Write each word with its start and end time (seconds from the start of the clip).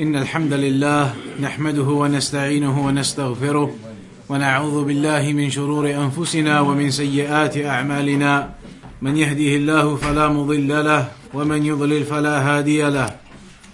إن 0.00 0.16
الحمد 0.16 0.52
لله 0.52 1.14
نحمده 1.40 1.82
ونستعينه 1.82 2.86
ونستغفره 2.86 3.74
ونعوذ 4.28 4.84
بالله 4.84 5.32
من 5.32 5.50
شرور 5.50 5.90
أنفسنا 5.90 6.60
ومن 6.60 6.90
سيئات 6.90 7.56
أعمالنا. 7.56 8.50
من 9.02 9.16
يهده 9.16 9.52
الله 9.60 9.96
فلا 9.96 10.28
مضل 10.28 10.84
له 10.84 11.08
ومن 11.34 11.66
يضلل 11.66 12.04
فلا 12.04 12.36
هادي 12.40 12.82
له. 12.90 13.10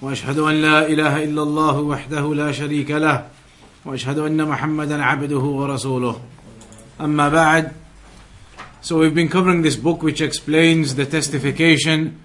وأشهد 0.02 0.38
أن 0.38 0.54
لا 0.54 0.86
إله 0.86 1.24
إلا 1.24 1.42
الله 1.42 1.80
وحده 1.80 2.34
لا 2.34 2.52
شريك 2.52 2.90
له. 2.90 3.26
وأشهد 3.84 4.18
أن 4.18 4.48
محمدا 4.48 5.04
عبده 5.04 5.38
ورسوله. 5.38 6.16
أما 7.00 7.28
بعد 7.28 7.70
So 8.82 8.98
we've 8.98 9.14
been 9.14 9.28
covering 9.28 9.62
this 9.62 9.76
book 9.76 10.02
which 10.02 10.20
explains 10.20 10.96
the 10.96 11.06
testification 11.06 12.18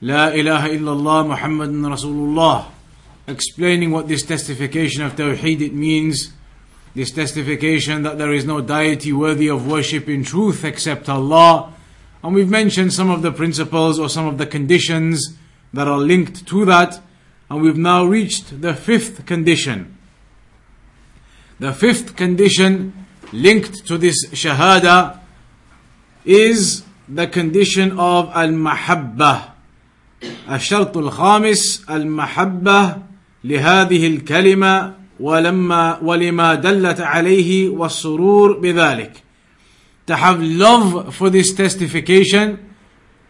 La 0.00 0.32
ilaha 0.32 0.68
illallah 0.68 1.36
Muhammadun 1.36 1.84
Rasulullah 1.92 2.64
explaining 3.27 3.91
what 3.91 4.07
this 4.07 4.23
testification 4.23 5.01
of 5.05 5.15
Tawheed 5.15 5.61
it 5.61 5.73
means 5.73 6.31
this 6.95 7.11
testification 7.11 8.03
that 8.03 8.17
there 8.17 8.33
is 8.33 8.45
no 8.45 8.61
deity 8.61 9.11
worthy 9.13 9.49
of 9.49 9.67
worship 9.67 10.07
in 10.07 10.23
truth 10.23 10.63
except 10.63 11.09
Allah 11.09 11.73
and 12.23 12.33
we've 12.33 12.49
mentioned 12.49 12.93
some 12.93 13.09
of 13.09 13.21
the 13.21 13.31
principles 13.31 13.99
or 13.99 14.09
some 14.09 14.27
of 14.27 14.37
the 14.37 14.45
conditions 14.45 15.37
that 15.73 15.87
are 15.87 15.99
linked 15.99 16.47
to 16.47 16.65
that 16.65 17.01
and 17.49 17.61
we've 17.61 17.77
now 17.77 18.05
reached 18.05 18.61
the 18.61 18.73
fifth 18.73 19.25
condition 19.25 19.97
the 21.59 21.73
fifth 21.73 22.15
condition 22.15 23.05
linked 23.33 23.85
to 23.85 23.97
this 23.97 24.25
shahada 24.27 25.19
is 26.23 26.83
the 27.09 27.27
condition 27.27 27.99
of 27.99 28.29
al-mahabbah 28.33 29.51
الشرط 30.49 30.97
الخامس 30.97 31.85
المحبة 31.89 33.01
لهذه 33.44 34.06
الكلمة 34.06 34.94
ولما 35.20 35.98
ولما 36.02 36.54
دلت 36.54 37.00
عليه 37.00 37.68
والسرور 37.68 38.52
بذلك 38.52 39.22
to 40.06 40.16
have 40.16 40.42
love 40.42 41.14
for 41.14 41.30
this 41.30 41.52
testification 41.54 42.58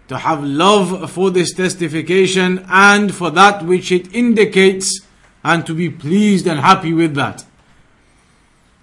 to 0.08 0.18
have 0.18 0.42
love 0.42 1.10
for 1.10 1.30
this 1.30 1.52
testification 1.52 2.64
and 2.68 3.14
for 3.14 3.30
that 3.30 3.64
which 3.64 3.92
it 3.92 4.14
indicates 4.14 5.00
and 5.44 5.66
to 5.66 5.74
be 5.74 5.90
pleased 5.90 6.46
and 6.46 6.60
happy 6.60 6.92
with 6.92 7.14
that 7.14 7.44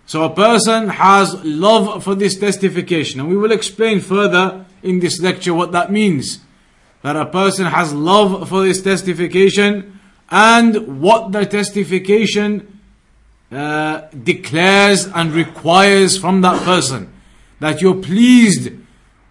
so 0.06 0.23
a 0.23 0.30
person 0.30 0.89
has 0.89 1.44
love 1.45 2.04
for 2.04 2.16
this 2.16 2.38
testification 2.38 3.20
and 3.20 3.30
we 3.30 3.38
will 3.38 3.52
explain 3.52 4.00
further 4.00 4.66
in 4.82 5.00
this 5.00 5.20
lecture 5.20 5.54
what 5.54 5.72
that 5.72 5.92
means 5.92 6.39
that 7.02 7.16
a 7.16 7.26
person 7.26 7.66
has 7.66 7.94
love 7.94 8.50
for 8.50 8.64
this 8.64 8.82
testification 8.82 9.98
and 10.32 11.02
what 11.02 11.32
the 11.32 11.46
testification 11.46 12.80
uh, 13.52 14.02
declares 14.24 15.06
and 15.08 15.32
requires 15.34 16.18
from 16.18 16.42
that 16.42 16.62
person. 16.64 17.12
That 17.60 17.82
you're 17.82 17.96
pleased 17.96 18.72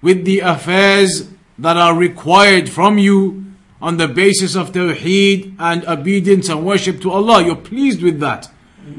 with 0.02 0.24
the 0.24 0.40
affairs 0.40 1.28
that 1.58 1.76
are 1.76 1.94
required 1.94 2.68
from 2.68 2.98
you 2.98 3.44
on 3.80 3.96
the 3.96 4.08
basis 4.08 4.56
of 4.56 4.72
tawheed 4.72 5.54
and 5.58 5.86
obedience 5.86 6.48
and 6.48 6.66
worship 6.66 7.00
to 7.02 7.10
Allah. 7.10 7.44
You're 7.44 7.56
pleased 7.56 8.02
with 8.02 8.20
that. 8.20 8.50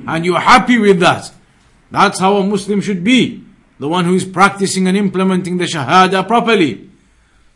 And 0.07 0.25
you're 0.25 0.39
happy 0.39 0.77
with 0.77 0.99
that. 0.99 1.31
That's 1.91 2.19
how 2.19 2.37
a 2.37 2.43
Muslim 2.45 2.79
should 2.79 3.03
be. 3.03 3.43
The 3.79 3.87
one 3.87 4.05
who 4.05 4.13
is 4.13 4.25
practicing 4.25 4.87
and 4.87 4.95
implementing 4.95 5.57
the 5.57 5.65
Shahada 5.65 6.27
properly. 6.27 6.89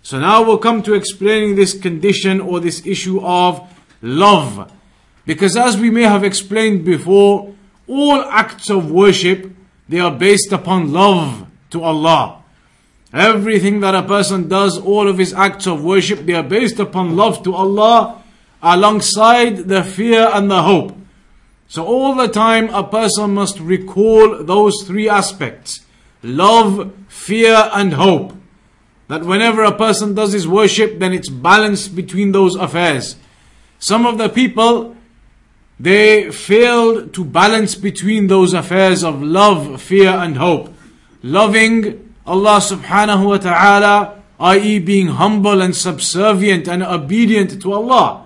So 0.02 0.20
now 0.20 0.44
we'll 0.44 0.58
come 0.58 0.84
to 0.84 0.96
explaining 0.96 1.56
this 1.56 1.80
condition 1.80 2.42
or 2.42 2.60
this 2.60 2.86
issue 2.86 3.22
of 3.22 3.73
love. 4.04 4.72
Because 5.26 5.58
as 5.58 5.78
we 5.78 5.90
may 5.90 6.04
have 6.04 6.23
explained 6.23 6.86
before, 6.86 7.56
all 7.88 8.22
acts 8.26 8.70
of 8.70 8.92
worship, 8.92 9.52
they 9.90 10.00
are 10.00 10.12
based 10.12 10.52
upon 10.52 10.92
love 10.92 11.48
to 11.72 11.82
Allah. 11.82 12.44
Everything 13.12 13.80
that 13.80 13.96
a 13.96 14.03
person 14.03 14.47
does, 14.47 14.78
all 14.78 15.08
of 15.08 15.18
his 15.18 15.34
acts 15.34 15.66
of 15.66 15.84
worship, 15.84 16.25
they 16.25 16.34
are 16.34 16.44
based 16.44 16.80
upon 16.80 17.16
love 17.16 17.44
to 17.44 17.53
Allah 17.56 18.22
alongside 18.62 19.58
the 19.69 19.84
fear 19.84 20.30
and 20.34 20.50
the 20.50 20.64
hope. 20.64 20.96
So 21.68 21.85
all 21.85 22.16
the 22.16 22.28
time 22.28 22.70
a 22.70 22.84
person 22.84 23.34
must 23.34 23.59
recall 23.59 24.44
those 24.44 24.74
three 24.85 25.09
aspects. 25.09 25.81
Love, 26.22 26.94
fear 27.08 27.70
and 27.74 27.94
hope 27.94 28.34
that 29.08 29.25
whenever 29.25 29.64
a 29.64 29.75
person 29.78 30.16
does 30.16 30.34
his 30.34 30.47
worship, 30.47 31.00
then 31.00 31.14
it's 31.14 31.30
balanced 31.30 31.96
between 31.96 32.31
those 32.31 32.56
affairs. 32.56 33.16
Some 33.84 34.06
of 34.06 34.18
the 34.18 34.30
people, 34.30 34.96
they 35.78 36.32
failed 36.32 37.14
to 37.16 37.26
balance 37.26 37.76
between 37.76 38.28
those 38.28 38.54
affairs 38.54 39.04
of 39.04 39.22
love, 39.22 39.82
fear, 39.82 40.08
and 40.08 40.38
hope. 40.38 40.74
Loving 41.22 42.16
Allah 42.26 42.62
subhanahu 42.62 43.28
wa 43.28 43.38
ta'ala, 43.40 44.24
i.e., 44.40 44.80
being 44.80 45.08
humble 45.08 45.62
and 45.62 45.76
subservient 45.76 46.66
and 46.70 46.82
obedient 46.82 47.62
to 47.62 47.74
Allah. 47.74 48.26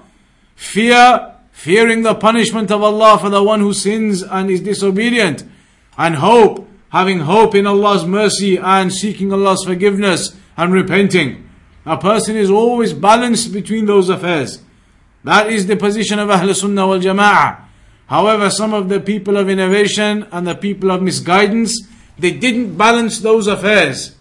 Fear, 0.55 1.33
fearing 1.51 2.03
the 2.03 2.13
punishment 2.13 2.69
of 2.69 2.83
Allah 2.83 3.17
for 3.17 3.31
the 3.31 3.41
one 3.41 3.59
who 3.59 3.73
sins 3.73 4.21
and 4.21 4.51
is 4.51 4.61
disobedient. 4.61 5.43
And 5.97 6.17
hope, 6.17 6.69
having 6.89 7.21
hope 7.21 7.55
in 7.55 7.65
Allah's 7.65 8.05
mercy 8.05 8.57
and 8.57 8.93
seeking 8.93 9.33
Allah's 9.33 9.63
forgiveness 9.65 10.35
and 10.55 10.71
repenting. 10.71 11.49
A 11.83 11.97
person 11.97 12.35
is 12.35 12.51
always 12.51 12.93
balanced 12.93 13.51
between 13.51 13.87
those 13.87 14.09
affairs. 14.09 14.61
That 15.23 15.51
is 15.51 15.67
the 15.67 15.75
position 15.75 16.19
of 16.19 16.29
Ahl 16.29 16.53
Sunnah 16.53 16.87
wal 16.87 16.99
Jama'ah. 16.99 17.61
However, 18.07 18.49
some 18.49 18.73
of 18.73 18.87
the 18.87 18.99
people 18.99 19.35
of 19.35 19.49
innovation 19.49 20.27
and 20.31 20.47
the 20.47 20.55
people 20.55 20.91
of 20.91 21.01
misguidance, 21.01 21.87
they 22.17 22.31
didn't 22.31 22.77
balance 22.77 23.19
those 23.19 23.47
affairs. 23.47 24.15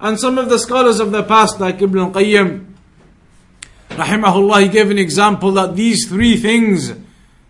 And 0.00 0.18
some 0.18 0.38
of 0.38 0.48
the 0.48 0.58
scholars 0.58 1.00
of 1.00 1.10
the 1.10 1.24
past, 1.24 1.58
like 1.58 1.82
Ibn 1.82 1.98
al-Qayyim, 1.98 2.66
rahimahullah, 3.90 4.62
he 4.62 4.68
gave 4.68 4.90
an 4.90 4.98
example 4.98 5.50
that 5.52 5.74
these 5.74 6.08
three 6.08 6.36
things, 6.36 6.92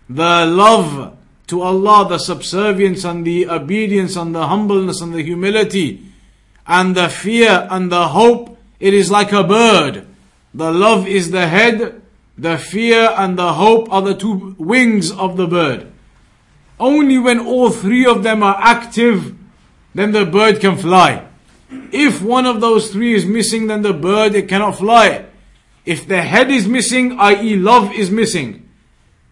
the 0.09 0.45
love 0.47 1.15
to 1.47 1.61
Allah, 1.61 2.09
the 2.09 2.17
subservience 2.17 3.03
and 3.03 3.25
the 3.25 3.47
obedience 3.47 4.15
and 4.15 4.33
the 4.33 4.47
humbleness 4.47 5.01
and 5.01 5.13
the 5.13 5.21
humility, 5.21 6.03
and 6.65 6.95
the 6.95 7.09
fear 7.09 7.67
and 7.69 7.91
the 7.91 8.07
hope, 8.07 8.57
it 8.79 8.95
is 8.95 9.11
like 9.11 9.31
a 9.31 9.43
bird. 9.43 10.07
The 10.53 10.71
love 10.71 11.07
is 11.07 11.29
the 11.29 11.47
head, 11.47 12.01
the 12.39 12.57
fear 12.57 13.13
and 13.17 13.37
the 13.37 13.53
hope 13.53 13.91
are 13.91 14.01
the 14.01 14.15
two 14.15 14.55
wings 14.57 15.11
of 15.11 15.35
the 15.35 15.45
bird. 15.45 15.91
Only 16.79 17.17
when 17.17 17.39
all 17.39 17.69
three 17.69 18.05
of 18.05 18.23
them 18.23 18.41
are 18.43 18.55
active, 18.57 19.35
then 19.93 20.13
the 20.13 20.25
bird 20.25 20.61
can 20.61 20.77
fly. 20.77 21.27
If 21.91 22.21
one 22.21 22.45
of 22.45 22.61
those 22.61 22.91
three 22.91 23.13
is 23.13 23.25
missing, 23.25 23.67
then 23.67 23.81
the 23.81 23.93
bird 23.93 24.35
it 24.35 24.47
cannot 24.47 24.77
fly. 24.77 25.25
If 25.85 26.07
the 26.07 26.21
head 26.21 26.49
is 26.49 26.65
missing, 26.65 27.19
i.e., 27.19 27.57
love 27.57 27.91
is 27.93 28.09
missing, 28.09 28.69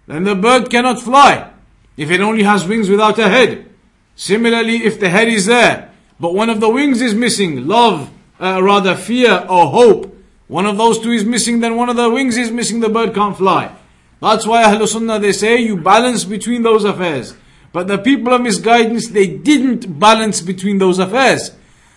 then 0.05 0.25
the 0.25 0.35
bird 0.35 0.69
cannot 0.69 1.01
fly. 1.01 1.51
If 1.95 2.11
it 2.11 2.19
only 2.19 2.43
has 2.43 2.67
wings 2.67 2.89
without 2.89 3.17
a 3.19 3.29
head. 3.29 3.69
Similarly, 4.17 4.83
if 4.83 4.99
the 4.99 5.09
head 5.09 5.29
is 5.29 5.45
there, 5.45 5.91
but 6.19 6.33
one 6.33 6.49
of 6.49 6.59
the 6.59 6.69
wings 6.69 7.01
is 7.01 7.15
missing, 7.15 7.67
love, 7.67 8.09
uh, 8.39 8.61
rather 8.61 8.95
fear 8.95 9.45
or 9.49 9.67
hope. 9.67 10.16
One 10.47 10.65
of 10.65 10.77
those 10.77 10.99
two 10.99 11.11
is 11.11 11.25
missing, 11.25 11.59
then 11.59 11.75
one 11.75 11.89
of 11.89 11.95
the 11.95 12.09
wings 12.09 12.37
is 12.37 12.51
missing, 12.51 12.79
the 12.79 12.89
bird 12.89 13.13
can't 13.13 13.37
fly. 13.37 13.75
That's 14.21 14.47
why 14.47 14.63
Ahlul 14.63 14.87
Sunnah 14.87 15.19
they 15.19 15.33
say 15.33 15.57
you 15.57 15.77
balance 15.77 16.23
between 16.23 16.63
those 16.63 16.83
affairs. 16.83 17.35
But 17.73 17.87
the 17.87 17.97
people 17.97 18.33
of 18.33 18.41
misguidance, 18.41 19.09
they 19.09 19.27
didn't 19.27 19.99
balance 19.99 20.41
between 20.41 20.77
those 20.77 20.99
affairs. 20.99 21.51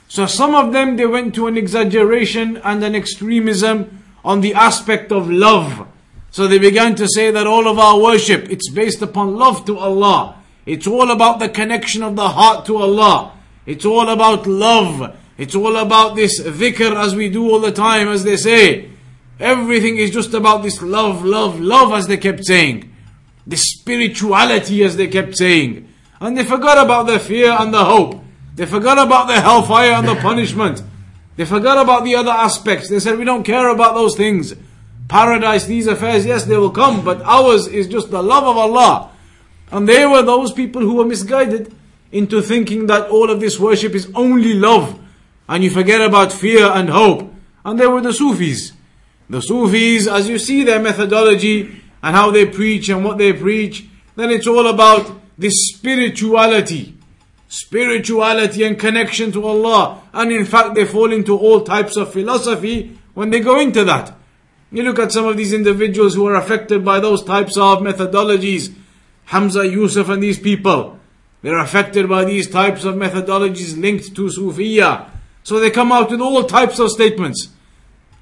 So 0.08 0.26
some 0.26 0.54
of 0.54 0.72
them, 0.72 0.96
they 0.96 1.06
went 1.06 1.34
to 1.36 1.46
an 1.46 1.56
exaggeration 1.56 2.56
and 2.58 2.82
an 2.82 2.94
extremism 2.94 4.02
on 4.24 4.40
the 4.40 4.54
aspect 4.54 5.12
of 5.12 5.30
love. 5.30 5.86
So 6.32 6.46
they 6.46 6.58
began 6.58 6.96
to 6.96 7.08
say 7.08 7.30
that 7.30 7.46
all 7.46 7.68
of 7.68 7.78
our 7.78 7.98
worship, 7.98 8.50
it's 8.50 8.70
based 8.70 9.02
upon 9.02 9.36
love 9.36 9.64
to 9.66 9.78
Allah. 9.78 10.36
It's 10.66 10.86
all 10.86 11.10
about 11.10 11.38
the 11.38 11.48
connection 11.48 12.02
of 12.02 12.16
the 12.16 12.28
heart 12.28 12.66
to 12.66 12.76
Allah. 12.76 13.32
It's 13.66 13.84
all 13.84 14.08
about 14.08 14.46
love. 14.46 15.16
It's 15.40 15.54
all 15.54 15.74
about 15.76 16.16
this 16.16 16.38
dhikr 16.38 16.94
as 16.94 17.14
we 17.16 17.30
do 17.30 17.48
all 17.50 17.60
the 17.60 17.72
time, 17.72 18.08
as 18.08 18.24
they 18.24 18.36
say. 18.36 18.90
Everything 19.38 19.96
is 19.96 20.10
just 20.10 20.34
about 20.34 20.62
this 20.62 20.82
love, 20.82 21.24
love, 21.24 21.58
love, 21.58 21.94
as 21.94 22.06
they 22.06 22.18
kept 22.18 22.44
saying. 22.44 22.94
The 23.46 23.56
spirituality, 23.56 24.84
as 24.84 24.98
they 24.98 25.08
kept 25.08 25.38
saying. 25.38 25.88
And 26.20 26.36
they 26.36 26.44
forgot 26.44 26.76
about 26.84 27.06
the 27.06 27.18
fear 27.18 27.56
and 27.58 27.72
the 27.72 27.82
hope. 27.82 28.22
They 28.54 28.66
forgot 28.66 28.98
about 28.98 29.28
the 29.28 29.40
hellfire 29.40 29.92
and 29.92 30.06
the 30.06 30.16
punishment. 30.28 30.82
They 31.36 31.46
forgot 31.46 31.78
about 31.78 32.04
the 32.04 32.16
other 32.16 32.32
aspects. 32.32 32.90
They 32.90 33.00
said, 33.00 33.16
we 33.16 33.24
don't 33.24 33.42
care 33.42 33.70
about 33.70 33.94
those 33.94 34.18
things. 34.18 34.54
Paradise, 35.08 35.64
these 35.64 35.86
affairs, 35.86 36.26
yes, 36.26 36.44
they 36.44 36.58
will 36.58 36.70
come, 36.70 37.02
but 37.02 37.22
ours 37.22 37.66
is 37.66 37.88
just 37.88 38.10
the 38.10 38.22
love 38.22 38.44
of 38.44 38.58
Allah. 38.58 39.10
And 39.72 39.88
they 39.88 40.04
were 40.04 40.20
those 40.20 40.52
people 40.52 40.82
who 40.82 40.96
were 40.96 41.06
misguided 41.06 41.74
into 42.12 42.42
thinking 42.42 42.88
that 42.88 43.08
all 43.08 43.30
of 43.30 43.40
this 43.40 43.58
worship 43.58 43.94
is 43.94 44.12
only 44.14 44.52
love 44.52 44.99
and 45.50 45.64
you 45.64 45.68
forget 45.68 46.00
about 46.00 46.32
fear 46.32 46.64
and 46.64 46.88
hope. 46.88 47.34
And 47.64 47.78
they 47.78 47.86
were 47.86 48.00
the 48.00 48.12
Sufis. 48.12 48.72
The 49.28 49.42
Sufis, 49.42 50.06
as 50.06 50.28
you 50.28 50.38
see 50.38 50.62
their 50.62 50.80
methodology, 50.80 51.82
and 52.02 52.16
how 52.16 52.30
they 52.30 52.46
preach 52.46 52.88
and 52.88 53.04
what 53.04 53.18
they 53.18 53.32
preach, 53.32 53.84
then 54.14 54.30
it's 54.30 54.46
all 54.46 54.68
about 54.68 55.10
this 55.36 55.54
spirituality. 55.74 56.96
Spirituality 57.48 58.62
and 58.62 58.78
connection 58.78 59.32
to 59.32 59.44
Allah. 59.44 60.02
And 60.14 60.30
in 60.30 60.44
fact, 60.44 60.76
they 60.76 60.84
fall 60.84 61.12
into 61.12 61.36
all 61.36 61.62
types 61.62 61.96
of 61.96 62.12
philosophy 62.12 62.96
when 63.14 63.30
they 63.30 63.40
go 63.40 63.58
into 63.58 63.84
that. 63.84 64.14
You 64.70 64.84
look 64.84 65.00
at 65.00 65.10
some 65.10 65.26
of 65.26 65.36
these 65.36 65.52
individuals 65.52 66.14
who 66.14 66.28
are 66.28 66.36
affected 66.36 66.84
by 66.84 67.00
those 67.00 67.24
types 67.24 67.56
of 67.56 67.80
methodologies. 67.80 68.72
Hamza 69.24 69.66
Yusuf 69.66 70.08
and 70.08 70.22
these 70.22 70.38
people. 70.38 71.00
They're 71.42 71.58
affected 71.58 72.08
by 72.08 72.24
these 72.24 72.48
types 72.48 72.84
of 72.84 72.94
methodologies 72.94 73.76
linked 73.80 74.14
to 74.14 74.26
Sufiya. 74.26 75.10
So 75.50 75.58
they 75.58 75.72
come 75.72 75.90
out 75.90 76.12
with 76.12 76.20
all 76.20 76.44
types 76.44 76.78
of 76.78 76.90
statements. 76.90 77.48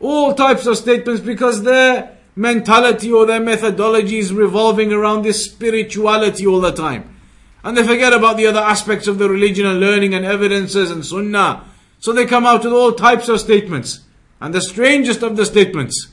All 0.01 0.33
types 0.33 0.65
of 0.65 0.79
statements 0.79 1.21
because 1.21 1.63
their 1.63 2.17
mentality 2.35 3.13
or 3.13 3.27
their 3.27 3.39
methodology 3.39 4.17
is 4.17 4.33
revolving 4.33 4.95
around 4.95 5.27
this 5.27 5.45
spirituality 5.45 6.47
all 6.47 6.63
the 6.63 6.73
time. 6.73 7.15
And 7.63 7.77
they 7.77 7.87
forget 7.87 8.15
about 8.15 8.39
the 8.39 8.47
other 8.47 8.61
aspects 8.61 9.07
of 9.09 9.19
the 9.19 9.29
religion 9.29 9.67
and 9.67 9.79
learning 9.79 10.15
and 10.15 10.25
evidences 10.25 10.91
and 10.91 11.05
sunnah. 11.05 11.67
So 12.01 12.15
they 12.15 12.25
come 12.25 12.47
out 12.47 12.65
with 12.65 12.73
all 12.73 12.93
types 12.93 13.29
of 13.29 13.41
statements. 13.41 14.01
And 14.41 14.55
the 14.55 14.63
strangest 14.63 15.23
of 15.23 15.37
the 15.37 15.45
statements. 15.45 16.09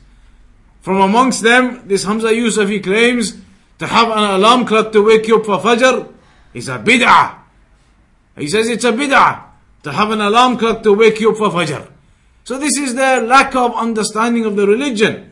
From 0.81 0.99
amongst 0.99 1.43
them, 1.43 1.87
this 1.87 2.03
Hamza 2.03 2.35
Yusuf, 2.35 2.67
he 2.67 2.81
claims 2.81 3.37
to 3.79 3.87
have 3.87 4.09
an 4.09 4.31
alarm 4.31 4.65
clock 4.65 4.91
to 4.91 5.01
wake 5.01 5.29
you 5.29 5.37
up 5.37 5.45
for 5.45 5.59
Fajr 5.59 6.11
is 6.53 6.67
a 6.67 6.77
bid'ah. 6.77 7.37
He 8.37 8.49
says 8.49 8.67
it's 8.67 8.83
a 8.83 8.91
bid'ah 8.91 9.54
to 9.85 9.91
have 9.91 10.09
an 10.09 10.19
alarm 10.19 10.57
clock 10.57 10.81
to 10.81 10.91
wake 10.91 11.19
you 11.19 11.29
up 11.29 11.37
for 11.37 11.49
Fajr. 11.49 11.87
So 12.43 12.57
this 12.57 12.75
is 12.75 12.95
their 12.95 13.21
lack 13.21 13.55
of 13.55 13.75
understanding 13.75 14.43
of 14.43 14.55
the 14.55 14.65
religion. 14.65 15.29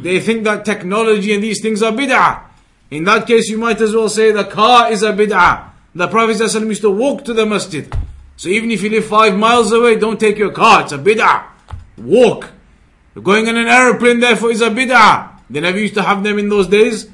They 0.00 0.20
think 0.20 0.44
that 0.44 0.64
technology 0.64 1.34
and 1.34 1.44
these 1.44 1.60
things 1.60 1.82
are 1.82 1.92
bid'ah. 1.92 2.44
In 2.90 3.04
that 3.04 3.26
case, 3.26 3.50
you 3.50 3.58
might 3.58 3.78
as 3.82 3.94
well 3.94 4.08
say 4.08 4.32
the 4.32 4.44
car 4.44 4.90
is 4.90 5.02
a 5.02 5.12
bid'ah. 5.12 5.68
The 5.94 6.08
Prophet 6.08 6.36
ﷺ 6.36 6.66
used 6.68 6.80
to 6.80 6.90
walk 6.90 7.26
to 7.26 7.34
the 7.34 7.44
masjid. 7.44 7.94
So 8.38 8.48
even 8.48 8.70
if 8.70 8.82
you 8.82 8.88
live 8.88 9.04
five 9.04 9.36
miles 9.36 9.70
away, 9.70 9.96
don't 9.96 10.18
take 10.18 10.38
your 10.38 10.52
car. 10.52 10.80
It's 10.84 10.92
a 10.92 10.98
bid'ah. 10.98 11.44
Walk. 11.98 12.50
Going 13.22 13.48
on 13.48 13.56
an 13.56 13.68
aeroplane, 13.68 14.20
therefore, 14.20 14.50
is 14.50 14.62
a 14.62 14.70
bid'ah. 14.70 15.40
They 15.50 15.60
never 15.60 15.78
used 15.78 15.94
to 15.94 16.02
have 16.02 16.24
them 16.24 16.38
in 16.38 16.48
those 16.48 16.68
days. 16.68 17.06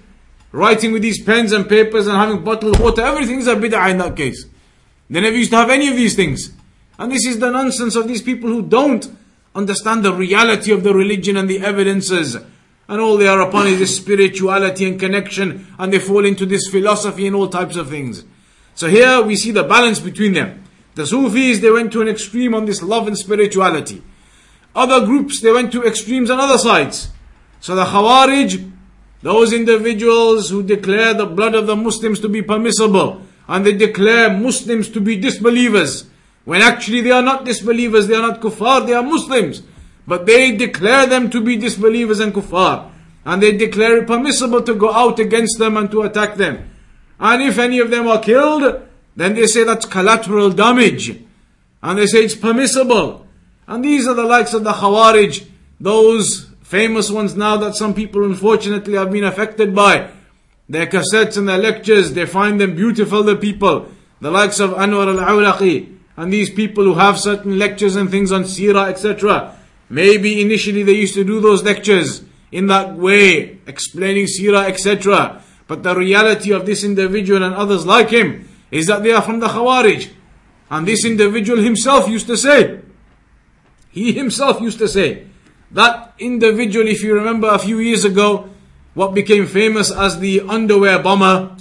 Writing 0.52 0.92
with 0.92 1.02
these 1.02 1.20
pens 1.20 1.50
and 1.50 1.68
papers 1.68 2.06
and 2.06 2.16
having 2.16 2.44
bottled 2.44 2.78
water, 2.78 3.02
everything 3.02 3.40
is 3.40 3.48
a 3.48 3.56
bid'ah 3.56 3.90
in 3.90 3.98
that 3.98 4.16
case. 4.16 4.46
They 5.10 5.20
never 5.20 5.36
used 5.36 5.50
to 5.50 5.56
have 5.56 5.70
any 5.70 5.88
of 5.88 5.96
these 5.96 6.14
things. 6.14 6.52
And 6.98 7.12
this 7.12 7.26
is 7.26 7.38
the 7.38 7.50
nonsense 7.50 7.96
of 7.96 8.08
these 8.08 8.22
people 8.22 8.48
who 8.48 8.62
don't 8.62 9.06
understand 9.54 10.04
the 10.04 10.12
reality 10.12 10.72
of 10.72 10.82
the 10.82 10.94
religion 10.94 11.36
and 11.36 11.48
the 11.48 11.60
evidences. 11.60 12.36
And 12.88 13.00
all 13.00 13.16
they 13.16 13.26
are 13.26 13.40
upon 13.40 13.66
is 13.66 13.78
this 13.78 13.96
spirituality 14.02 14.86
and 14.86 14.98
connection, 14.98 15.66
and 15.78 15.92
they 15.92 15.98
fall 15.98 16.24
into 16.24 16.46
this 16.46 16.68
philosophy 16.68 17.26
and 17.26 17.36
all 17.36 17.48
types 17.48 17.76
of 17.76 17.90
things. 17.90 18.24
So 18.74 18.88
here 18.88 19.22
we 19.22 19.36
see 19.36 19.50
the 19.50 19.64
balance 19.64 19.98
between 19.98 20.34
them. 20.34 20.62
The 20.94 21.06
Sufis, 21.06 21.60
they 21.60 21.70
went 21.70 21.92
to 21.92 22.02
an 22.02 22.08
extreme 22.08 22.54
on 22.54 22.64
this 22.64 22.82
love 22.82 23.06
and 23.06 23.16
spirituality. 23.16 24.02
Other 24.74 25.04
groups, 25.04 25.40
they 25.40 25.52
went 25.52 25.72
to 25.72 25.84
extremes 25.84 26.30
on 26.30 26.38
other 26.38 26.58
sides. 26.58 27.10
So 27.60 27.74
the 27.74 27.84
Khawarij, 27.84 28.72
those 29.22 29.52
individuals 29.52 30.50
who 30.50 30.62
declare 30.62 31.14
the 31.14 31.26
blood 31.26 31.54
of 31.54 31.66
the 31.66 31.76
Muslims 31.76 32.20
to 32.20 32.28
be 32.28 32.42
permissible, 32.42 33.22
and 33.48 33.64
they 33.64 33.72
declare 33.72 34.30
Muslims 34.30 34.88
to 34.90 35.00
be 35.00 35.16
disbelievers, 35.16 36.06
when 36.46 36.62
actually 36.62 37.00
they 37.00 37.10
are 37.10 37.22
not 37.22 37.44
disbelievers, 37.44 38.06
they 38.06 38.14
are 38.14 38.22
not 38.22 38.40
kuffar, 38.40 38.86
they 38.86 38.94
are 38.94 39.02
Muslims. 39.02 39.62
But 40.06 40.26
they 40.26 40.56
declare 40.56 41.04
them 41.04 41.28
to 41.30 41.40
be 41.40 41.56
disbelievers 41.56 42.20
and 42.20 42.32
kuffar. 42.32 42.92
And 43.24 43.42
they 43.42 43.56
declare 43.56 43.98
it 43.98 44.06
permissible 44.06 44.62
to 44.62 44.74
go 44.76 44.92
out 44.92 45.18
against 45.18 45.58
them 45.58 45.76
and 45.76 45.90
to 45.90 46.02
attack 46.02 46.36
them. 46.36 46.70
And 47.18 47.42
if 47.42 47.58
any 47.58 47.80
of 47.80 47.90
them 47.90 48.06
are 48.06 48.20
killed, 48.20 48.80
then 49.16 49.34
they 49.34 49.48
say 49.48 49.64
that's 49.64 49.86
collateral 49.86 50.50
damage. 50.50 51.20
And 51.82 51.98
they 51.98 52.06
say 52.06 52.24
it's 52.24 52.36
permissible. 52.36 53.26
And 53.66 53.84
these 53.84 54.06
are 54.06 54.14
the 54.14 54.22
likes 54.22 54.54
of 54.54 54.62
the 54.62 54.72
Khawarij, 54.72 55.48
those 55.80 56.48
famous 56.62 57.10
ones 57.10 57.34
now 57.34 57.56
that 57.56 57.74
some 57.74 57.92
people 57.92 58.22
unfortunately 58.22 58.94
have 58.94 59.10
been 59.10 59.24
affected 59.24 59.74
by. 59.74 60.10
Their 60.68 60.86
cassettes 60.86 61.36
and 61.36 61.48
their 61.48 61.58
lectures, 61.58 62.12
they 62.12 62.26
find 62.26 62.60
them 62.60 62.76
beautiful, 62.76 63.24
the 63.24 63.34
people. 63.34 63.88
The 64.20 64.30
likes 64.30 64.60
of 64.60 64.70
Anwar 64.70 65.08
al-Awlaqi, 65.18 65.95
and 66.16 66.32
these 66.32 66.50
people 66.50 66.84
who 66.84 66.94
have 66.94 67.18
certain 67.18 67.58
lectures 67.58 67.96
and 67.96 68.10
things 68.10 68.32
on 68.32 68.44
Sirah, 68.44 68.88
etc. 68.88 69.56
Maybe 69.88 70.40
initially 70.40 70.82
they 70.82 70.92
used 70.92 71.14
to 71.14 71.24
do 71.24 71.40
those 71.40 71.62
lectures 71.62 72.24
in 72.50 72.66
that 72.68 72.96
way, 72.96 73.58
explaining 73.66 74.26
Sirah, 74.26 74.68
etc. 74.68 75.42
But 75.66 75.82
the 75.82 75.94
reality 75.94 76.52
of 76.52 76.64
this 76.64 76.84
individual 76.84 77.42
and 77.42 77.54
others 77.54 77.84
like 77.84 78.10
him 78.10 78.48
is 78.70 78.86
that 78.86 79.02
they 79.02 79.12
are 79.12 79.22
from 79.22 79.40
the 79.40 79.48
Khawarij. 79.48 80.10
And 80.70 80.86
this 80.86 81.04
individual 81.04 81.62
himself 81.62 82.08
used 82.08 82.26
to 82.28 82.36
say, 82.36 82.80
he 83.90 84.12
himself 84.12 84.60
used 84.60 84.78
to 84.78 84.88
say, 84.88 85.26
that 85.70 86.14
individual, 86.18 86.86
if 86.86 87.02
you 87.02 87.14
remember 87.14 87.48
a 87.48 87.58
few 87.58 87.78
years 87.78 88.04
ago, 88.04 88.48
what 88.94 89.14
became 89.14 89.46
famous 89.46 89.90
as 89.90 90.18
the 90.18 90.40
underwear 90.42 90.98
bomber, 90.98 91.56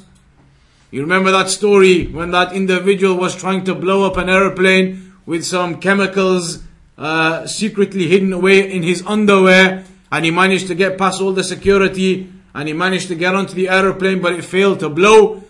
you 0.95 1.01
remember 1.01 1.30
that 1.30 1.50
story 1.50 2.06
when 2.06 2.31
that 2.31 2.53
individual 2.53 3.18
was 3.18 3.36
trying 3.36 3.65
to 3.65 3.75
blow 3.75 4.06
up 4.06 4.15
an 4.15 4.30
aeroplane 4.30 5.13
with 5.25 5.44
some 5.44 5.81
chemicals 5.81 6.63
uh, 6.97 7.45
secretly 7.45 8.07
hidden 8.07 8.31
away 8.31 8.71
in 8.71 8.81
his 8.81 9.03
underwear 9.06 9.83
and 10.09 10.24
he 10.24 10.31
managed 10.31 10.68
to 10.68 10.74
get 10.74 10.97
past 10.97 11.19
all 11.19 11.33
the 11.33 11.44
security 11.44 12.31
and 12.53 12.69
he 12.69 12.74
managed 12.74 13.09
to 13.09 13.15
get 13.15 13.36
onto 13.36 13.53
the 13.56 13.68
aeroplane 13.68 14.21
but 14.21 14.31
it 14.31 14.45
failed 14.45 14.80
to 14.80 14.88
blow. 14.88 15.44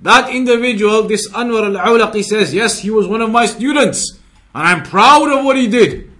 That 0.00 0.34
individual, 0.34 1.04
this 1.04 1.30
Anwar 1.30 1.76
al-Awlaqi 1.76 2.24
says, 2.24 2.52
yes, 2.52 2.80
he 2.80 2.90
was 2.90 3.06
one 3.06 3.20
of 3.20 3.30
my 3.30 3.46
students 3.46 4.18
and 4.52 4.66
I'm 4.66 4.82
proud 4.82 5.30
of 5.30 5.44
what 5.44 5.56
he 5.56 5.68
did. 5.68 6.10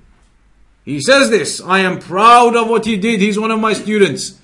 He 0.85 1.01
says 1.01 1.31
this, 1.31 1.61
I 1.61 1.81
am 1.81 1.99
proud 1.99 2.55
of 2.55 2.69
what 2.69 2.87
he 2.87 2.97
did. 2.97 3.21
He's 3.21 3.41
one 3.41 3.51
of 3.51 3.59
my 3.59 3.73
students. 3.73 4.39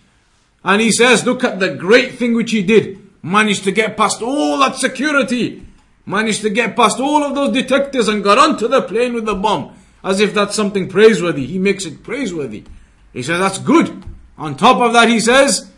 And 0.65 0.83
he 0.83 0.91
says, 0.91 1.25
look 1.25 1.45
at 1.45 1.61
the 1.61 1.77
great 1.77 2.17
thing 2.17 2.35
which 2.35 2.51
he 2.51 2.65
did 2.65 3.08
managed 3.31 3.65
to 3.65 3.73
get 3.73 3.97
past 3.97 4.23
all 4.23 4.59
that 4.59 4.77
security, 4.77 5.67
managed 6.07 6.43
to 6.43 6.51
get 6.51 6.75
past 6.75 6.99
all 6.99 7.23
of 7.23 7.35
those 7.35 7.53
detectives 7.53 8.09
and 8.09 8.25
got 8.25 8.39
onto 8.39 8.69
the 8.69 8.83
plane 8.83 9.15
with 9.15 9.27
the 9.27 9.35
bomb. 9.35 9.75
As 10.03 10.21
if 10.21 10.33
that's 10.33 10.55
something 10.55 10.89
praiseworthy. 10.89 11.45
He 11.45 11.59
makes 11.59 11.85
it 11.85 12.05
praiseworthy. 12.05 12.65
He 13.13 13.23
says 13.23 13.41
that's 13.41 13.59
good. 13.59 14.05
On 14.39 14.57
top 14.57 14.81
of 14.81 14.93
that, 14.93 15.09
he 15.09 15.19
says, 15.19 15.71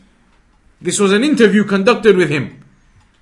this 0.80 1.00
was 1.00 1.12
an 1.12 1.24
interview 1.24 1.64
conducted 1.64 2.16
with 2.16 2.28
him. 2.28 2.62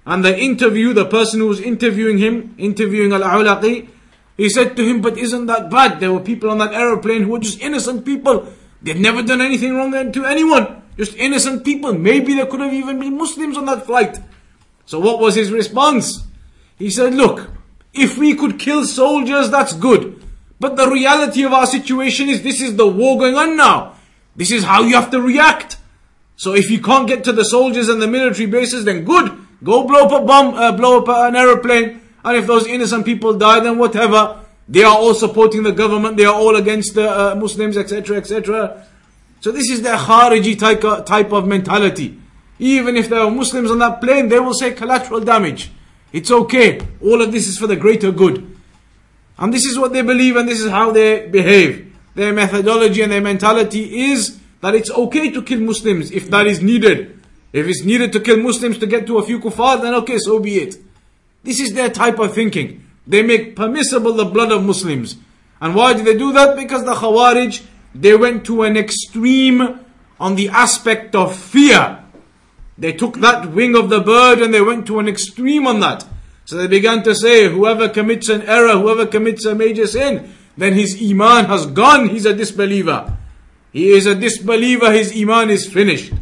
And 0.05 0.25
the 0.25 0.37
interview, 0.37 0.93
the 0.93 1.05
person 1.05 1.41
who 1.41 1.47
was 1.47 1.61
interviewing 1.61 2.19
him, 2.19 2.55
interviewing 2.59 3.13
Al-Awlaqi, 3.13 3.89
he 4.37 4.49
said 4.49 4.77
to 4.77 4.85
him, 4.85 5.01
but 5.01 5.19
isn't 5.19 5.47
that 5.47 5.71
bad? 5.71 6.01
There 6.01 6.13
were 6.13 6.21
people 6.21 6.51
on 6.51 6.59
that 6.59 6.73
aeroplane 6.73 7.23
who 7.23 7.31
were 7.31 7.39
just 7.39 7.61
innocent 7.61 8.05
people. 8.05 8.49
They'd 8.83 8.99
never 8.99 9.23
done 9.23 9.41
anything 9.41 9.75
wrong 9.77 10.13
to 10.13 10.25
anyone. 10.25 10.83
Just 10.99 11.17
innocent 11.17 11.65
people. 11.65 11.95
Maybe 11.95 12.35
there 12.35 12.47
could 12.47 12.61
have 12.61 12.75
even 12.75 12.99
been 12.99 13.17
Muslims 13.17 13.57
on 13.57 13.67
that 13.67 13.87
flight. 13.87 14.19
So 14.85 14.99
what 14.99 15.21
was 15.21 15.37
his 15.37 15.53
response? 15.53 16.27
He 16.77 16.91
said, 16.91 17.15
look, 17.15 17.51
if 17.95 18.19
we 18.19 18.35
could 18.35 18.59
kill 18.59 18.85
soldiers, 18.85 19.49
that's 19.51 19.73
good. 19.73 20.23
But 20.59 20.77
the 20.77 20.91
reality 20.91 21.45
of 21.45 21.53
our 21.53 21.67
situation 21.67 22.29
is 22.29 22.43
this 22.43 22.61
is 22.61 22.77
the 22.77 22.87
war 22.87 23.17
going 23.17 23.37
on 23.37 23.57
now. 23.57 23.95
This 24.35 24.51
is 24.51 24.65
how 24.65 24.83
you 24.83 24.97
have 24.97 25.11
to 25.13 25.21
react. 25.21 25.77
So 26.37 26.55
if 26.55 26.71
you 26.71 26.81
can't 26.81 27.07
get 27.07 27.23
to 27.25 27.33
the 27.33 27.45
soldiers 27.45 27.89
and 27.89 28.03
the 28.03 28.09
military 28.09 28.47
bases, 28.47 28.85
then 28.85 29.05
good. 29.05 29.31
Go 29.63 29.87
blow 29.87 30.07
up 30.07 30.23
a 30.23 30.25
bomb, 30.25 30.55
uh, 30.55 30.73
blow 30.73 31.03
up 31.03 31.09
an 31.09 31.37
aeroplane. 31.37 32.01
And 32.25 32.37
if 32.37 32.47
those 32.47 32.67
innocent 32.67 33.05
people 33.05 33.39
die, 33.39 33.61
then 33.61 33.79
whatever. 33.79 34.41
They 34.69 34.83
are 34.83 34.97
all 34.97 35.15
supporting 35.15 35.63
the 35.63 35.73
government. 35.73 36.17
They 36.17 36.25
are 36.25 36.35
all 36.35 36.57
against 36.57 36.95
the 36.95 37.09
uh, 37.11 37.35
Muslims, 37.37 37.77
etc., 37.77 38.17
etc. 38.17 38.85
So 39.41 39.53
this 39.53 39.71
is 39.71 39.83
their 39.83 39.97
Khariji 39.97 40.59
type, 40.59 41.33
of 41.33 41.47
mentality. 41.47 42.19
Even 42.59 42.97
if 42.97 43.09
there 43.09 43.21
are 43.21 43.31
Muslims 43.31 43.71
on 43.71 43.79
that 43.79 44.01
plane, 44.01 44.29
they 44.29 44.41
will 44.41 44.55
say 44.55 44.73
collateral 44.73 45.21
damage. 45.21 45.71
It's 46.13 46.31
okay. 46.31 46.81
All 47.03 47.23
of 47.23 47.31
this 47.31 47.47
is 47.47 47.59
for 47.59 47.67
the 47.67 47.77
greater 47.77 48.11
good. 48.11 48.57
And 49.39 49.55
this 49.55 49.65
is 49.65 49.79
what 49.79 49.93
they 49.93 50.03
believe 50.03 50.37
and 50.37 50.49
this 50.49 50.61
is 50.61 50.71
how 50.71 50.91
they 50.91 51.29
behave. 51.29 51.95
Their 52.15 52.33
methodology 52.33 53.03
and 53.03 53.13
their 53.13 53.21
mentality 53.21 54.11
is 54.11 54.39
that 54.61 54.75
it's 54.75 54.91
okay 54.91 55.31
to 55.31 55.43
kill 55.43 55.61
Muslims 55.61 56.11
if 56.11 56.29
that 56.31 56.47
is 56.49 56.61
needed. 56.61 57.21
If 57.53 57.67
it's 57.67 57.85
needed 57.85 58.13
to 58.13 58.21
kill 58.21 58.39
Muslims 58.39 58.79
to 58.79 58.87
get 58.87 59.07
to 59.07 59.19
a 59.19 59.25
few 59.25 59.39
kuffar, 59.39 59.81
then 59.81 59.95
okay, 59.95 60.19
so 60.19 60.41
be 60.41 60.59
it. 60.59 60.77
This 61.45 61.61
is 61.61 61.75
their 61.75 61.89
type 61.89 62.19
of 62.19 62.35
thinking. 62.35 62.85
They 63.07 63.23
make 63.23 63.55
permissible 63.55 64.13
the 64.13 64.25
blood 64.25 64.51
of 64.51 64.65
Muslims. 64.65 65.17
And 65.61 65.75
why 65.75 65.95
do 65.95 66.03
they 66.03 66.17
do 66.17 66.33
that? 66.33 66.57
Because 66.57 66.85
the 66.85 66.95
Khawarij 66.95 67.65
they 67.95 68.17
went 68.17 68.45
to 68.47 68.63
an 68.63 68.77
extreme 68.77 69.81
on 70.21 70.37
the 70.37 70.49
aspect 70.49 71.15
of 71.15 71.37
fear. 71.37 72.05
They 72.77 72.93
took 72.93 73.17
that 73.21 73.53
wing 73.53 73.77
of 73.77 73.91
the 73.91 74.01
bird 74.01 74.41
and 74.41 74.53
they 74.53 74.61
went 74.61 74.87
to 74.87 74.99
an 74.99 75.09
extreme 75.09 75.67
on 75.67 75.81
that. 75.81 76.07
So 76.45 76.57
they 76.57 76.67
began 76.67 77.03
to 77.03 77.15
say, 77.15 77.49
whoever 77.49 77.89
commits 77.89 78.29
an 78.29 78.43
error, 78.43 78.79
whoever 78.79 79.07
commits 79.07 79.45
a 79.45 79.55
major 79.55 79.87
sin, 79.87 80.33
then 80.57 80.75
his 80.75 81.01
iman 81.03 81.45
has 81.47 81.67
gone, 81.67 82.09
he's 82.09 82.25
a 82.25 82.35
disbeliever. 82.35 83.17
He 83.73 83.91
is 83.91 84.07
a 84.07 84.15
disbeliever, 84.15 84.93
his 84.93 85.13
iman 85.17 85.51
is 85.51 85.67
finished. 85.67 86.13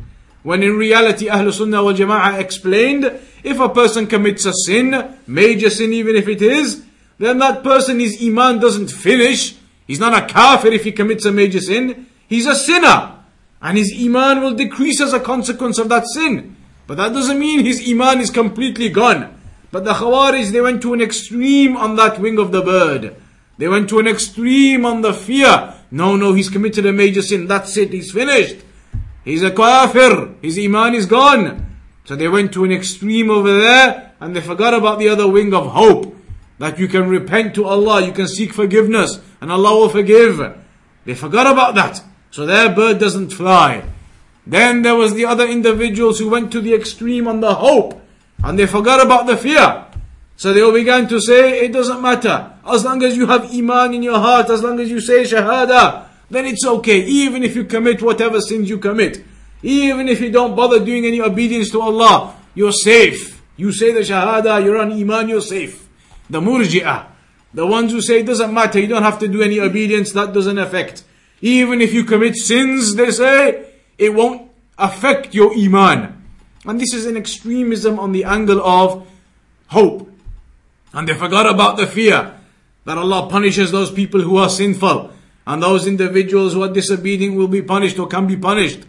When 0.43 0.63
in 0.63 0.77
reality, 0.77 1.27
Ahlul 1.27 1.53
Sunnah 1.53 1.83
wal 1.83 1.95
Jama'ah 1.95 2.39
explained, 2.41 3.05
if 3.43 3.61
a 3.61 3.69
person 3.69 4.07
commits 4.07 4.45
a 4.45 4.53
sin, 4.53 5.17
major 5.27 5.71
sin 5.71 5.93
even 5.93 6.17
if 6.17 6.29
it 6.29 6.43
is, 6.43 6.85
then 7.19 7.39
that 7.39 7.63
person, 7.63 7.99
his 8.01 8.19
iman 8.23 8.59
doesn't 8.59 8.89
finish. 8.89 9.57
He's 9.87 10.01
not 10.01 10.15
a 10.15 10.27
kafir 10.27 10.69
if 10.69 10.85
he 10.85 10.93
commits 10.93 11.25
a 11.25 11.33
major 11.33 11.61
sin. 11.61 12.07
He's 12.29 12.47
a 12.47 12.55
sinner. 12.55 13.13
And 13.63 13.79
his 13.79 13.95
iman 13.99 14.41
will 14.41 14.55
decrease 14.55 15.01
as 15.01 15.13
a 15.13 15.21
consequence 15.21 15.79
of 15.79 15.89
that 15.89 16.07
sin. 16.07 16.57
But 16.87 16.97
that 16.99 17.13
doesn't 17.13 17.39
mean 17.39 17.65
his 17.65 17.89
iman 17.89 18.21
is 18.21 18.31
completely 18.31 18.89
gone. 18.89 19.35
But 19.71 19.85
the 19.85 19.93
Khawarij, 19.93 20.51
they 20.51 20.61
went 20.61 20.83
to 20.83 20.95
an 20.95 21.01
extreme 21.01 21.77
on 21.77 21.97
that 21.97 22.21
wing 22.21 22.39
of 22.39 22.53
the 22.53 22.63
bird. 22.63 23.17
They 23.59 23.69
went 23.69 23.89
to 23.91 23.99
an 23.99 24.07
extreme 24.07 24.85
on 24.85 25.03
the 25.03 25.15
fear. 25.15 25.75
No, 25.91 26.17
no, 26.17 26.35
he's 26.35 26.51
committed 26.51 26.87
a 26.87 26.93
major 26.93 27.23
sin. 27.23 27.47
That's 27.47 27.77
it, 27.77 27.93
he's 27.93 28.13
finished. 28.13 28.57
He's 29.25 29.43
a 29.43 29.51
kafir. 29.51 30.35
His 30.43 30.59
iman 30.59 30.95
is 30.95 31.07
gone. 31.07 31.77
So 32.05 32.15
they 32.15 32.29
went 32.29 32.53
to 32.53 32.65
an 32.65 32.73
extreme 32.73 33.31
over 33.31 33.59
there 33.59 34.13
and 34.21 34.35
they 34.35 34.41
forgot 34.41 34.75
about 34.75 34.99
the 34.99 35.09
other 35.09 35.29
wing 35.29 35.53
of 35.53 35.67
hope. 35.67 36.16
That 36.59 36.79
you 36.79 36.89
can 36.89 37.09
repent 37.09 37.55
to 37.55 37.67
Allah, 37.67 38.05
you 38.05 38.13
can 38.13 38.29
seek 38.29 38.53
forgiveness 38.53 39.21
and 39.41 39.53
Allah 39.53 39.75
will 39.79 39.89
forgive. 39.89 40.57
They 41.05 41.15
forgot 41.15 41.47
about 41.47 41.75
that. 41.75 42.03
So 42.31 42.47
their 42.47 42.75
bird 42.75 42.99
doesn't 42.99 43.31
fly. 43.31 43.85
Then 44.47 44.83
there 44.83 44.95
was 44.95 45.15
the 45.15 45.27
other 45.27 45.47
individuals 45.47 46.19
who 46.19 46.31
went 46.31 46.53
to 46.53 46.61
the 46.61 46.75
extreme 46.75 47.29
on 47.29 47.41
the 47.41 47.55
hope 47.55 48.01
and 48.45 48.59
they 48.59 48.67
forgot 48.67 49.05
about 49.05 49.27
the 49.27 49.37
fear. 49.37 49.85
So 50.37 50.53
they 50.53 50.61
all 50.61 50.73
began 50.73 51.09
to 51.09 51.21
say, 51.21 51.65
it 51.65 51.73
doesn't 51.73 52.01
matter. 52.03 52.53
As 52.67 52.85
long 52.85 53.03
as 53.03 53.17
you 53.17 53.27
have 53.27 53.53
iman 53.53 53.95
in 53.95 54.03
your 54.03 54.19
heart, 54.19 54.51
as 54.51 54.63
long 54.63 54.79
as 54.81 54.91
you 54.91 55.01
say 55.01 55.23
shahada, 55.23 56.07
then 56.31 56.47
it's 56.47 56.65
okay. 56.67 57.01
Even 57.01 57.43
if 57.43 57.57
you 57.57 57.65
commit 57.65 58.03
whatever 58.03 58.41
sins 58.41 58.69
you 58.69 58.79
commit. 58.79 59.25
Even 59.63 60.09
if 60.09 60.21
you 60.21 60.31
don't 60.31 60.55
bother 60.55 60.85
doing 60.85 61.07
any 61.07 61.21
obedience 61.21 61.71
to 61.71 61.81
Allah, 61.81 62.37
you're 62.55 62.73
safe. 62.73 63.43
You 63.57 63.73
say 63.73 63.93
the 63.93 64.01
Shahada, 64.01 64.63
you're 64.63 64.79
on 64.79 64.93
Iman, 64.93 65.29
you're 65.29 65.41
safe. 65.41 65.86
The 66.29 66.41
Murji'ah. 66.41 67.07
The 67.55 67.67
ones 67.67 67.93
who 67.93 68.03
say 68.03 68.21
it 68.21 68.27
doesn't 68.27 68.53
matter, 68.53 68.79
you 68.79 68.87
don't 68.87 69.03
have 69.03 69.19
to 69.21 69.29
do 69.29 69.43
any 69.43 69.61
obedience, 69.61 70.13
that 70.13 70.33
doesn't 70.33 70.59
affect. 70.59 71.05
Even 71.41 71.81
if 71.81 71.95
you 71.95 72.05
commit 72.05 72.37
sins, 72.37 72.95
they 72.95 73.11
say, 73.11 73.71
it 73.99 74.13
won't 74.15 74.51
affect 74.79 75.35
your 75.35 75.55
Iman. 75.57 76.23
And 76.67 76.81
this 76.81 76.93
is 76.93 77.07
an 77.07 77.17
extremism 77.17 77.99
on 77.99 78.13
the 78.13 78.25
angle 78.25 78.61
of 78.61 79.09
hope. 79.69 80.11
And 80.93 81.09
they 81.09 81.15
forgot 81.15 81.47
about 81.47 81.77
the 81.77 81.87
fear 81.87 82.35
that 82.85 82.99
Allah 82.99 83.29
punishes 83.31 83.71
those 83.71 83.91
people 83.91 84.21
who 84.21 84.37
are 84.37 84.49
sinful. 84.49 85.13
And 85.47 85.63
those 85.63 85.87
individuals 85.87 86.55
who 86.55 86.63
are 86.63 86.73
disobedient 86.73 87.37
will 87.37 87.49
be 87.49 87.63
punished 87.63 87.99
or 87.99 88.07
can 88.09 88.27
be 88.27 88.37
punished. 88.37 88.81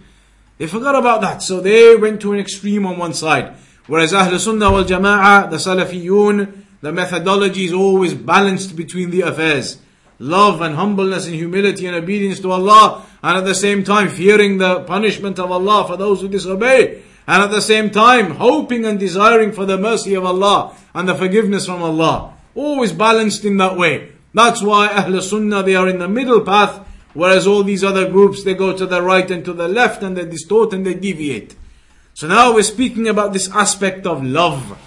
They 0.58 0.68
forgot 0.68 0.96
about 0.96 1.22
that. 1.22 1.44
So 1.44 1.62
they 1.62 1.96
went 1.96 2.22
to 2.22 2.34
an 2.34 2.40
extreme 2.40 2.86
on 2.86 2.98
one 2.98 3.14
side. 3.14 3.56
Whereas 3.86 4.14
Ahl 4.14 4.38
Sunnah 4.40 4.72
wal 4.72 4.84
Jama'ah, 4.84 5.50
the 5.50 5.58
Salafiyun, 5.58 6.64
the 6.82 6.92
methodology 6.92 7.66
is 7.66 7.74
always 7.74 8.14
balanced 8.14 8.76
between 8.76 9.10
the 9.10 9.22
affairs. 9.22 9.78
Love 10.20 10.62
and 10.62 10.76
humbleness 10.76 11.26
and 11.28 11.36
humility 11.36 11.86
and 11.86 11.96
obedience 11.96 12.40
to 12.40 12.52
Allah, 12.52 13.06
and 13.22 13.38
at 13.38 13.46
the 13.46 13.56
same 13.56 13.84
time 13.84 14.10
fearing 14.10 14.58
the 14.58 14.82
punishment 14.82 15.40
of 15.40 15.52
Allah 15.52 15.86
for 15.88 15.98
those 15.98 16.22
who 16.22 16.28
disobey, 16.28 17.04
and 17.28 17.44
at 17.44 17.52
the 17.52 17.62
same 17.62 17.90
time 17.90 18.32
hoping 18.32 18.86
and 18.86 19.00
desiring 19.00 19.52
for 19.52 19.66
the 19.66 19.78
mercy 19.78 20.14
of 20.14 20.26
Allah 20.26 20.76
and 20.96 21.08
the 21.08 21.16
forgiveness 21.16 21.66
from 21.66 21.84
Allah. 21.84 22.34
Always 22.56 22.92
balanced 22.92 23.46
in 23.46 23.58
that 23.58 23.78
way. 23.78 24.14
That's 24.34 24.62
why 24.62 24.88
Ahl 24.88 25.22
Sunnah, 25.22 25.64
they 25.64 25.76
are 25.76 25.88
in 25.88 26.00
the 26.00 26.08
middle 26.08 26.42
path, 26.42 26.88
whereas 27.14 27.46
all 27.46 27.64
these 27.64 27.84
other 27.84 28.10
groups, 28.10 28.44
they 28.44 28.54
go 28.54 28.76
to 28.76 28.86
the 28.86 29.02
right 29.02 29.30
and 29.30 29.44
to 29.46 29.54
the 29.54 29.68
left 29.68 30.04
and 30.04 30.18
they 30.18 30.26
distort 30.26 30.74
and 30.74 30.86
they 30.86 30.94
deviate. 30.94 31.56
So 32.14 32.28
now 32.28 32.54
we're 32.54 32.64
speaking 32.64 33.08
about 33.08 33.34
this 33.34 33.50
aspect 33.52 34.08
of 34.08 34.24
love. 34.24 34.80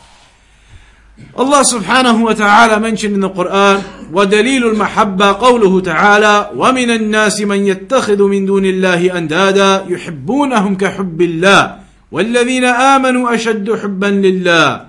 Allah 1.36 1.62
subhanahu 1.62 2.24
wa 2.24 2.34
ta'ala 2.34 2.80
the 2.80 3.30
Quran, 3.30 4.10
وَدَلِيلُ 4.10 4.74
الْمَحَبَّةِ 4.74 5.32
قَوْلُهُ 5.32 5.80
تَعَالَى 5.80 6.50
وَمِنَ 6.54 6.90
النَّاسِ 6.90 7.40
مَنْ 7.40 7.66
يَتَّخِذُ 7.66 8.22
مِن 8.22 8.46
دُونِ 8.46 8.64
اللَّهِ 8.64 9.18
أَنْدَادًا 9.18 9.86
يُحِبُّونَهُمْ 9.88 10.76
كَحُبِّ 10.76 11.20
اللَّهِ 11.22 11.78
وَالَّذِينَ 12.12 12.64
آمَنُوا 12.64 13.34
أَشَدُّ 13.34 13.70
حُبًّا 13.70 14.10
لِلَّهِ 14.20 14.86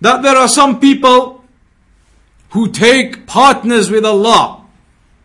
That 0.00 0.22
there 0.22 0.36
are 0.36 0.48
some 0.48 0.78
people 0.78 1.44
who 2.50 2.70
take 2.70 3.26
partners 3.26 3.90
with 3.90 4.04
Allah. 4.04 4.64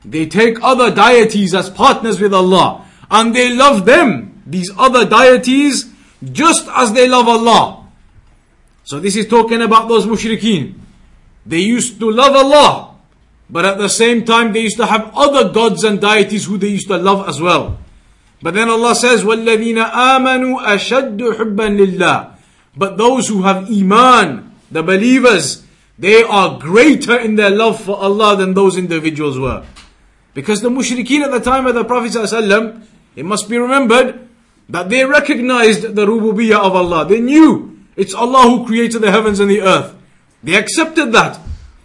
They 0.03 0.25
take 0.25 0.57
other 0.63 0.93
deities 0.93 1.53
as 1.53 1.69
partners 1.69 2.19
with 2.19 2.33
Allah. 2.33 2.85
And 3.11 3.35
they 3.35 3.53
love 3.53 3.85
them, 3.85 4.41
these 4.47 4.71
other 4.77 5.05
deities, 5.05 5.91
just 6.31 6.67
as 6.69 6.93
they 6.93 7.07
love 7.07 7.27
Allah. 7.27 7.80
So 8.90 9.00
this 9.00 9.16
is 9.16 9.26
talking 9.26 9.62
about 9.62 9.88
those 9.88 10.06
mushrikeen. 10.06 10.74
They 11.44 11.60
used 11.60 11.98
to 12.00 12.10
love 12.10 12.34
Allah. 12.34 12.94
But 13.48 13.64
at 13.64 13.78
the 13.78 13.88
same 13.88 14.24
time, 14.24 14.52
they 14.52 14.60
used 14.60 14.76
to 14.78 14.86
have 14.86 15.12
other 15.14 15.50
gods 15.50 15.84
and 15.84 16.00
deities 16.00 16.46
who 16.46 16.58
they 16.58 16.68
used 16.68 16.88
to 16.88 16.96
love 16.96 17.28
as 17.28 17.40
well. 17.40 17.78
But 18.42 18.54
then 18.54 18.68
Allah 18.68 18.94
says, 18.94 19.22
وَالَّذِينَ 19.22 19.90
آمَنُوا 19.90 20.66
أَشَدُّ 20.66 21.18
حُبًّا 21.18 21.68
لِلَّهِ 21.78 22.36
But 22.76 22.98
those 22.98 23.28
who 23.28 23.42
have 23.42 23.70
iman, 23.70 24.52
the 24.70 24.82
believers, 24.82 25.64
they 25.98 26.22
are 26.22 26.58
greater 26.58 27.16
in 27.18 27.36
their 27.36 27.50
love 27.50 27.80
for 27.82 27.96
Allah 27.96 28.36
than 28.36 28.54
those 28.54 28.76
individuals 28.76 29.38
were. 29.38 29.64
Because 30.34 30.60
the 30.60 30.68
mushrikeen 30.68 31.22
at 31.22 31.30
the 31.30 31.40
time 31.40 31.66
of 31.66 31.74
the 31.74 31.84
Prophet 31.84 32.12
ﷺ, 32.12 32.82
it 33.14 33.24
must 33.24 33.48
be 33.48 33.56
remembered 33.56 34.28
that 34.68 34.90
they 34.90 35.04
recognized 35.04 35.94
the 35.94 36.06
rububiyyah 36.06 36.60
of 36.60 36.74
Allah. 36.74 37.06
They 37.06 37.20
knew 37.20 37.69
it's 37.96 38.14
Allah 38.14 38.42
who 38.42 38.66
created 38.66 39.00
the 39.00 39.10
heavens 39.10 39.40
and 39.40 39.50
the 39.50 39.62
earth. 39.62 39.94
They 40.42 40.54
accepted 40.54 41.12
that. 41.12 41.40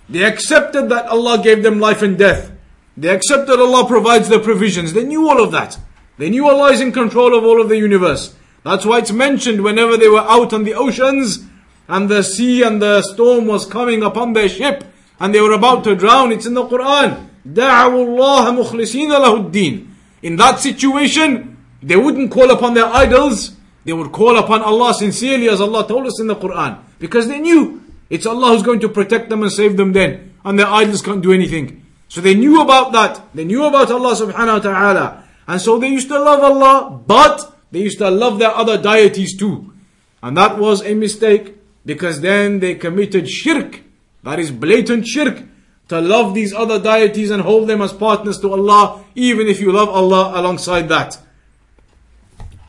They 0.10 0.24
accepted 0.24 0.90
that 0.90 1.08
Allah 1.08 1.42
gave 1.42 1.64
them 1.64 1.80
life 1.80 2.02
and 2.02 2.18
death. 2.18 2.52
They 2.98 3.10
accepted 3.10 3.60
Allah 3.60 3.88
provides 3.88 4.28
the 4.28 4.40
provisions. 4.40 4.94
They 4.94 5.06
knew 5.06 5.30
all 5.30 5.42
of 5.42 5.52
that. 5.52 5.80
They 6.18 6.30
knew 6.30 6.48
Allah 6.48 6.72
is 6.72 6.82
in 6.82 6.92
control 6.92 7.38
of 7.38 7.44
all 7.44 7.62
of 7.62 7.70
the 7.70 7.78
universe. 7.78 8.36
That's 8.64 8.86
why 8.86 9.00
it's 9.00 9.12
mentioned 9.12 9.64
whenever 9.64 9.98
they 9.98 10.10
were 10.10 10.20
out 10.20 10.54
on 10.54 10.66
the 10.66 10.76
oceans, 10.76 11.46
and 11.88 12.08
the 12.08 12.24
sea 12.24 12.64
and 12.64 12.82
the 12.82 13.02
storm 13.02 13.48
was 13.48 13.66
coming 13.66 14.02
upon 14.02 14.34
their 14.34 14.48
ship 14.48 14.86
and 15.20 15.36
they 15.36 15.42
were 15.42 15.52
about 15.52 15.84
to 15.84 15.96
drown. 15.96 16.32
It's 16.32 16.46
in 16.46 16.56
the 16.56 16.66
Quran. 16.66 17.28
اللَّهَ 17.46 18.64
مُخْلِصِينَ 18.64 19.12
لَهُ 19.12 19.52
الدِّينَ 19.52 19.88
In 20.24 20.36
that 20.38 20.60
situation, 20.60 21.58
they 21.84 21.96
wouldn't 21.96 22.32
call 22.32 22.50
upon 22.50 22.74
their 22.74 22.86
idols. 22.86 23.56
They 23.87 23.93
would 23.93 24.11
call 24.11 24.37
upon 24.37 24.63
Allah 24.63 24.93
sincerely 24.95 25.49
as 25.49 25.61
Allah 25.61 25.87
told 25.87 26.07
us 26.09 26.21
in 26.21 26.27
the 26.27 26.35
Quran. 26.35 26.83
Because 26.99 27.29
they 27.29 27.39
knew 27.39 27.85
it's 28.11 28.27
Allah 28.27 28.49
who's 28.49 28.65
going 28.65 28.81
to 28.81 28.89
protect 28.89 29.31
them 29.31 29.45
and 29.45 29.53
save 29.53 29.77
them 29.77 29.93
then. 29.93 30.35
And 30.45 30.59
their 30.59 30.67
idols 30.67 31.03
can't 31.03 31.23
do 31.23 31.33
anything. 31.33 31.87
So 32.09 32.21
they 32.21 32.35
knew 32.35 32.61
about 32.61 32.91
that. 32.93 33.23
They 33.33 33.45
knew 33.45 33.63
about 33.63 33.93
Allah 33.93 34.17
subhanahu 34.17 34.59
wa 34.59 34.59
ta'ala. 34.59 35.25
And 35.47 35.61
so 35.61 35.79
they 35.79 35.87
used 35.87 36.09
to 36.09 36.19
love 36.19 36.43
Allah, 36.43 37.01
but 37.07 37.57
they 37.71 37.79
used 37.79 37.99
to 37.99 38.11
love 38.11 38.41
their 38.41 38.51
other 38.51 38.77
deities 38.77 39.39
too. 39.39 39.73
And 40.21 40.37
that 40.37 40.59
was 40.59 40.83
a 40.83 40.95
mistake 40.95 41.55
because 41.85 42.21
then 42.21 42.59
they 42.59 42.75
committed 42.75 43.31
shirk. 43.31 43.83
That 44.25 44.41
is 44.41 44.51
blatant 44.51 45.07
shirk. 45.07 45.45
To 45.91 46.01
love 46.01 46.35
these 46.35 46.53
other 46.53 46.81
deities 46.81 47.31
and 47.31 47.43
hold 47.43 47.69
them 47.69 47.81
as 47.81 47.93
partners 47.93 48.41
to 48.41 48.51
Allah, 48.51 49.05
even 49.15 49.47
if 49.47 49.61
you 49.61 49.71
love 49.71 49.89
Allah 49.89 50.33
alongside 50.35 50.89
that. 50.89 51.19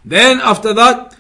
Then 0.08 0.40
after 0.40 0.72
that, 0.74 1.16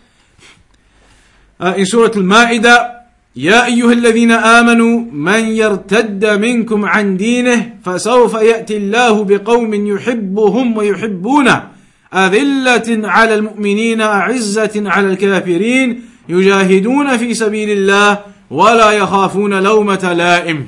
uh, 1.59 1.73
in 1.75 1.85
Surah 1.85 2.15
Al-Ma'idah, 2.15 2.97
يا 3.37 3.65
أيها 3.65 3.93
الذين 3.93 4.31
آمنوا 4.31 4.99
من 5.11 5.43
يرتد 5.43 6.25
منكم 6.25 6.85
عن 6.85 7.17
دينه 7.17 7.77
فسوف 7.85 8.33
يأتي 8.33 8.77
الله 8.77 9.23
بقوم 9.23 9.73
يحبهم 9.73 10.77
ويحبونه 10.77 11.67
أذلة 12.13 13.07
على 13.07 13.33
المؤمنين 13.35 14.01
أعزة 14.01 14.83
على 14.85 15.07
الكافرين 15.07 16.01
يجاهدون 16.29 17.17
في 17.17 17.33
سبيل 17.33 17.69
الله 17.69 18.19
ولا 18.49 18.91
يخافون 18.91 19.63
لومة 19.63 20.13
لائم 20.13 20.67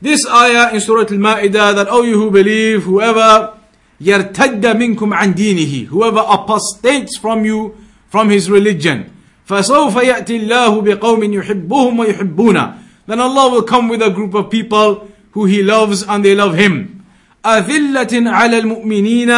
This 0.00 0.22
ayah 0.30 0.70
in 0.70 0.78
Surah 0.78 1.10
Al-Ma'idah 1.10 1.74
that, 1.74 1.88
oh 1.90 2.04
you 2.04 2.14
who 2.14 2.30
believe, 2.30 2.84
whoever 2.84 3.57
يرتد 4.00 4.66
منكم 4.66 5.14
عن 5.14 5.34
دينه, 5.34 5.88
whoever 5.88 6.24
apostates 6.28 7.18
from 7.18 7.44
you, 7.44 7.74
from 8.10 8.28
his 8.28 8.50
religion, 8.50 9.10
فسوف 9.46 9.96
يأتي 9.96 10.36
الله 10.36 10.80
بقوم 10.80 11.32
يحبهم 11.32 11.98
ويحبونه. 11.98 12.74
Then 13.06 13.20
Allah 13.20 13.50
will 13.50 13.62
come 13.62 13.88
with 13.88 14.02
a 14.02 14.10
group 14.10 14.34
of 14.34 14.50
people 14.50 15.08
who 15.32 15.46
He 15.46 15.62
loves 15.62 16.02
and 16.02 16.24
they 16.24 16.34
love 16.34 16.54
Him. 16.54 17.04
أذلة 17.44 18.30
على 18.30 18.58
المؤمنين 18.58 19.30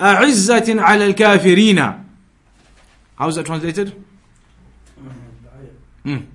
أعزة 0.00 0.80
على 0.80 1.14
الكافرين. 1.14 2.04
How 3.16 3.28
is 3.28 3.36
that 3.36 3.46
translated? 3.46 3.94
Mm. 6.04 6.26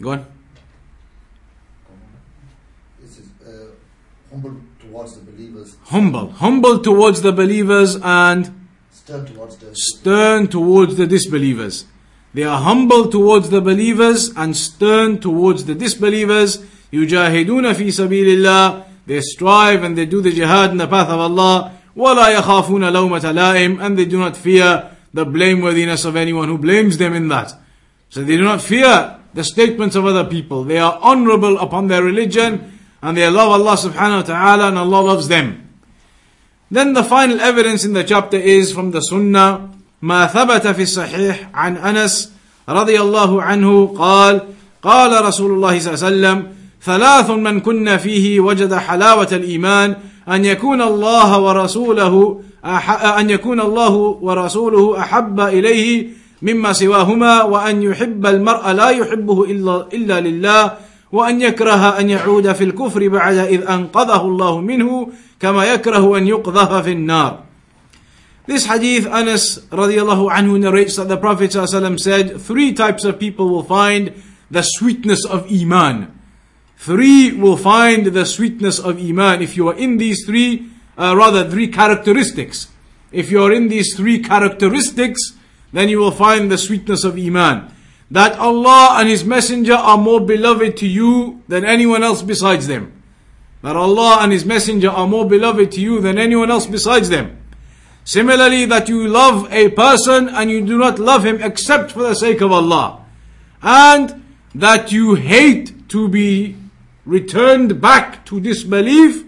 Go 0.00 0.10
on. 0.10 0.26
towards 4.97 5.17
the 5.17 5.31
believers, 5.31 5.75
Humble. 5.85 6.31
Humble 6.31 6.79
towards 6.79 7.21
the 7.21 7.31
believers 7.31 7.97
and 8.01 8.63
Stern 9.05 9.25
towards 9.25 9.57
the 9.57 9.75
stern 9.75 10.47
towards 10.47 10.95
the 10.95 11.05
disbelievers. 11.05 11.85
They 12.33 12.43
are 12.43 12.61
humble 12.61 13.09
towards 13.09 13.49
the 13.49 13.59
believers 13.59 14.31
and 14.37 14.55
stern 14.55 15.19
towards 15.19 15.65
the 15.65 15.75
disbelievers. 15.75 16.59
يجاهدون 16.93 17.73
في 17.73 17.91
سبيل 17.91 18.37
الله. 18.37 18.85
They 19.05 19.19
strive 19.19 19.83
and 19.83 19.97
they 19.97 20.05
do 20.05 20.21
the 20.21 20.31
jihad 20.31 20.71
in 20.71 20.77
the 20.77 20.87
path 20.87 21.09
of 21.09 21.19
Allah. 21.19 21.73
ولا 21.97 22.29
يخافون 22.39 22.93
لومة 22.93 23.31
لائم 23.31 23.81
and 23.81 23.97
they 23.97 24.05
do 24.05 24.17
not 24.17 24.37
fear 24.37 24.89
the 25.13 25.25
blameworthiness 25.25 26.05
of 26.05 26.15
anyone 26.15 26.47
who 26.47 26.57
blames 26.57 26.97
them 26.97 27.13
in 27.13 27.27
that. 27.27 27.53
So 28.09 28.23
they 28.23 28.37
do 28.37 28.43
not 28.43 28.61
fear 28.61 29.19
the 29.33 29.43
statements 29.43 29.97
of 29.97 30.05
other 30.05 30.23
people. 30.23 30.63
They 30.63 30.77
are 30.77 30.97
honorable 31.01 31.59
upon 31.59 31.87
their 31.87 32.03
religion 32.03 32.76
and 33.02 33.16
they 33.16 33.28
love 33.30 33.52
Allah 33.52 33.76
subhanahu 33.76 34.22
wa 34.22 34.22
ta'ala 34.22 34.68
and 34.68 34.78
Allah 34.78 35.00
loves 35.02 35.28
them. 35.28 35.68
Then 36.70 36.92
the 36.92 37.04
final 37.04 37.40
evidence 37.40 37.84
in 37.84 37.92
the 37.92 38.04
chapter 38.04 38.36
is 38.36 38.72
from 38.72 38.90
the 38.90 39.00
Sunnah 39.00 39.68
ما 40.02 40.26
ثبت 40.26 40.66
في 40.66 40.82
الصحيح 40.82 41.50
عن 41.54 41.76
أنس 41.76 42.32
رضي 42.68 43.00
الله 43.00 43.42
عنه 43.42 43.86
قال 43.98 44.40
قال 44.82 45.24
رسول 45.24 45.50
الله 45.50 45.78
صلى 45.78 45.94
الله 45.94 46.04
عليه 46.04 46.16
وسلم 46.16 46.52
ثلاث 46.82 47.30
من 47.30 47.60
كن 47.60 47.96
فيه 47.96 48.40
وجد 48.40 48.74
حلاوة 48.74 49.28
الإيمان 49.32 49.96
أن 50.28 50.44
يكون 50.44 50.82
الله 50.82 51.40
ورسوله 51.40 52.40
أن 53.18 53.30
يكون 53.30 53.60
الله 53.60 53.94
ورسوله 54.22 55.00
أحب 55.00 55.40
إليه 55.40 56.06
مما 56.42 56.72
سواهما 56.72 57.42
وأن 57.42 57.82
يحب 57.82 58.26
المرء 58.26 58.72
لا 58.72 58.88
يحبه 58.90 59.44
إلا, 59.44 59.86
إلا 59.92 60.20
لله 60.20 60.72
وأن 61.11 61.41
يكره 61.41 61.99
أن 61.99 62.09
يعود 62.09 62.51
في 62.51 62.63
الكفر 62.63 63.07
بعد 63.07 63.37
إذ 63.37 63.61
أنقذه 63.67 64.21
الله 64.21 64.61
منه 64.61 65.09
كما 65.39 65.65
يكره 65.65 66.17
أن 66.17 66.27
يقذف 66.27 66.73
في 66.73 66.91
النار 66.91 67.43
This 68.45 68.65
hadith, 68.65 69.07
Anas 69.07 69.59
radiallahu 69.71 70.29
anhu 70.29 70.59
narrates 70.59 70.97
that 70.97 71.07
the 71.07 71.15
Prophet 71.15 71.51
ﷺ 71.51 71.97
said, 71.97 72.41
three 72.41 72.73
types 72.73 73.05
of 73.05 73.17
people 73.17 73.47
will 73.47 73.63
find 73.63 74.11
the 74.51 74.61
sweetness 74.61 75.25
of 75.25 75.49
Iman. 75.49 76.11
Three 76.75 77.31
will 77.31 77.55
find 77.55 78.07
the 78.07 78.25
sweetness 78.25 78.79
of 78.79 78.99
Iman. 78.99 79.41
If 79.41 79.55
you 79.55 79.69
are 79.69 79.77
in 79.77 79.95
these 79.97 80.25
three, 80.25 80.67
uh, 80.97 81.15
rather 81.15 81.49
three 81.49 81.69
characteristics. 81.69 82.67
If 83.13 83.31
you 83.31 83.41
are 83.43 83.53
in 83.53 83.69
these 83.69 83.95
three 83.95 84.19
characteristics, 84.19 85.37
then 85.71 85.87
you 85.87 85.99
will 85.99 86.11
find 86.11 86.51
the 86.51 86.57
sweetness 86.57 87.05
of 87.05 87.17
Iman. 87.17 87.73
That 88.10 88.38
Allah 88.38 88.96
and 88.98 89.08
His 89.08 89.24
Messenger 89.24 89.74
are 89.74 89.98
more 89.98 90.20
beloved 90.20 90.76
to 90.78 90.86
you 90.86 91.42
than 91.48 91.64
anyone 91.64 92.02
else 92.02 92.22
besides 92.22 92.66
them. 92.66 92.92
That 93.62 93.76
Allah 93.76 94.18
and 94.20 94.32
His 94.32 94.44
Messenger 94.44 94.90
are 94.90 95.06
more 95.06 95.28
beloved 95.28 95.72
to 95.72 95.80
you 95.80 96.00
than 96.00 96.18
anyone 96.18 96.50
else 96.50 96.66
besides 96.66 97.08
them. 97.08 97.38
Similarly, 98.08 98.64
that 98.64 98.88
you 98.88 99.06
love 99.06 99.52
a 99.52 99.68
person 99.68 100.30
and 100.30 100.50
you 100.50 100.64
do 100.64 100.78
not 100.78 100.98
love 100.98 101.26
him 101.26 101.42
except 101.42 101.92
for 101.92 102.04
the 102.04 102.14
sake 102.14 102.40
of 102.40 102.50
Allah. 102.50 103.04
And 103.60 104.24
that 104.54 104.92
you 104.92 105.14
hate 105.14 105.90
to 105.90 106.08
be 106.08 106.56
returned 107.04 107.82
back 107.82 108.24
to 108.24 108.40
disbelief. 108.40 109.26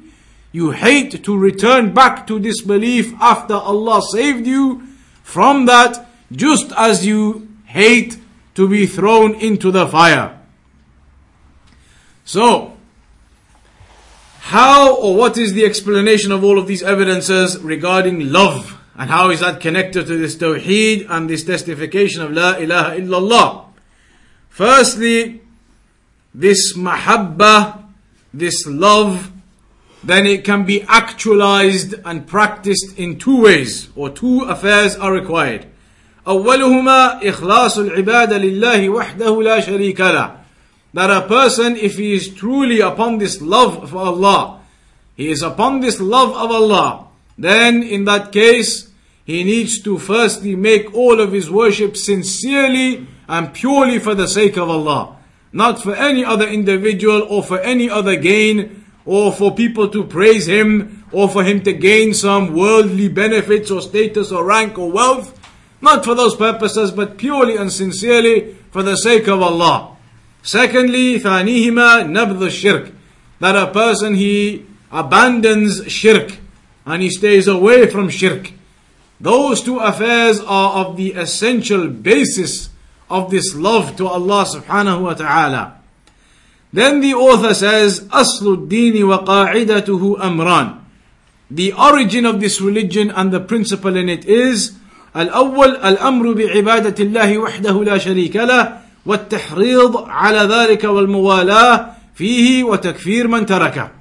You 0.53 0.71
hate 0.71 1.23
to 1.25 1.37
return 1.37 1.93
back 1.93 2.27
to 2.29 2.41
disbelief 2.41 3.13
after 3.21 3.53
Allah 3.53 4.01
saved 4.13 4.47
you 4.47 4.83
from 5.23 5.67
that, 5.67 6.09
just 6.33 6.73
as 6.73 7.05
you 7.07 7.49
hate 7.67 8.19
to 8.61 8.69
be 8.69 8.85
thrown 8.85 9.35
into 9.37 9.71
the 9.71 9.89
fire. 9.89 10.39
So, 12.27 12.77
how 14.41 14.97
or 14.97 15.17
what 15.17 15.39
is 15.39 15.55
the 15.55 15.65
explanation 15.65 16.31
of 16.31 16.45
all 16.45 16.59
of 16.59 16.67
these 16.67 16.83
evidences 16.83 17.57
regarding 17.57 18.31
love? 18.31 18.79
And 18.97 19.09
how 19.09 19.31
is 19.31 19.41
that 19.41 19.63
connected 19.63 20.07
to 20.09 20.19
this 20.19 20.37
tawheed 20.37 21.07
and 21.09 21.31
this 21.31 21.43
testification 21.43 22.21
of 22.21 22.33
La 22.33 22.57
ilaha 22.57 23.01
illallah? 23.01 23.65
Firstly, 24.51 25.41
this 26.35 26.77
mahabbah, 26.77 27.83
this 28.35 28.67
love, 28.67 29.33
then 30.05 30.27
it 30.27 30.45
can 30.45 30.67
be 30.67 30.83
actualized 30.83 31.95
and 32.05 32.27
practiced 32.27 32.99
in 32.99 33.19
two 33.19 33.41
ways, 33.41 33.89
or 33.97 34.11
two 34.11 34.43
affairs 34.43 34.97
are 34.97 35.15
required. 35.15 35.70
أولهما 36.30 37.30
إخلاص 37.30 37.78
العبادة 37.78 38.38
لله 38.38 38.90
وحده 38.90 39.44
لا 39.44 39.60
شريك 39.60 40.02
له 40.02 40.46
that 40.96 41.12
a 41.12 41.28
person, 41.28 41.76
if 41.76 41.98
he 41.98 42.14
is 42.14 42.34
truly 42.34 42.80
upon 42.80 43.18
this 43.18 43.42
love 43.42 43.90
for 43.90 43.98
Allah, 43.98 44.62
he 45.18 45.30
is 45.30 45.42
upon 45.42 45.82
this 45.82 46.00
love 46.00 46.30
of 46.30 46.50
Allah, 46.52 47.08
then 47.38 47.84
in 47.84 48.06
that 48.06 48.32
case, 48.32 48.90
he 49.26 49.44
needs 49.44 49.82
to 49.82 49.98
firstly 49.98 50.56
make 50.56 50.94
all 50.94 51.20
of 51.20 51.34
his 51.34 51.52
worship 51.52 51.98
sincerely 51.98 53.08
and 53.28 53.54
purely 53.54 54.00
for 54.00 54.16
the 54.16 54.28
sake 54.28 54.56
of 54.56 54.70
Allah. 54.70 55.18
Not 55.52 55.82
for 55.82 55.94
any 55.96 56.24
other 56.24 56.48
individual 56.48 57.24
or 57.30 57.44
for 57.44 57.60
any 57.60 57.90
other 57.90 58.16
gain 58.16 58.86
or 59.06 59.34
for 59.34 59.54
people 59.54 59.90
to 59.90 60.04
praise 60.04 60.48
him 60.48 61.04
or 61.12 61.28
for 61.28 61.44
him 61.44 61.62
to 61.64 61.74
gain 61.74 62.14
some 62.14 62.54
worldly 62.54 63.10
benefits 63.10 63.70
or 63.70 63.82
status 63.82 64.32
or 64.32 64.46
rank 64.46 64.78
or 64.78 64.92
wealth. 64.92 65.38
Not 65.82 66.04
for 66.04 66.16
those 66.16 66.36
purposes, 66.36 66.92
but 66.92 67.18
purely 67.18 67.58
and 67.58 67.72
sincerely 67.72 68.56
for 68.72 68.84
the 68.84 68.96
sake 68.96 69.28
of 69.28 69.42
Allah. 69.42 69.96
Secondly, 70.42 71.20
ثانيهما 71.20 72.08
نبذ 72.08 72.40
الشرك. 72.40 72.92
That 73.40 73.56
a 73.56 73.72
person 73.72 74.16
he 74.16 74.66
abandons 74.92 75.92
shirk 75.92 76.38
and 76.86 77.02
he 77.02 77.10
stays 77.10 77.48
away 77.48 77.88
from 77.88 78.10
shirk. 78.10 78.52
Those 79.20 79.62
two 79.62 79.80
affairs 79.80 80.40
are 80.42 80.86
of 80.86 80.98
the 80.98 81.14
essential 81.14 81.88
basis 81.88 82.70
of 83.10 83.32
this 83.32 83.56
love 83.56 83.96
to 83.98 84.08
Allah 84.08 84.46
subhanahu 84.46 85.02
wa 85.02 85.14
ta'ala. 85.14 85.82
Then 86.74 87.00
the 87.00 87.14
author 87.14 87.54
says, 87.54 88.02
أصل 88.02 88.68
الدين 88.68 89.04
وقاعدته 89.04 90.20
أمران. 90.20 90.82
The 91.50 91.74
origin 91.74 92.26
of 92.26 92.42
this 92.42 92.60
religion 92.60 93.12
and 93.12 93.32
the 93.32 93.40
principle 93.40 93.96
in 93.96 94.10
it 94.10 94.26
is 94.26 94.76
الأول 95.16 95.76
الأمر 95.76 96.34
بعبادة 96.34 97.04
الله 97.04 97.38
وحده 97.38 97.84
لا 97.84 97.98
شريك 97.98 98.36
له 98.36 98.78
والتحريض 99.06 99.98
على 99.98 100.40
ذلك 100.40 100.84
والموالاة 100.84 101.92
فيه 102.16 102.64
وتكفير 102.64 103.28
من 103.28 103.46
تركه. 103.46 103.92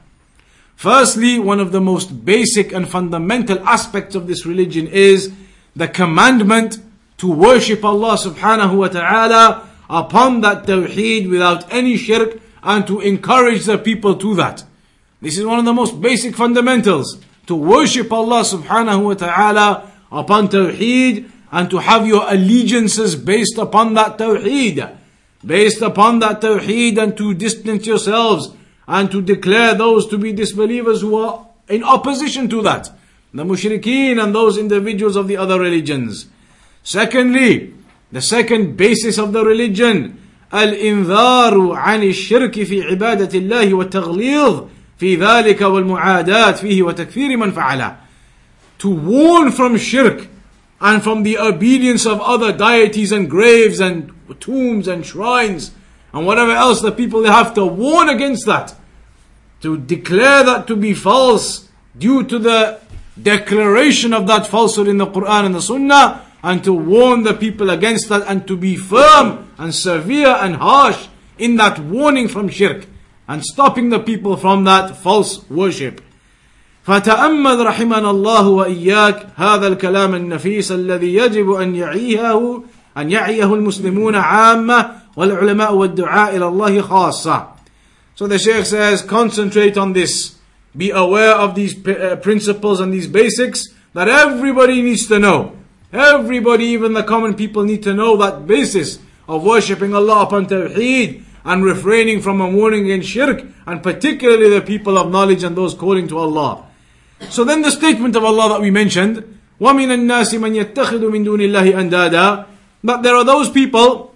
Firstly, 0.77 1.39
one 1.39 1.61
of 1.61 1.73
the 1.73 1.81
most 1.81 2.25
basic 2.25 2.73
and 2.73 2.89
fundamental 2.89 3.59
aspects 3.67 4.15
of 4.15 4.27
this 4.27 4.45
religion 4.45 4.89
is 4.89 5.33
the 5.77 5.89
commandment 5.89 6.79
to 7.19 7.31
worship 7.31 7.85
Allah 7.85 8.17
subhanahu 8.17 8.77
wa 8.77 8.89
ta'ala 8.89 9.69
upon 9.89 10.41
that 10.41 10.67
tawheed 10.67 11.31
without 11.31 11.73
any 11.73 11.97
shirk 11.97 12.41
and 12.63 12.87
to 12.87 13.01
encourage 13.01 13.65
the 13.67 13.79
people 13.79 14.17
to 14.17 14.35
that. 14.35 14.65
This 15.23 15.39
is 15.39 15.47
one 15.47 15.59
of 15.59 15.65
the 15.65 15.73
most 15.73 16.01
basic 16.01 16.35
fundamentals. 16.35 17.19
To 17.47 17.55
worship 17.55 18.13
Allah 18.13 18.41
subhanahu 18.41 19.05
wa 19.05 19.15
ta'ala 19.15 19.88
upon 20.11 20.49
tawheed 20.49 21.31
and 21.53 21.71
to 21.71 21.79
have 21.79 22.07
your 22.07 22.25
allegiances 22.29 23.17
based 23.17 23.59
upon 23.59 23.95
that 23.95 24.19
tawheed. 24.19 24.97
Based 25.45 25.83
upon 25.83 26.19
that 26.21 26.41
tawheed 26.41 26.99
and 26.99 27.17
to 27.17 27.35
distance 27.35 27.87
yourselves 27.87 28.51
and 28.87 29.11
to 29.11 29.23
declare 29.23 29.75
those 29.75 30.07
to 30.09 30.19
be 30.19 30.33
disbelievers 30.33 31.01
who 31.01 31.17
are 31.17 31.47
in 31.69 31.83
opposition 31.83 32.49
to 32.49 32.63
that. 32.63 32.91
The 33.33 33.45
mushrikeen 33.45 34.23
and 34.23 34.35
those 34.35 34.59
individuals 34.59 35.17
of 35.17 35.29
the 35.29 35.37
other 35.37 35.59
religions. 35.59 36.27
Secondly, 36.83 37.75
the 38.13 38.23
second 38.23 38.77
basis 38.77 39.19
of 39.19 39.33
the 39.33 39.45
religion, 39.45 40.21
الإنذار 40.53 41.73
عن 41.73 42.03
الشرك 42.03 42.63
في 42.63 42.83
عبادة 42.83 43.39
الله 43.39 43.75
والتغليظ 43.75 44.63
في 44.99 45.17
ذلك 45.17 45.61
والمعاداة 45.61 46.53
فيه 46.53 46.83
وتكفير 46.83 47.37
من 47.37 47.51
فعله. 47.51 47.97
To 48.80 48.90
warn 48.90 49.52
from 49.52 49.78
shirk 49.78 50.28
and 50.82 51.04
from 51.04 51.24
the 51.24 51.38
obedience 51.38 52.06
of 52.06 52.22
other 52.22 52.56
deities 52.56 53.12
and 53.12 53.30
graves 53.30 53.80
and 53.80 54.14
tombs 54.40 54.88
and 54.88 55.06
shrines 55.06 55.72
and 56.14 56.26
whatever 56.26 56.52
else 56.52 56.82
the 56.82 56.92
people 56.92 57.24
have 57.26 57.54
to 57.56 57.66
warn 57.66 58.10
against 58.10 58.46
that 58.46 58.76
to 59.62 59.78
declare 59.78 60.44
that 60.44 60.68
to 60.68 60.76
be 60.76 60.94
false 60.94 61.70
due 61.98 62.24
to 62.24 62.40
the 62.40 62.80
declaration 63.22 64.14
of 64.14 64.28
that 64.28 64.48
falsehood 64.48 64.88
in 64.88 64.98
the 64.98 65.06
Quran 65.06 65.48
and 65.48 65.56
the 65.56 65.62
Sunnah 65.62 66.26
and 66.42 66.64
to 66.64 66.74
warn 66.74 67.24
the 67.24 67.34
people 67.34 67.70
against 67.70 68.08
that 68.10 68.24
and 68.28 68.48
to 68.48 68.56
be 68.56 68.76
firm 68.76 69.52
and 69.58 69.76
severe 69.76 70.38
and 70.40 70.56
harsh 70.56 71.08
in 71.38 71.58
that 71.58 71.80
warning 71.80 72.28
from 72.28 72.48
shirk 72.48 72.88
and 73.28 73.44
stopping 73.44 73.90
the 73.90 74.00
people 74.00 74.38
from 74.38 74.64
that 74.64 74.96
false 74.96 75.48
worship. 75.50 76.02
فتأمل 76.89 77.67
رحمنا 77.67 78.11
الله 78.11 78.49
وإياك 78.49 79.27
هذا 79.37 79.67
الكلام 79.67 80.15
النفيس 80.15 80.73
الذي 80.73 81.15
يجب 81.15 81.53
أن 81.53 81.75
يعيه 81.75 82.63
أن 82.97 83.11
يعيه 83.11 83.55
المسلمون 83.55 84.15
عامة 84.15 84.91
والعلماء 85.17 85.75
والدعاء 85.75 86.37
إلى 86.37 86.49
الله 86.49 86.83
خاصة. 86.83 87.47
So 88.15 88.27
the 88.27 88.39
Shaykh 88.39 88.65
says, 88.67 89.03
concentrate 89.03 89.77
on 89.77 89.93
this. 89.93 90.37
Be 90.77 90.91
aware 90.91 91.35
of 91.35 91.55
these 91.55 91.75
uh, 91.87 92.17
principles 92.23 92.81
and 92.81 92.93
these 92.93 93.09
basics 93.09 93.69
that 93.95 94.09
everybody 94.09 94.83
needs 94.83 95.07
to 95.09 95.19
know. 95.19 95.57
Everybody, 95.93 96.67
even 96.67 96.93
the 96.93 97.03
common 97.03 97.35
people, 97.35 97.65
need 97.65 97.83
to 97.85 97.95
know 97.95 98.17
that 98.17 98.47
basis 98.47 98.99
of 99.29 99.43
worshipping 99.45 99.95
Allah 99.95 100.25
upon 100.25 100.47
Tawheed 100.47 101.23
and 101.45 101.65
refraining 101.65 102.21
from 102.21 102.41
a 102.41 102.49
warning 102.49 102.85
against 102.85 103.09
shirk, 103.09 103.45
and 103.67 103.83
particularly 103.83 104.51
the 104.51 104.61
people 104.61 104.99
of 104.99 105.11
knowledge 105.11 105.45
and 105.45 105.57
those 105.57 105.75
calling 105.75 106.09
to 106.09 106.19
Allah. 106.19 106.67
So 107.31 107.45
then 107.45 107.63
the 107.63 107.71
statement 107.71 108.17
of 108.17 108.25
Allah 108.25 108.51
that 108.51 108.61
we 108.61 108.71
mentioned, 108.71 109.39
وَمِنَ 109.61 109.89
النَّاسِ 109.89 110.35
مَنْ 110.35 110.55
يَتَّخِذُ 110.55 111.01
مِن 111.11 111.25
دُونِ 111.25 111.41
اللَّهِ 111.41 111.75
أَنْدَادًا 111.75 112.47
But 112.83 113.03
there 113.03 113.15
are 113.15 113.25
those 113.25 113.51
people 113.51 114.15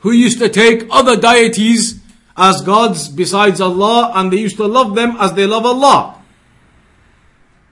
who 0.00 0.12
used 0.12 0.38
to 0.38 0.48
take 0.48 0.86
other 0.90 1.16
deities 1.16 2.00
as 2.36 2.60
gods 2.62 3.08
besides 3.08 3.60
Allah 3.60 4.12
and 4.14 4.32
they 4.32 4.38
used 4.38 4.56
to 4.56 4.66
love 4.66 4.94
them 4.94 5.16
as 5.18 5.32
they 5.34 5.46
love 5.46 5.64
Allah. 5.64 6.20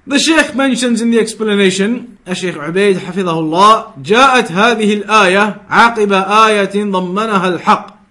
The 0.06 0.18
Shaykh 0.18 0.54
mentions 0.54 1.00
in 1.00 1.10
the 1.10 1.20
explanation, 1.20 2.18
الشيخ 2.26 2.58
عبيد 2.58 2.98
حفظه 2.98 3.38
الله, 3.38 3.86
جاءت 4.02 4.52
هذه 4.52 4.94
الآية 4.94 5.62
عقب 5.68 6.12
آية 6.12 6.84
ضمنها 6.84 7.48
الحق 7.48 8.02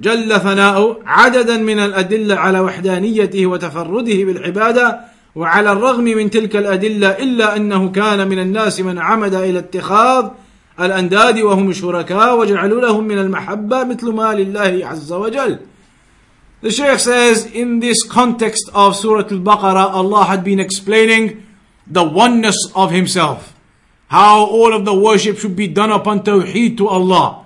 جل 0.00 0.40
ثناؤه 0.40 1.00
عددا 1.06 1.56
من 1.56 1.78
الأدلة 1.78 2.34
على 2.34 2.60
وحدانيته 2.60 3.46
وتفرده 3.46 4.24
بالعبادة 4.24 5.00
وعلى 5.39 5.71
الرغم 5.71 6.03
من 6.03 6.29
تلك 6.29 6.55
الأدلة 6.55 7.09
إلا 7.09 7.55
أنه 7.55 7.89
كان 7.89 8.27
من 8.27 8.39
الناس 8.39 8.79
من 8.79 8.99
عمد 8.99 9.33
إلى 9.33 9.59
اتخاذ 9.59 10.25
الأنداد 10.79 11.39
وهم 11.39 11.69
الشركاء 11.69 12.39
وجعلوا 12.39 12.81
لهم 12.81 13.03
من 13.03 13.17
المحبة 13.17 13.83
مثل 13.83 14.11
ما 14.11 14.33
لله 14.33 14.85
عز 14.87 15.13
وجل 15.13 15.59
The 16.61 16.71
Shaykh 16.71 16.99
says 16.99 17.45
in 17.45 17.79
this 17.79 18.03
context 18.03 18.69
of 18.73 18.93
Surah 18.93 19.29
Al-Baqarah, 19.31 19.93
Allah 19.93 20.25
had 20.25 20.43
been 20.43 20.59
explaining 20.59 21.45
the 21.87 22.03
oneness 22.03 22.57
of 22.75 22.91
Himself. 22.91 23.55
How 24.09 24.43
all 24.43 24.73
of 24.73 24.83
the 24.83 24.93
worship 24.93 25.37
should 25.37 25.55
be 25.55 25.69
done 25.69 25.89
upon 25.89 26.23
Tawheed 26.23 26.75
to 26.79 26.89
Allah. 26.89 27.45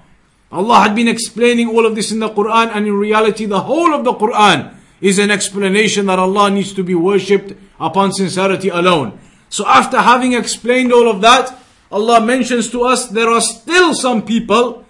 Allah 0.52 0.80
had 0.80 0.96
been 0.96 1.08
explaining 1.08 1.70
all 1.70 1.86
of 1.86 1.94
this 1.94 2.12
in 2.12 2.18
the 2.18 2.30
Quran 2.30 2.72
and 2.74 2.88
in 2.88 2.94
reality 2.96 3.46
the 3.46 3.62
whole 3.62 3.94
of 3.94 4.04
the 4.04 4.14
Quran 4.14 4.74
is 5.00 5.20
an 5.20 5.30
explanation 5.30 6.08
that 6.08 6.18
Allah 6.18 6.50
needs 6.50 6.74
to 6.74 6.84
be 6.84 6.96
worshipped 6.96 7.54
upon 7.80 8.12
sincerity 8.12 8.70
alone. 8.70 9.20
So 9.50 9.68
after 9.68 10.00
having 10.02 10.34
explained 10.34 10.92
all 10.92 11.10
of 11.10 11.22
that, 11.22 11.58
Allah 11.92 12.26
mentions 12.26 12.70
to 12.72 12.84
us 12.84 13.08
there 13.08 13.30
are 13.30 13.42
still 13.42 13.94
some 13.94 14.26
people 14.26 14.84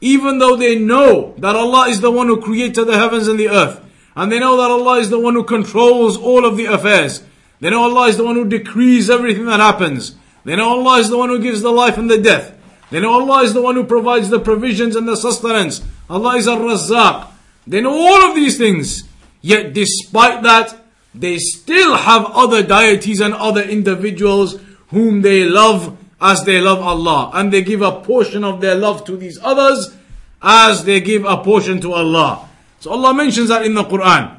even 0.00 0.38
though 0.38 0.56
they 0.56 0.78
know 0.78 1.34
that 1.38 1.54
Allah 1.54 1.88
is 1.88 2.00
the 2.00 2.10
one 2.10 2.26
who 2.26 2.40
created 2.40 2.86
the 2.86 2.98
heavens 2.98 3.28
and 3.28 3.38
the 3.38 3.48
earth, 3.48 3.84
and 4.16 4.32
they 4.32 4.38
know 4.38 4.56
that 4.56 4.70
Allah 4.70 4.98
is 4.98 5.10
the 5.10 5.20
one 5.20 5.34
who 5.34 5.44
controls 5.44 6.16
all 6.16 6.44
of 6.44 6.56
the 6.56 6.66
affairs, 6.66 7.22
they 7.60 7.70
know 7.70 7.82
Allah 7.82 8.08
is 8.08 8.16
the 8.16 8.24
one 8.24 8.36
who 8.36 8.48
decrees 8.48 9.10
everything 9.10 9.44
that 9.46 9.60
happens, 9.60 10.16
they 10.44 10.56
know 10.56 10.70
Allah 10.70 10.98
is 10.98 11.10
the 11.10 11.18
one 11.18 11.28
who 11.28 11.38
gives 11.38 11.60
the 11.60 11.70
life 11.70 11.98
and 11.98 12.10
the 12.10 12.18
death, 12.18 12.56
they 12.90 13.00
know 13.00 13.12
Allah 13.12 13.42
is 13.42 13.52
the 13.52 13.62
one 13.62 13.74
who 13.74 13.84
provides 13.84 14.30
the 14.30 14.40
provisions 14.40 14.96
and 14.96 15.06
the 15.06 15.16
sustenance, 15.16 15.82
Allah 16.08 16.36
is 16.36 16.48
Ar-Razzaq, 16.48 17.28
they 17.66 17.82
know 17.82 17.92
all 17.92 18.30
of 18.30 18.34
these 18.34 18.56
things, 18.56 19.04
yet 19.42 19.74
despite 19.74 20.42
that, 20.42 20.79
they 21.13 21.37
still 21.37 21.95
have 21.95 22.25
other 22.33 22.61
deities 22.61 23.21
and 23.21 23.33
other 23.33 23.61
individuals 23.61 24.59
whom 24.89 25.21
they 25.21 25.45
love 25.45 25.97
as 26.21 26.43
they 26.43 26.59
love 26.59 26.79
Allah. 26.79 27.31
And 27.33 27.51
they 27.51 27.63
give 27.63 27.81
a 27.81 28.01
portion 28.01 28.43
of 28.43 28.61
their 28.61 28.75
love 28.75 29.05
to 29.05 29.15
these 29.15 29.39
others 29.41 29.95
as 30.41 30.83
they 30.83 30.99
give 30.99 31.25
a 31.25 31.37
portion 31.37 31.79
to 31.81 31.93
Allah. 31.93 32.47
So 32.79 32.91
Allah 32.91 33.13
mentions 33.13 33.49
that 33.49 33.65
in 33.65 33.73
the 33.73 33.83
Quran. 33.83 34.37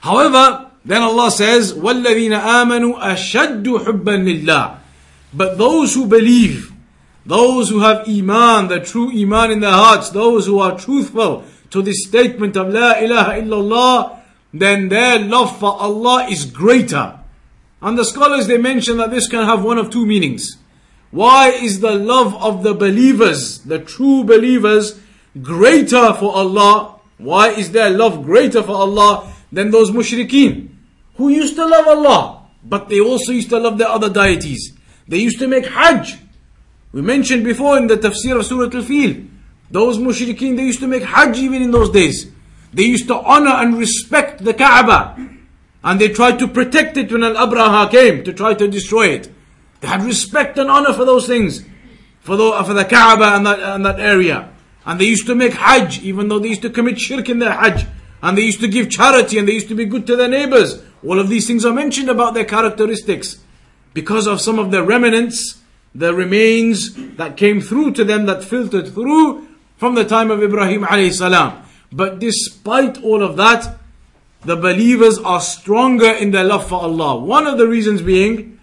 However, 0.00 0.70
then 0.84 1.02
Allah 1.02 1.30
says, 1.30 1.74
وَالَّذِينَ 1.74 2.40
آمَنُوا 2.40 3.00
أَشَدُّ 3.00 3.64
حُبًّا 3.64 4.44
لِلَّهِ 4.44 4.78
But 5.34 5.58
those 5.58 5.94
who 5.94 6.06
believe, 6.06 6.72
those 7.26 7.70
who 7.70 7.80
have 7.80 8.08
iman, 8.08 8.68
the 8.68 8.80
true 8.80 9.10
iman 9.10 9.50
in 9.50 9.60
their 9.60 9.72
hearts, 9.72 10.10
those 10.10 10.46
who 10.46 10.60
are 10.60 10.78
truthful 10.78 11.44
to 11.70 11.82
this 11.82 12.04
statement 12.06 12.56
of 12.56 12.72
La 12.72 12.92
ilaha 12.98 13.32
illallah, 13.40 14.19
then 14.53 14.89
their 14.89 15.19
love 15.19 15.59
for 15.59 15.79
Allah 15.79 16.27
is 16.29 16.45
greater. 16.45 17.19
And 17.81 17.97
the 17.97 18.05
scholars 18.05 18.47
they 18.47 18.57
mention 18.57 18.97
that 18.97 19.11
this 19.11 19.27
can 19.27 19.45
have 19.45 19.63
one 19.63 19.77
of 19.77 19.89
two 19.89 20.05
meanings. 20.05 20.57
Why 21.11 21.49
is 21.49 21.79
the 21.79 21.95
love 21.95 22.35
of 22.41 22.63
the 22.63 22.73
believers, 22.73 23.59
the 23.59 23.79
true 23.79 24.23
believers, 24.23 24.99
greater 25.41 26.13
for 26.13 26.35
Allah? 26.35 26.99
Why 27.17 27.49
is 27.49 27.71
their 27.71 27.89
love 27.89 28.23
greater 28.23 28.63
for 28.63 28.75
Allah 28.75 29.31
than 29.51 29.71
those 29.71 29.91
mushrikeen 29.91 30.69
who 31.15 31.29
used 31.29 31.55
to 31.55 31.65
love 31.65 31.87
Allah, 31.87 32.47
but 32.63 32.87
they 32.87 32.99
also 32.99 33.31
used 33.31 33.49
to 33.49 33.59
love 33.59 33.77
their 33.77 33.89
other 33.89 34.09
deities? 34.09 34.73
They 35.07 35.17
used 35.17 35.39
to 35.39 35.47
make 35.47 35.65
Hajj. 35.65 36.17
We 36.93 37.01
mentioned 37.01 37.43
before 37.43 37.77
in 37.77 37.87
the 37.87 37.97
tafsir 37.97 38.37
of 38.37 38.45
Surah 38.45 38.69
Al-Fil, 38.73 39.23
those 39.69 39.97
mushrikeen, 39.97 40.55
they 40.57 40.63
used 40.63 40.79
to 40.79 40.87
make 40.87 41.03
Hajj 41.03 41.37
even 41.37 41.61
in 41.61 41.71
those 41.71 41.89
days. 41.89 42.31
They 42.73 42.83
used 42.83 43.07
to 43.07 43.15
honor 43.15 43.51
and 43.51 43.77
respect 43.77 44.43
the 44.43 44.53
Kaaba. 44.53 45.29
And 45.83 45.99
they 45.99 46.09
tried 46.09 46.39
to 46.39 46.47
protect 46.47 46.97
it 46.97 47.11
when 47.11 47.23
Al-Abraha 47.23 47.89
came 47.89 48.23
to 48.23 48.33
try 48.33 48.53
to 48.53 48.67
destroy 48.67 49.07
it. 49.07 49.31
They 49.81 49.87
had 49.87 50.03
respect 50.03 50.57
and 50.57 50.69
honor 50.69 50.93
for 50.93 51.05
those 51.05 51.27
things. 51.27 51.65
For 52.21 52.37
the, 52.37 52.63
for 52.63 52.73
the 52.73 52.85
Kaaba 52.85 53.35
and 53.35 53.45
that, 53.45 53.59
and 53.59 53.85
that 53.85 53.99
area. 53.99 54.51
And 54.85 54.99
they 54.99 55.05
used 55.05 55.25
to 55.25 55.35
make 55.35 55.53
Hajj, 55.53 56.01
even 56.01 56.27
though 56.27 56.39
they 56.39 56.49
used 56.49 56.61
to 56.61 56.69
commit 56.69 56.99
shirk 56.99 57.29
in 57.29 57.39
their 57.39 57.51
Hajj. 57.51 57.87
And 58.21 58.37
they 58.37 58.43
used 58.43 58.61
to 58.61 58.67
give 58.67 58.89
charity 58.89 59.39
and 59.39 59.47
they 59.47 59.53
used 59.53 59.69
to 59.69 59.75
be 59.75 59.85
good 59.85 60.05
to 60.07 60.15
their 60.15 60.27
neighbors. 60.27 60.81
All 61.05 61.19
of 61.19 61.29
these 61.29 61.47
things 61.47 61.65
are 61.65 61.73
mentioned 61.73 62.09
about 62.09 62.35
their 62.35 62.45
characteristics. 62.45 63.39
Because 63.93 64.27
of 64.27 64.39
some 64.39 64.59
of 64.59 64.69
the 64.69 64.83
remnants, 64.83 65.61
the 65.93 66.13
remains 66.13 66.93
that 67.15 67.35
came 67.35 67.59
through 67.59 67.93
to 67.93 68.03
them, 68.03 68.27
that 68.27 68.43
filtered 68.43 68.93
through 68.93 69.47
from 69.77 69.95
the 69.95 70.05
time 70.05 70.29
of 70.29 70.43
Ibrahim 70.43 70.83
alayhi 70.83 71.11
salam. 71.11 71.60
But 71.91 72.19
despite 72.19 73.03
all 73.03 73.21
of 73.21 73.37
that, 73.37 73.77
the 74.43 74.55
believers 74.55 75.19
are 75.19 75.41
stronger 75.41 76.11
in 76.11 76.31
their 76.31 76.43
love 76.43 76.67
for 76.67 76.81
Allah. 76.81 77.17
One 77.17 77.45
of 77.45 77.57
the 77.57 77.67
reasons 77.67 78.01
being 78.01 78.59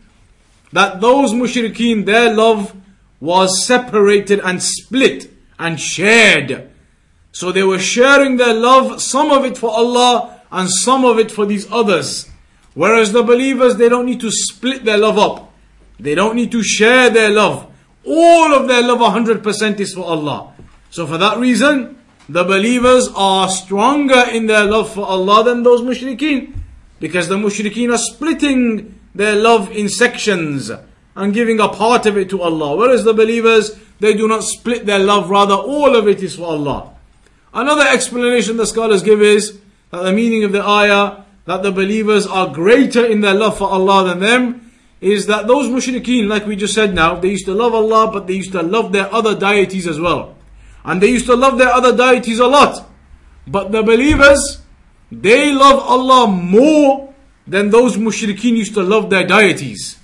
that 0.73 1.01
those 1.01 1.33
mushrikeen, 1.33 2.05
their 2.05 2.35
love 2.35 2.75
was 3.21 3.64
separated 3.64 4.41
and 4.41 4.62
split 4.62 5.31
and 5.59 5.81
shared. 5.81 6.71
So 7.33 7.53
they 7.53 7.62
were 7.62 7.79
sharing 7.79 8.37
their 8.37 8.55
love, 8.55 9.01
some 9.01 9.31
of 9.31 9.45
it 9.45 9.57
for 9.57 9.71
Allah 9.71 10.41
and 10.51 10.69
some 10.69 11.05
of 11.05 11.19
it 11.19 11.31
for 11.31 11.47
these 11.47 11.71
others. 11.71 12.29
Whereas 12.75 13.12
the 13.12 13.23
believers, 13.23 13.77
they 13.77 13.88
don't 13.88 14.07
need 14.07 14.21
to 14.21 14.31
split 14.31 14.85
their 14.85 14.99
love 14.99 15.19
up. 15.19 15.53
They 16.01 16.14
don't 16.14 16.37
need 16.37 16.53
to 16.53 16.62
share 16.62 17.11
their 17.11 17.31
love. 17.31 17.67
All 18.05 18.55
of 18.55 18.69
their 18.69 18.83
love 18.83 18.99
100% 18.99 19.81
is 19.81 19.95
for 19.95 20.05
Allah. 20.05 20.53
So 20.91 21.07
for 21.07 21.19
that 21.19 21.38
reason, 21.38 21.98
the 22.29 22.45
believers 22.45 23.09
are 23.17 23.49
stronger 23.49 24.25
in 24.31 24.47
their 24.47 24.64
love 24.64 24.93
for 24.93 25.07
Allah 25.07 25.45
than 25.45 25.62
those 25.62 25.81
mushrikeen. 25.81 26.55
Because 27.01 27.29
the 27.29 27.37
mushrikeen 27.37 27.93
are 27.93 27.99
splitting 27.99 28.99
their 29.14 29.35
love 29.35 29.71
in 29.71 29.88
sections 29.88 30.71
and 31.17 31.35
giving 31.35 31.59
a 31.59 31.69
part 31.69 32.07
of 32.07 32.19
it 32.19 32.29
to 32.31 32.43
Allah. 32.43 32.77
Whereas 32.77 33.05
the 33.05 33.14
believers, 33.14 33.79
they 34.01 34.14
do 34.14 34.29
not 34.29 34.45
split 34.45 34.85
their 34.85 34.99
love, 34.99 35.31
rather 35.31 35.55
all 35.55 35.97
of 35.97 36.07
it 36.07 36.23
is 36.23 36.37
for 36.37 36.45
Allah. 36.45 36.95
Another 37.55 37.87
explanation 37.88 38.57
the 38.57 38.67
scholars 38.67 39.03
give 39.03 39.23
is 39.23 39.59
that 39.91 40.03
the 40.03 40.12
meaning 40.12 40.45
of 40.45 40.53
the 40.53 40.62
ayah, 40.62 41.25
that 41.47 41.62
the 41.62 41.73
believers 41.73 42.27
are 42.27 42.53
greater 42.53 43.05
in 43.05 43.23
their 43.23 43.35
love 43.35 43.59
for 43.59 43.69
Allah 43.69 44.09
than 44.09 44.21
them, 44.21 44.73
is 45.01 45.27
that 45.27 45.47
those 45.47 45.69
mushrikeen, 45.69 46.29
like 46.29 46.47
we 46.47 46.57
just 46.57 46.75
said 46.75 46.95
now, 46.95 47.17
they 47.17 47.31
used 47.31 47.47
to 47.47 47.55
love 47.55 47.75
Allah, 47.75 48.11
but 48.12 48.27
they 48.27 48.35
used 48.35 48.53
to 48.53 48.62
love 48.62 48.93
their 48.93 49.12
other 49.14 49.35
deities 49.35 49.87
as 49.87 49.99
well. 49.99 50.38
And 50.85 51.03
they 51.03 51.09
used 51.09 51.27
to 51.27 51.37
love 51.37 51.59
their 51.59 51.69
other 51.69 51.97
deities 51.97 52.38
a 52.38 52.47
lot. 52.47 52.88
But 53.47 53.73
the 53.73 53.83
believers, 53.83 54.61
they 55.11 55.53
love 55.53 55.81
Allah 55.81 56.29
more 56.29 57.12
than 57.47 57.71
those 57.71 57.97
mushrikeen 57.97 58.57
used 58.57 58.75
to 58.75 58.83
love 58.83 59.11
their 59.11 59.27
deities. 59.27 59.99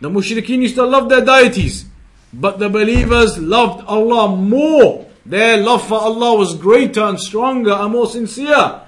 The 0.00 0.08
mushrikeen 0.08 0.62
used 0.62 0.76
to 0.76 0.84
love 0.84 1.08
their 1.08 1.24
deities. 1.24 1.86
But 2.32 2.58
the 2.58 2.68
believers 2.68 3.38
loved 3.38 3.84
Allah 3.86 4.36
more. 4.36 5.06
Their 5.24 5.56
love 5.56 5.86
for 5.86 5.98
Allah 5.98 6.36
was 6.36 6.54
greater 6.54 7.02
and 7.02 7.18
stronger 7.18 7.72
and 7.72 7.92
more 7.92 8.06
sincere. 8.06 8.82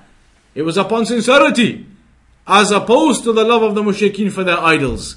It 0.54 0.62
was 0.62 0.76
upon 0.76 1.06
sincerity. 1.06 1.86
As 2.46 2.70
opposed 2.70 3.24
to 3.24 3.32
the 3.32 3.44
love 3.44 3.62
of 3.62 3.74
the 3.74 3.82
mushrikeen 3.82 4.32
for 4.32 4.44
their 4.44 4.58
idols. 4.58 5.16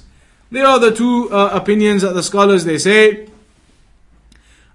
There 0.50 0.66
are 0.66 0.78
the 0.78 0.94
two 0.94 1.30
uh, 1.30 1.50
opinions 1.52 2.02
that 2.02 2.14
the 2.14 2.22
scholars 2.22 2.64
they 2.64 2.78
say 2.78 3.28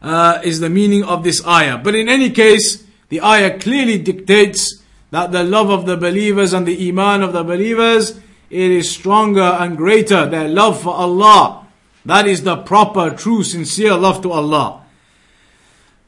uh, 0.02 0.40
is 0.44 0.60
the 0.60 0.70
meaning 0.70 1.04
of 1.04 1.24
this 1.24 1.46
ayah. 1.46 1.78
But 1.78 1.96
in 1.96 2.10
any 2.10 2.30
case, 2.30 2.84
the 3.10 3.22
ayah 3.22 3.58
clearly 3.60 3.98
dictates 3.98 4.84
that 5.12 5.32
the 5.32 5.44
love 5.44 5.70
of 5.70 5.86
the 5.86 5.98
believers 5.98 6.54
and 6.54 6.66
the 6.66 6.90
iman 6.90 7.24
of 7.24 7.34
the 7.34 7.44
believers 7.44 8.20
it 8.50 8.72
is 8.72 8.90
stronger 8.90 9.42
and 9.60 9.78
greater 9.78 10.26
their 10.26 10.48
love 10.48 10.82
for 10.82 10.94
Allah 10.94 11.68
that 12.06 12.28
is 12.28 12.44
the 12.44 12.58
proper 12.58 13.12
true 13.12 13.44
sincere 13.44 13.96
love 13.96 14.22
to 14.22 14.32
Allah 14.32 14.84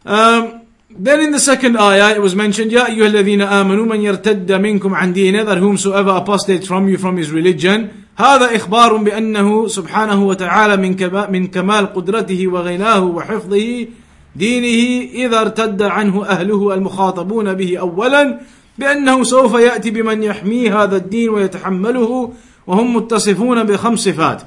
um, 0.06 0.62
then 0.90 1.22
in 1.22 1.32
the 1.32 1.40
second 1.40 1.78
ayah 1.78 2.16
it 2.16 2.22
was 2.22 2.36
mentioned 2.36 2.72
Ya 2.72 2.88
man 2.88 2.98
yartadda 2.98 4.60
minkum 4.60 4.98
an 5.02 5.14
that 5.46 5.58
whomsoever 5.58 6.12
apostates 6.12 6.68
from 6.68 6.88
you 6.88 6.98
from 6.98 7.18
his 7.18 7.32
religion 7.32 8.08
هذا 8.20 8.56
إخبار 8.56 8.98
بأنه 8.98 9.68
سبحانه 9.68 10.24
وتعالى 10.24 10.78
من 10.78 10.92
من 11.32 11.48
كمال 11.48 11.94
قدرته 11.94 12.48
وغناه 12.48 13.04
وحفظه 13.04 13.88
دينه 14.36 15.10
إذا 15.14 15.42
ارتد 15.42 15.82
عنه 15.82 16.26
أهله 16.26 16.74
المخاطبون 16.74 17.54
به 17.54 17.78
أولا 17.78 18.40
بأنه 18.78 19.24
سوف 19.24 19.54
يأتي 19.54 19.92
بمن 19.92 20.24
يحمي 20.24 20.70
هذا 20.70 20.98
الدين 20.98 21.30
ويتحمله 21.30 22.34
وهم 22.68 22.96
متصفون 22.96 23.64
بخمس 23.64 24.00
صفات. 24.00 24.42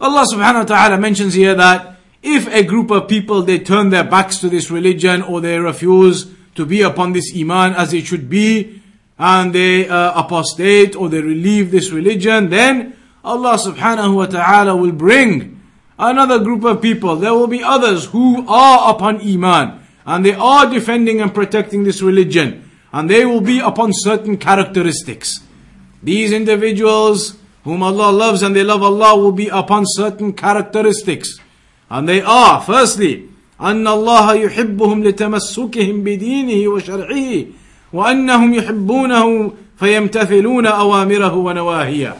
Allah 0.00 0.24
subhanahu 0.26 0.62
wa 0.62 0.64
ta'ala 0.64 0.98
mentions 0.98 1.34
here 1.34 1.54
that 1.54 1.96
if 2.22 2.46
a 2.48 2.62
group 2.62 2.90
of 2.90 3.08
people 3.08 3.42
they 3.42 3.58
turn 3.58 3.90
their 3.90 4.04
backs 4.04 4.38
to 4.38 4.48
this 4.48 4.70
religion 4.70 5.22
or 5.22 5.40
they 5.40 5.58
refuse 5.58 6.26
to 6.54 6.66
be 6.66 6.82
upon 6.82 7.12
this 7.12 7.32
iman 7.36 7.72
as 7.74 7.92
it 7.92 8.06
should 8.06 8.28
be 8.28 8.81
and 9.21 9.53
they 9.53 9.87
uh, 9.87 10.19
apostate 10.19 10.95
or 10.95 11.09
they 11.09 11.21
relieve 11.21 11.71
this 11.71 11.91
religion 11.91 12.49
then 12.49 12.95
Allah 13.23 13.57
subhanahu 13.57 14.15
wa 14.15 14.25
ta'ala 14.25 14.75
will 14.75 14.91
bring 14.91 15.59
another 15.97 16.39
group 16.39 16.63
of 16.63 16.81
people 16.81 17.15
there 17.15 17.33
will 17.33 17.47
be 17.47 17.63
others 17.63 18.05
who 18.05 18.47
are 18.47 18.93
upon 18.93 19.21
iman 19.21 19.83
and 20.05 20.25
they 20.25 20.33
are 20.33 20.69
defending 20.69 21.21
and 21.21 21.33
protecting 21.33 21.83
this 21.83 22.01
religion 22.01 22.69
and 22.93 23.09
they 23.09 23.25
will 23.25 23.41
be 23.41 23.59
upon 23.59 23.91
certain 23.93 24.37
characteristics 24.37 25.41
these 26.03 26.31
individuals 26.31 27.37
whom 27.63 27.83
Allah 27.83 28.11
loves 28.11 28.43
and 28.43 28.55
they 28.55 28.63
love 28.63 28.81
Allah 28.81 29.17
will 29.17 29.33
be 29.33 29.49
upon 29.49 29.83
certain 29.85 30.31
characteristics 30.33 31.39
and 31.89 32.07
they 32.07 32.21
are, 32.21 32.61
firstly, 32.61 33.29
أن 33.59 33.87
الله 33.87 34.33
يحبهم 34.33 35.03
لتمسكهم 35.03 36.03
بدينه 36.03 36.67
وشرعه 36.67 37.45
وأنهم 37.93 38.53
يحبونه 38.53 39.53
فيمتثلون 39.79 40.65
أوامره 40.65 41.33
ونواهيه. 41.33 42.15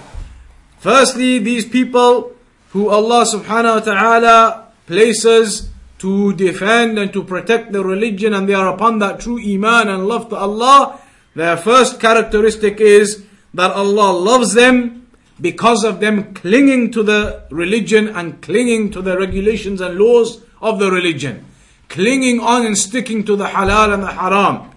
Firstly, 0.79 1.39
these 1.39 1.65
people 1.65 2.31
who 2.69 2.89
Allah 2.89 3.25
subhanahu 3.25 3.73
wa 3.75 3.79
ta'ala 3.79 4.63
places 4.85 5.69
to 5.99 6.33
defend 6.33 6.99
and 6.99 7.11
to 7.13 7.23
protect 7.23 7.71
the 7.71 7.83
religion 7.83 8.33
and 8.33 8.47
they 8.47 8.53
are 8.53 8.67
upon 8.67 8.99
that 8.99 9.19
true 9.19 9.39
iman 9.41 9.89
and 9.89 10.07
love 10.07 10.29
to 10.29 10.35
Allah, 10.35 10.99
their 11.35 11.57
first 11.57 11.99
characteristic 11.99 12.79
is 12.79 13.25
that 13.53 13.71
Allah 13.71 14.11
loves 14.11 14.53
them 14.53 15.07
because 15.41 15.83
of 15.83 15.99
them 15.99 16.33
clinging 16.33 16.91
to 16.91 17.03
the 17.03 17.43
religion 17.49 18.07
and 18.09 18.41
clinging 18.41 18.91
to 18.91 19.01
the 19.01 19.17
regulations 19.17 19.81
and 19.81 19.97
laws 19.97 20.41
of 20.61 20.79
the 20.79 20.91
religion, 20.91 21.45
clinging 21.89 22.39
on 22.39 22.65
and 22.65 22.77
sticking 22.77 23.23
to 23.25 23.35
the 23.35 23.45
halal 23.45 23.93
and 23.93 24.03
the 24.03 24.11
haram, 24.11 24.70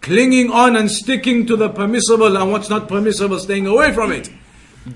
clinging 0.00 0.50
on 0.50 0.76
and 0.76 0.90
sticking 0.90 1.46
to 1.46 1.56
the 1.56 1.68
permissible 1.68 2.36
and 2.36 2.52
what's 2.52 2.70
not 2.70 2.88
permissible, 2.88 3.38
staying 3.38 3.66
away 3.66 3.92
from 3.92 4.12
it. 4.12 4.30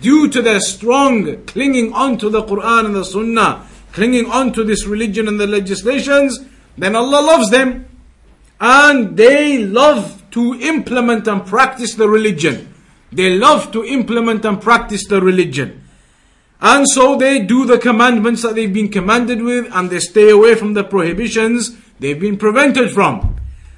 Due 0.00 0.28
to 0.28 0.40
their 0.40 0.60
strong 0.60 1.44
clinging 1.46 1.92
on 1.92 2.16
to 2.18 2.30
the 2.30 2.42
Quran 2.42 2.86
and 2.86 2.94
the 2.94 3.04
Sunnah, 3.04 3.66
clinging 3.92 4.30
on 4.30 4.52
to 4.52 4.62
this 4.62 4.86
religion 4.86 5.26
and 5.26 5.40
the 5.40 5.46
legislations, 5.46 6.38
then 6.78 6.94
Allah 6.94 7.22
loves 7.22 7.50
them. 7.50 7.86
And 8.60 9.16
they 9.16 9.58
love 9.58 10.22
to 10.30 10.54
implement 10.54 11.26
and 11.26 11.44
practice 11.44 11.94
the 11.94 12.08
religion. 12.08 12.72
They 13.10 13.36
love 13.36 13.72
to 13.72 13.84
implement 13.84 14.44
and 14.44 14.60
practice 14.60 15.06
the 15.06 15.20
religion. 15.20 15.82
And 16.60 16.86
so 16.88 17.16
they 17.16 17.40
do 17.40 17.64
the 17.64 17.78
commandments 17.78 18.42
that 18.42 18.54
they've 18.54 18.72
been 18.72 18.90
commanded 18.90 19.42
with 19.42 19.68
and 19.72 19.88
they 19.90 19.98
stay 19.98 20.30
away 20.30 20.54
from 20.54 20.74
the 20.74 20.84
prohibitions 20.84 21.76
they've 21.98 22.20
been 22.20 22.36
prevented 22.36 22.92
from. 22.92 23.36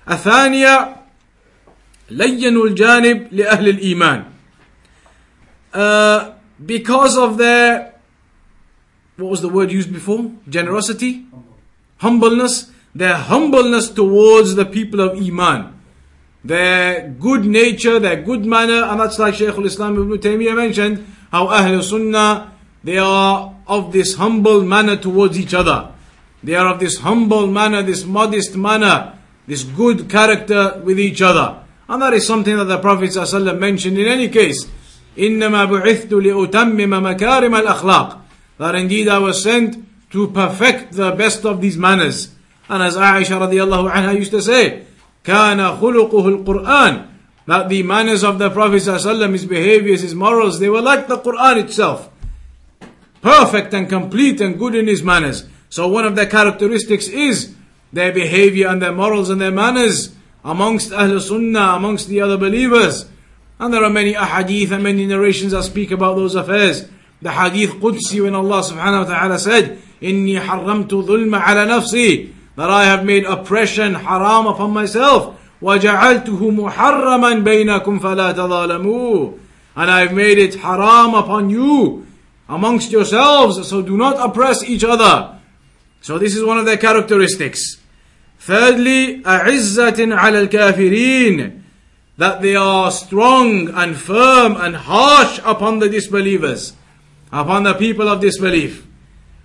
الثانية 0.08 0.95
لين 2.10 2.56
الجانب 2.56 3.28
لأهل 3.32 3.68
الإيمان 3.68 4.24
uh, 5.74 6.32
because 6.64 7.16
of 7.16 7.38
their 7.38 7.94
what 9.16 9.30
was 9.30 9.40
the 9.40 9.48
word 9.48 9.70
used 9.72 9.92
before 9.92 10.30
generosity 10.48 11.26
humbleness 11.98 12.70
their 12.94 13.14
humbleness 13.16 13.88
towards 13.88 14.54
the 14.54 14.64
people 14.66 15.00
of 15.00 15.16
Iman 15.16 15.72
their 16.44 17.08
good 17.08 17.44
nature, 17.44 17.98
their 18.00 18.20
good 18.20 18.44
manner, 18.44 18.84
and 18.84 19.00
that's 19.00 19.18
like 19.18 19.34
Shaykh 19.34 19.56
al-Islam 19.56 19.94
ibn 19.94 20.18
Taymiyyah 20.18 20.56
mentioned, 20.56 21.06
how 21.30 21.46
Ahl 21.46 21.82
Sunnah, 21.82 22.52
they 22.82 22.98
are 22.98 23.54
of 23.66 23.92
this 23.92 24.16
humble 24.16 24.62
manner 24.62 24.96
towards 24.96 25.38
each 25.38 25.54
other. 25.54 25.92
They 26.42 26.56
are 26.56 26.66
of 26.74 26.80
this 26.80 26.98
humble 26.98 27.46
manner, 27.46 27.82
this 27.82 28.04
modest 28.04 28.56
manner, 28.56 29.16
this 29.46 29.62
good 29.62 30.10
character 30.10 30.80
with 30.84 30.98
each 30.98 31.22
other. 31.22 31.62
And 31.88 32.00
that 32.02 32.14
is 32.14 32.26
something 32.26 32.56
that 32.56 32.64
the 32.64 32.78
Prophet 32.78 33.10
ﷺ 33.10 33.58
mentioned 33.58 33.98
in 33.98 34.06
any 34.06 34.28
case. 34.28 34.66
إنما 35.16 35.66
بعثت 35.66 36.10
لأتمم 36.10 37.16
مكارم 37.16 37.54
الأخلاق. 37.62 38.20
That 38.58 38.74
indeed 38.74 39.08
I 39.08 39.18
was 39.18 39.42
sent 39.42 40.10
to 40.10 40.28
perfect 40.28 40.92
the 40.92 41.12
best 41.12 41.44
of 41.44 41.60
these 41.60 41.76
manners. 41.76 42.34
And 42.68 42.82
as 42.82 42.96
Aisha 42.96 43.38
radiallahu 43.40 43.92
anha 43.92 44.16
used 44.16 44.30
to 44.30 44.42
say, 44.42 44.84
كان 45.24 45.78
خلقه 45.78 46.44
القرآن 46.44 47.08
that 47.46 47.68
the 47.68 47.82
manners 47.82 48.22
of 48.22 48.38
the 48.38 48.50
Prophet 48.50 48.82
ﷺ, 48.82 49.32
his 49.32 49.46
behaviors, 49.46 50.00
his 50.02 50.14
morals, 50.14 50.60
they 50.60 50.68
were 50.68 50.80
like 50.80 51.08
the 51.08 51.18
Quran 51.18 51.64
itself. 51.64 52.08
Perfect 53.20 53.74
and 53.74 53.88
complete 53.88 54.40
and 54.40 54.58
good 54.58 54.74
in 54.74 54.86
his 54.86 55.02
manners. 55.02 55.44
So 55.68 55.88
one 55.88 56.04
of 56.04 56.14
their 56.14 56.26
characteristics 56.26 57.08
is 57.08 57.54
their 57.92 58.12
behavior 58.12 58.68
and 58.68 58.80
their 58.80 58.92
morals 58.92 59.28
and 59.28 59.40
their 59.40 59.50
manners 59.50 60.14
amongst 60.46 60.92
Ahl 60.92 61.20
Sunnah, 61.20 61.74
amongst 61.76 62.08
the 62.08 62.20
other 62.20 62.36
believers. 62.36 63.06
And 63.58 63.72
there 63.72 63.84
are 63.84 63.90
many 63.90 64.14
ahadith 64.14 64.72
and 64.72 64.82
many 64.82 65.06
narrations 65.06 65.52
that 65.52 65.62
speak 65.62 65.90
about 65.90 66.16
those 66.16 66.34
affairs. 66.34 66.88
The 67.20 67.30
hadith 67.30 67.74
Qudsi 67.74 68.22
when 68.22 68.34
Allah 68.34 68.62
subhanahu 68.62 69.06
wa 69.06 69.14
ta'ala 69.14 69.38
said, 69.38 69.78
إِنِّي 70.02 70.40
حَرَّمْتُ 70.40 70.88
ظُلْمَ 70.88 71.40
عَلَى 71.40 71.66
نَفْسِي 71.68 72.32
that 72.56 72.68
I 72.68 72.84
have 72.84 73.04
made 73.04 73.24
oppression 73.24 73.94
haram 73.94 74.46
upon 74.46 74.72
myself. 74.72 75.38
وَجَعَلْتُهُ 75.62 76.26
مُحَرَّمًا 76.26 77.44
بَيْنَكُمْ 77.44 78.00
فَلَا 78.00 78.32
تَظَالَمُوا 78.34 79.38
And 79.76 79.90
I've 79.90 80.12
made 80.12 80.38
it 80.38 80.56
haram 80.56 81.14
upon 81.14 81.48
you 81.50 82.06
amongst 82.48 82.90
yourselves, 82.90 83.66
so 83.68 83.80
do 83.80 83.96
not 83.96 84.16
oppress 84.18 84.64
each 84.64 84.84
other. 84.84 85.38
So 86.00 86.18
this 86.18 86.36
is 86.36 86.44
one 86.44 86.58
of 86.58 86.66
their 86.66 86.76
characteristics. 86.76 87.75
Thirdly, 88.46 89.22
أَعِزَّةٍ 89.22 90.18
عَلَى 90.18 90.48
الْكَافِرِينَ 90.48 91.62
That 92.16 92.42
they 92.42 92.56
are 92.56 92.90
strong 92.90 93.68
and 93.68 93.96
firm 93.96 94.56
and 94.56 94.74
harsh 94.74 95.40
upon 95.44 95.78
the 95.78 95.88
disbelievers, 95.88 96.74
upon 97.30 97.62
the 97.62 97.74
people 97.74 98.08
of 98.08 98.20
disbelief. 98.20 98.86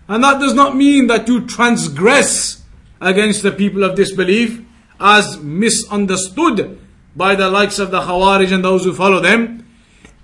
And 0.07 0.23
that 0.23 0.39
does 0.39 0.53
not 0.53 0.75
mean 0.75 1.07
that 1.07 1.27
you 1.27 1.45
transgress 1.45 2.63
against 2.99 3.43
the 3.43 3.51
people 3.51 3.83
of 3.83 3.95
disbelief 3.95 4.61
as 4.99 5.39
misunderstood 5.39 6.79
by 7.15 7.35
the 7.35 7.49
likes 7.49 7.79
of 7.79 7.91
the 7.91 8.01
Khawarij 8.01 8.51
and 8.51 8.63
those 8.63 8.83
who 8.83 8.93
follow 8.93 9.19
them. 9.19 9.67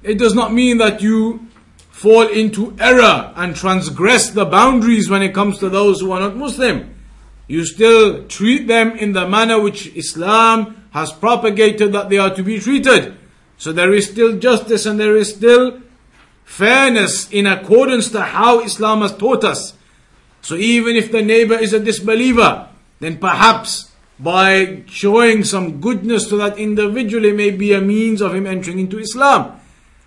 It 0.01 0.17
does 0.17 0.33
not 0.33 0.53
mean 0.53 0.77
that 0.79 1.01
you 1.01 1.47
fall 1.91 2.27
into 2.27 2.75
error 2.79 3.31
and 3.35 3.55
transgress 3.55 4.31
the 4.31 4.45
boundaries 4.45 5.09
when 5.09 5.21
it 5.21 5.33
comes 5.33 5.59
to 5.59 5.69
those 5.69 6.01
who 6.01 6.11
are 6.11 6.19
not 6.19 6.35
Muslim. 6.35 6.93
You 7.48 7.64
still 7.64 8.28
treat 8.28 8.68
them 8.68 8.92
in 8.92 9.12
the 9.12 9.26
manner 9.26 9.58
which 9.58 9.88
Islam 9.96 10.84
has 10.90 11.12
propagated 11.12 11.92
that 11.92 12.10
they 12.10 12.18
are 12.18 12.34
to 12.34 12.42
be 12.42 12.60
treated. 12.60 13.16
So 13.56 13.72
there 13.72 13.92
is 13.92 14.08
still 14.08 14.38
justice 14.38 14.86
and 14.86 15.00
there 15.00 15.16
is 15.16 15.34
still 15.34 15.80
fairness 16.44 17.30
in 17.30 17.46
accordance 17.46 18.10
to 18.10 18.22
how 18.22 18.60
Islam 18.60 19.00
has 19.00 19.16
taught 19.16 19.44
us. 19.44 19.74
So 20.42 20.54
even 20.54 20.94
if 20.94 21.10
the 21.10 21.22
neighbor 21.22 21.54
is 21.54 21.72
a 21.72 21.80
disbeliever, 21.80 22.68
then 23.00 23.16
perhaps 23.16 23.90
by 24.18 24.84
showing 24.86 25.44
some 25.44 25.80
goodness 25.80 26.28
to 26.28 26.36
that 26.36 26.58
individual, 26.58 27.24
it 27.24 27.34
may 27.34 27.50
be 27.50 27.72
a 27.72 27.80
means 27.80 28.20
of 28.20 28.34
him 28.34 28.46
entering 28.46 28.78
into 28.78 28.98
Islam. 28.98 29.60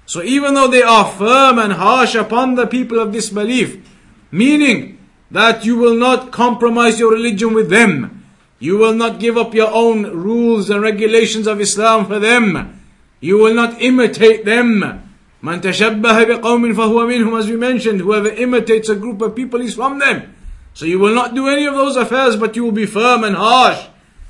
So 0.06 0.21
even 0.21 0.54
though 0.54 0.67
they 0.67 0.84
are 0.84 1.10
firm 1.12 1.58
and 1.58 1.73
harsh 1.73 2.15
upon 2.15 2.56
the 2.56 2.67
people 2.67 2.99
of 2.99 3.12
disbelief, 3.12 3.88
meaning 4.32 4.97
that 5.32 5.65
you 5.65 5.78
will 5.78 5.96
not 5.96 6.32
compromise 6.32 7.00
your 7.00 7.12
religion 7.12 7.54
with 7.54 7.70
them, 7.70 8.26
you 8.60 8.78
will 8.78 8.94
not 8.94 9.20
give 9.20 9.38
up 9.38 9.54
your 9.54 9.72
own 9.72 10.04
rules 10.04 10.70
and 10.70 10.82
regulations 10.82 11.48
of 11.48 11.60
Islam 11.60 12.06
for 12.06 12.20
them, 12.20 12.80
you 13.20 13.38
will 13.38 13.54
not 13.54 13.82
imitate 13.82 14.46
them. 14.46 15.08
Man 15.41 15.62
tashabbaha 15.62 16.26
biqawmin 16.26 16.76
fahuwa 16.76 17.08
minhum, 17.08 17.39
as 17.39 17.50
we 17.50 17.56
mentioned, 17.56 18.02
whoever 18.02 18.30
imitates 18.30 18.89
a 18.89 18.96
group 18.96 19.22
of 19.22 19.36
people 19.36 19.62
is 19.62 19.74
from 19.74 19.98
them. 20.00 20.36
So 20.74 20.86
you 20.86 21.00
will 21.00 21.15
not 21.15 21.34
do 21.34 21.48
any 21.48 21.65
of 21.65 21.74
those 21.74 21.96
affairs, 21.96 22.36
but 22.36 22.56
you 22.56 22.63
will 22.63 22.72
be 22.72 22.86
firm 22.86 23.24
and 23.24 23.36
harsh 23.36 23.88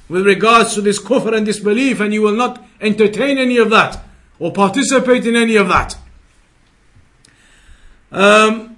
with 0.07 0.25
regards 0.25 0.73
to 0.75 0.81
this 0.81 0.99
kufr 0.99 1.35
and 1.35 1.45
disbelief, 1.45 1.99
and 1.99 2.13
you 2.13 2.21
will 2.21 2.35
not 2.35 2.63
entertain 2.79 3.37
any 3.37 3.57
of 3.57 3.69
that 3.69 4.01
or 4.39 4.51
participate 4.51 5.25
in 5.25 5.35
any 5.35 5.55
of 5.55 5.67
that. 5.67 5.97
Um, 8.11 8.70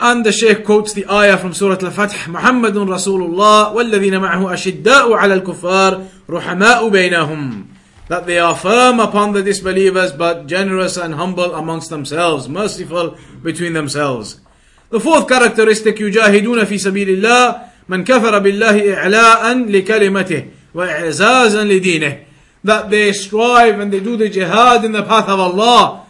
and 0.00 0.24
the 0.24 0.32
Shaykh 0.32 0.64
quotes 0.64 0.94
the 0.94 1.06
ayah 1.10 1.36
from 1.36 1.52
Surah 1.52 1.76
Al-Fath: 1.76 2.14
Muhammadun 2.26 2.88
Rasulullah, 2.88 3.74
وَالَّذِينَ 3.74 4.16
مَعَهُ 4.16 4.50
أَشِدَّاءُ 4.50 5.12
عَلَى 5.12 5.42
الْكُفَّارِ 5.42 6.06
رُحَمَاءُ 6.26 6.88
بَيْنَهُمْ 6.88 7.66
That 8.08 8.24
they 8.24 8.38
are 8.38 8.56
firm 8.56 8.98
upon 8.98 9.34
the 9.34 9.42
disbelievers, 9.42 10.12
but 10.12 10.46
generous 10.46 10.96
and 10.96 11.14
humble 11.14 11.54
amongst 11.54 11.90
themselves, 11.90 12.48
merciful 12.48 13.18
between 13.42 13.74
themselves. 13.74 14.40
The 14.88 15.00
fourth 15.00 15.28
characteristic, 15.28 15.96
يُجَاهِدُونَ 15.96 16.64
فِي 16.64 16.80
سَبِيلِ 16.80 17.20
اللَّهِ 17.20 17.68
مَنْ 17.90 18.04
كَفَرَ 18.04 18.38
بِاللَّهِ 18.38 18.96
إِعْلَاءً 18.96 19.54
لِكَلِمَتِهِ 19.68 20.48
وَإِعْزَازًا 20.74 21.64
لِدِينِهِ 21.64 22.24
That 22.64 22.88
they 22.88 23.12
strive 23.12 23.78
and 23.78 23.92
they 23.92 24.00
do 24.00 24.16
the 24.16 24.30
jihad 24.30 24.82
in 24.82 24.92
the 24.92 25.02
path 25.02 25.28
of 25.28 25.38
Allah 25.38 26.06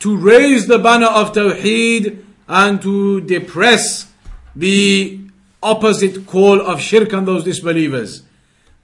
to 0.00 0.16
raise 0.16 0.66
the 0.66 0.80
banner 0.80 1.06
of 1.06 1.32
Tawheed 1.32 2.24
and 2.48 2.82
to 2.82 3.20
depress 3.22 4.12
the 4.54 5.20
opposite 5.62 6.26
call 6.26 6.60
of 6.60 6.80
shirk 6.80 7.12
and 7.12 7.26
those 7.26 7.44
disbelievers. 7.44 8.22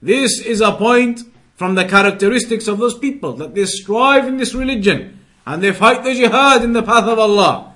This 0.01 0.39
is 0.41 0.61
a 0.61 0.71
point 0.71 1.21
from 1.55 1.75
the 1.75 1.85
characteristics 1.85 2.67
of 2.67 2.77
those 2.77 2.97
people 2.97 3.33
that 3.33 3.53
they 3.53 3.65
strive 3.65 4.27
in 4.27 4.37
this 4.37 4.53
religion 4.53 5.19
and 5.45 5.61
they 5.61 5.73
fight 5.73 6.03
the 6.03 6.13
jihad 6.13 6.63
in 6.63 6.73
the 6.73 6.83
path 6.83 7.03
of 7.03 7.19
Allah. 7.19 7.73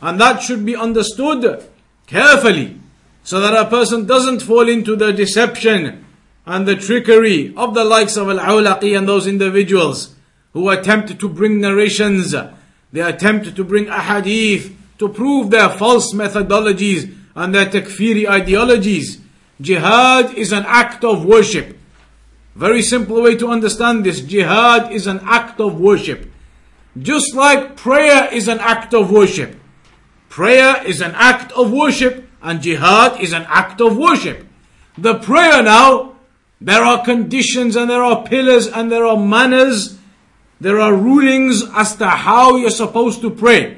And 0.00 0.20
that 0.20 0.40
should 0.40 0.64
be 0.64 0.76
understood 0.76 1.64
carefully 2.06 2.80
so 3.22 3.40
that 3.40 3.54
a 3.54 3.68
person 3.68 4.06
doesn't 4.06 4.40
fall 4.40 4.68
into 4.68 4.96
the 4.96 5.12
deception 5.12 6.04
and 6.46 6.66
the 6.66 6.76
trickery 6.76 7.52
of 7.56 7.74
the 7.74 7.84
likes 7.84 8.16
of 8.16 8.30
Al-Awlaqi 8.30 8.96
and 8.96 9.06
those 9.06 9.26
individuals 9.26 10.14
who 10.54 10.70
attempt 10.70 11.18
to 11.20 11.28
bring 11.28 11.60
narrations, 11.60 12.34
they 12.90 13.00
attempt 13.00 13.54
to 13.54 13.64
bring 13.64 13.86
ahadith 13.86 14.74
to 14.98 15.08
prove 15.08 15.50
their 15.50 15.68
false 15.68 16.12
methodologies 16.12 17.14
and 17.34 17.54
their 17.54 17.66
takfiri 17.66 18.28
ideologies. 18.28 19.20
Jihad 19.60 20.34
is 20.34 20.52
an 20.52 20.64
act 20.66 21.04
of 21.04 21.24
worship. 21.24 21.76
Very 22.54 22.82
simple 22.82 23.22
way 23.22 23.36
to 23.36 23.48
understand 23.48 24.04
this. 24.04 24.20
Jihad 24.20 24.92
is 24.92 25.06
an 25.06 25.20
act 25.22 25.60
of 25.60 25.80
worship. 25.80 26.30
Just 27.00 27.34
like 27.34 27.76
prayer 27.76 28.28
is 28.32 28.48
an 28.48 28.58
act 28.58 28.92
of 28.94 29.10
worship. 29.10 29.54
Prayer 30.28 30.82
is 30.84 31.00
an 31.00 31.12
act 31.14 31.52
of 31.52 31.72
worship 31.72 32.28
and 32.42 32.62
jihad 32.62 33.20
is 33.20 33.32
an 33.32 33.46
act 33.48 33.80
of 33.80 33.96
worship. 33.96 34.46
The 34.96 35.14
prayer 35.18 35.62
now, 35.62 36.16
there 36.60 36.82
are 36.82 37.04
conditions 37.04 37.76
and 37.76 37.88
there 37.88 38.02
are 38.02 38.24
pillars 38.24 38.66
and 38.66 38.90
there 38.90 39.06
are 39.06 39.16
manners. 39.16 39.96
There 40.60 40.80
are 40.80 40.94
rulings 40.94 41.62
as 41.74 41.96
to 41.96 42.08
how 42.08 42.56
you're 42.56 42.70
supposed 42.70 43.20
to 43.22 43.30
pray. 43.30 43.77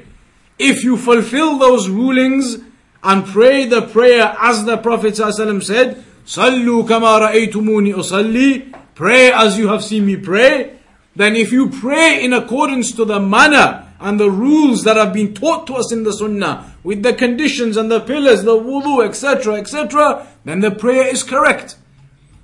If 0.59 0.83
you 0.83 0.97
fulfill 0.97 1.57
those 1.57 1.89
rulings 1.89 2.57
and 3.03 3.25
pray 3.25 3.65
the 3.65 3.81
prayer 3.81 4.35
as 4.39 4.65
the 4.65 4.77
Prophet 4.77 5.13
ﷺ 5.13 5.63
said, 5.63 6.03
Sallu 6.25 6.87
kama 6.87 7.27
ra'aytumuni 7.27 7.93
usalli. 7.93 8.73
Pray 8.93 9.31
as 9.31 9.57
you 9.57 9.67
have 9.67 9.83
seen 9.83 10.05
me 10.05 10.15
pray. 10.17 10.77
Then 11.15 11.35
if 11.35 11.51
you 11.51 11.69
pray 11.69 12.23
in 12.23 12.33
accordance 12.33 12.91
to 12.93 13.05
the 13.05 13.19
manner 13.19 13.87
and 13.99 14.19
the 14.19 14.29
rules 14.29 14.83
that 14.83 14.97
have 14.97 15.13
been 15.13 15.33
taught 15.33 15.67
to 15.67 15.75
us 15.75 15.91
in 15.91 16.03
the 16.03 16.13
sunnah, 16.13 16.75
with 16.83 17.03
the 17.03 17.13
conditions 17.13 17.77
and 17.77 17.91
the 17.91 17.99
pillars, 17.99 18.43
the 18.43 18.55
wudu, 18.57 19.05
etc., 19.05 19.55
etc., 19.55 20.27
then 20.45 20.59
the 20.59 20.71
prayer 20.71 21.07
is 21.07 21.23
correct. 21.23 21.75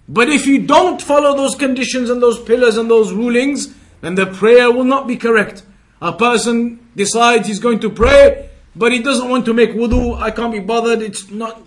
But 0.09 0.29
if 0.29 0.45
you 0.47 0.65
don't 0.65 1.01
follow 1.01 1.35
those 1.35 1.55
conditions 1.55 2.09
and 2.09 2.21
those 2.21 2.39
pillars 2.41 2.77
and 2.77 2.89
those 2.89 3.11
rulings, 3.11 3.73
then 4.01 4.15
the 4.15 4.27
prayer 4.27 4.71
will 4.71 4.83
not 4.83 5.07
be 5.07 5.17
correct. 5.17 5.63
A 6.01 6.13
person 6.13 6.79
decides 6.96 7.46
he's 7.46 7.58
going 7.60 7.80
to 7.80 7.90
pray, 7.90 8.50
but 8.74 8.92
he 8.92 9.02
doesn't 9.02 9.28
want 9.28 9.44
to 9.46 9.54
make 9.54 9.70
wudu. 9.70 10.20
I 10.20 10.30
can't 10.30 10.52
be 10.52 10.60
bothered. 10.60 11.02
It's 11.02 11.30
not, 11.30 11.60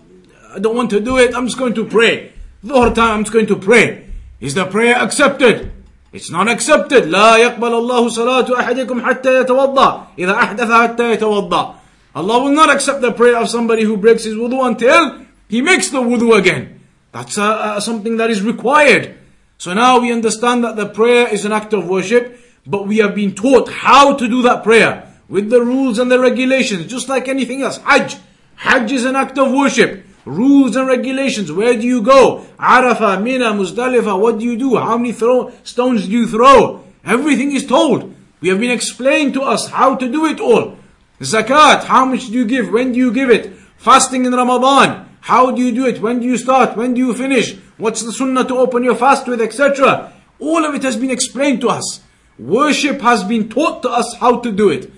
I 0.54 0.58
don't 0.58 0.76
want 0.76 0.90
to 0.90 1.00
do 1.00 1.18
it. 1.18 1.34
I'm 1.34 1.46
just 1.46 1.58
going 1.58 1.74
to 1.74 1.84
pray. 1.84 2.32
Dhuhr 2.64 2.94
time, 2.94 3.18
I'm 3.18 3.24
just 3.24 3.32
going 3.32 3.46
to 3.46 3.56
pray. 3.56 4.06
Is 4.40 4.54
the 4.54 4.66
prayer 4.66 4.96
accepted? 4.96 5.72
It's 6.12 6.30
not 6.30 6.48
accepted. 6.48 7.04
لا 7.04 7.36
يقبل 7.36 7.72
الله 7.74 8.08
صلاة 8.08 8.48
أحدكم 8.60 9.02
حتى 9.02 9.40
يتوضأ 9.40 10.06
إذا 10.18 10.32
أحدث 10.32 10.70
حتى 10.70 11.12
يتوضأ 11.12 11.74
Allah 12.14 12.44
will 12.44 12.52
not 12.52 12.70
accept 12.70 13.02
the 13.02 13.12
prayer 13.12 13.36
of 13.36 13.50
somebody 13.50 13.82
who 13.82 13.98
breaks 13.98 14.24
his 14.24 14.34
wudu 14.34 14.66
until 14.66 15.26
he 15.48 15.60
makes 15.60 15.90
the 15.90 16.00
wudu 16.00 16.38
again. 16.38 16.80
That's 17.12 17.36
uh, 17.36 17.44
uh, 17.44 17.80
something 17.80 18.16
that 18.16 18.30
is 18.30 18.40
required. 18.42 19.18
So 19.58 19.74
now 19.74 20.00
we 20.00 20.10
understand 20.12 20.64
that 20.64 20.76
the 20.76 20.86
prayer 20.86 21.28
is 21.28 21.44
an 21.44 21.52
act 21.52 21.74
of 21.74 21.86
worship, 21.86 22.40
but 22.66 22.86
we 22.86 22.98
have 22.98 23.14
been 23.14 23.34
taught 23.34 23.68
how 23.68 24.16
to 24.16 24.28
do 24.28 24.42
that 24.42 24.64
prayer 24.64 25.09
with 25.31 25.49
the 25.49 25.61
rules 25.61 25.97
and 25.97 26.11
the 26.11 26.19
regulations, 26.19 26.85
just 26.85 27.09
like 27.09 27.27
anything 27.27 27.63
else. 27.63 27.77
Hajj. 27.77 28.17
Hajj 28.57 28.91
is 28.91 29.05
an 29.05 29.15
act 29.15 29.39
of 29.39 29.51
worship 29.51 30.05
rules 30.25 30.75
and 30.75 30.87
regulations. 30.87 31.51
Where 31.51 31.73
do 31.73 31.85
you 31.85 32.01
go? 32.01 32.45
Arafah, 32.59 33.21
Mina, 33.21 33.53
Muzdalifah. 33.53 34.19
What 34.19 34.39
do 34.39 34.45
you 34.45 34.57
do? 34.57 34.77
How 34.77 34.97
many 34.97 35.13
throw, 35.13 35.51
stones 35.63 36.05
do 36.05 36.11
you 36.11 36.27
throw? 36.27 36.83
Everything 37.03 37.53
is 37.53 37.65
told. 37.65 38.13
We 38.39 38.49
have 38.49 38.59
been 38.59 38.71
explained 38.71 39.33
to 39.35 39.41
us 39.41 39.69
how 39.69 39.95
to 39.95 40.11
do 40.11 40.25
it 40.25 40.39
all. 40.39 40.77
Zakat, 41.19 41.83
how 41.85 42.05
much 42.05 42.27
do 42.27 42.33
you 42.33 42.45
give? 42.45 42.71
When 42.71 42.91
do 42.91 42.99
you 42.99 43.11
give 43.11 43.29
it? 43.29 43.53
Fasting 43.77 44.25
in 44.25 44.33
Ramadan, 44.33 45.09
how 45.21 45.51
do 45.51 45.61
you 45.61 45.71
do 45.71 45.87
it? 45.87 46.01
When 46.01 46.19
do 46.19 46.25
you 46.25 46.37
start? 46.37 46.77
When 46.77 46.93
do 46.93 46.99
you 47.01 47.13
finish? 47.13 47.55
What's 47.77 48.03
the 48.03 48.11
sunnah 48.11 48.45
to 48.45 48.57
open 48.57 48.83
your 48.83 48.95
fast 48.95 49.27
with, 49.27 49.41
etc. 49.41 50.13
All 50.39 50.65
of 50.65 50.75
it 50.75 50.83
has 50.83 50.97
been 50.97 51.11
explained 51.11 51.61
to 51.61 51.69
us. 51.69 52.01
Worship 52.37 53.01
has 53.01 53.23
been 53.23 53.49
taught 53.49 53.83
to 53.83 53.89
us 53.89 54.15
how 54.15 54.39
to 54.39 54.51
do 54.51 54.69
it. 54.69 54.91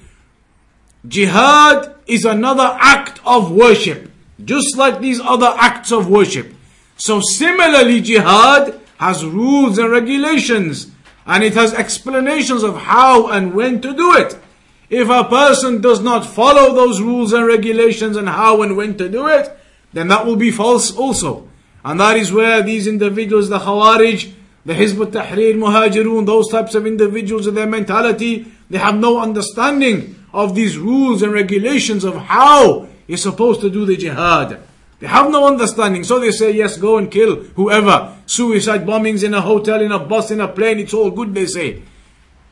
Jihad 1.08 1.96
is 2.08 2.26
another 2.26 2.78
act 2.80 3.20
of 3.26 3.52
worship 3.52 4.10
just 4.46 4.78
like 4.78 5.00
these 5.00 5.20
other 5.20 5.54
acts 5.58 5.92
of 5.92 6.10
worship. 6.10 6.54
So 6.98 7.22
similarly, 7.22 8.02
jihad 8.02 8.80
has 8.98 9.26
rules 9.26 9.78
and 9.78 9.92
regulations, 9.92 10.92
and 11.26 11.44
it 11.44 11.54
has 11.54 11.74
explanations 11.74 12.64
of 12.64 12.78
how 12.78 13.28
and 13.28 13.54
when 13.54 13.82
to 13.82 13.94
do 13.94 14.14
it. 14.14 14.38
If 14.90 15.10
a 15.10 15.24
person 15.24 15.82
does 15.82 16.02
not 16.02 16.26
follow 16.26 16.74
those 16.74 17.02
rules 17.02 17.34
and 17.34 17.46
regulations 17.46 18.16
and 18.16 18.30
how 18.30 18.62
and 18.62 18.78
when 18.78 18.98
to 18.98 19.10
do 19.10 19.28
it, 19.28 19.58
then 19.92 20.08
that 20.10 20.26
will 20.26 20.36
be 20.36 20.52
false 20.52 20.96
also. 20.96 21.50
And 21.84 22.00
that 22.00 22.18
is 22.18 22.32
where 22.32 22.62
these 22.62 22.88
individuals, 22.88 23.50
the 23.50 23.60
Khawarij, 23.60 24.34
the 24.66 24.74
Hizb 24.74 25.12
tahrir 25.12 25.56
Muhajirun, 25.56 26.26
those 26.26 26.50
types 26.50 26.76
of 26.76 26.86
individuals 26.86 27.48
and 27.48 27.58
their 27.58 27.68
mentality, 27.68 28.52
they 28.70 28.78
have 28.78 28.96
no 28.96 29.20
understanding 29.20 30.23
of 30.34 30.56
these 30.56 30.78
rules 30.78 31.22
and 31.22 31.32
regulations 31.32 32.04
of 32.04 32.16
how 32.16 32.88
you're 33.08 33.18
supposed 33.18 33.62
to 33.62 33.70
do 33.70 33.86
the 33.86 33.96
jihad. 33.96 34.60
They 35.00 35.08
have 35.08 35.30
no 35.30 35.48
understanding, 35.48 36.04
so 36.04 36.20
they 36.20 36.32
say, 36.32 36.52
yes, 36.52 36.78
go 36.78 36.98
and 36.98 37.12
kill 37.12 37.36
whoever. 37.56 38.16
Suicide 38.26 38.86
bombings 38.86 39.24
in 39.24 39.34
a 39.34 39.42
hotel, 39.42 39.82
in 39.82 39.92
a 39.92 40.00
bus, 40.00 40.32
in 40.32 40.40
a 40.40 40.48
plane, 40.48 40.80
it's 40.80 40.94
all 40.94 41.12
good, 41.12 41.34
they 41.34 41.46
say. 41.46 41.84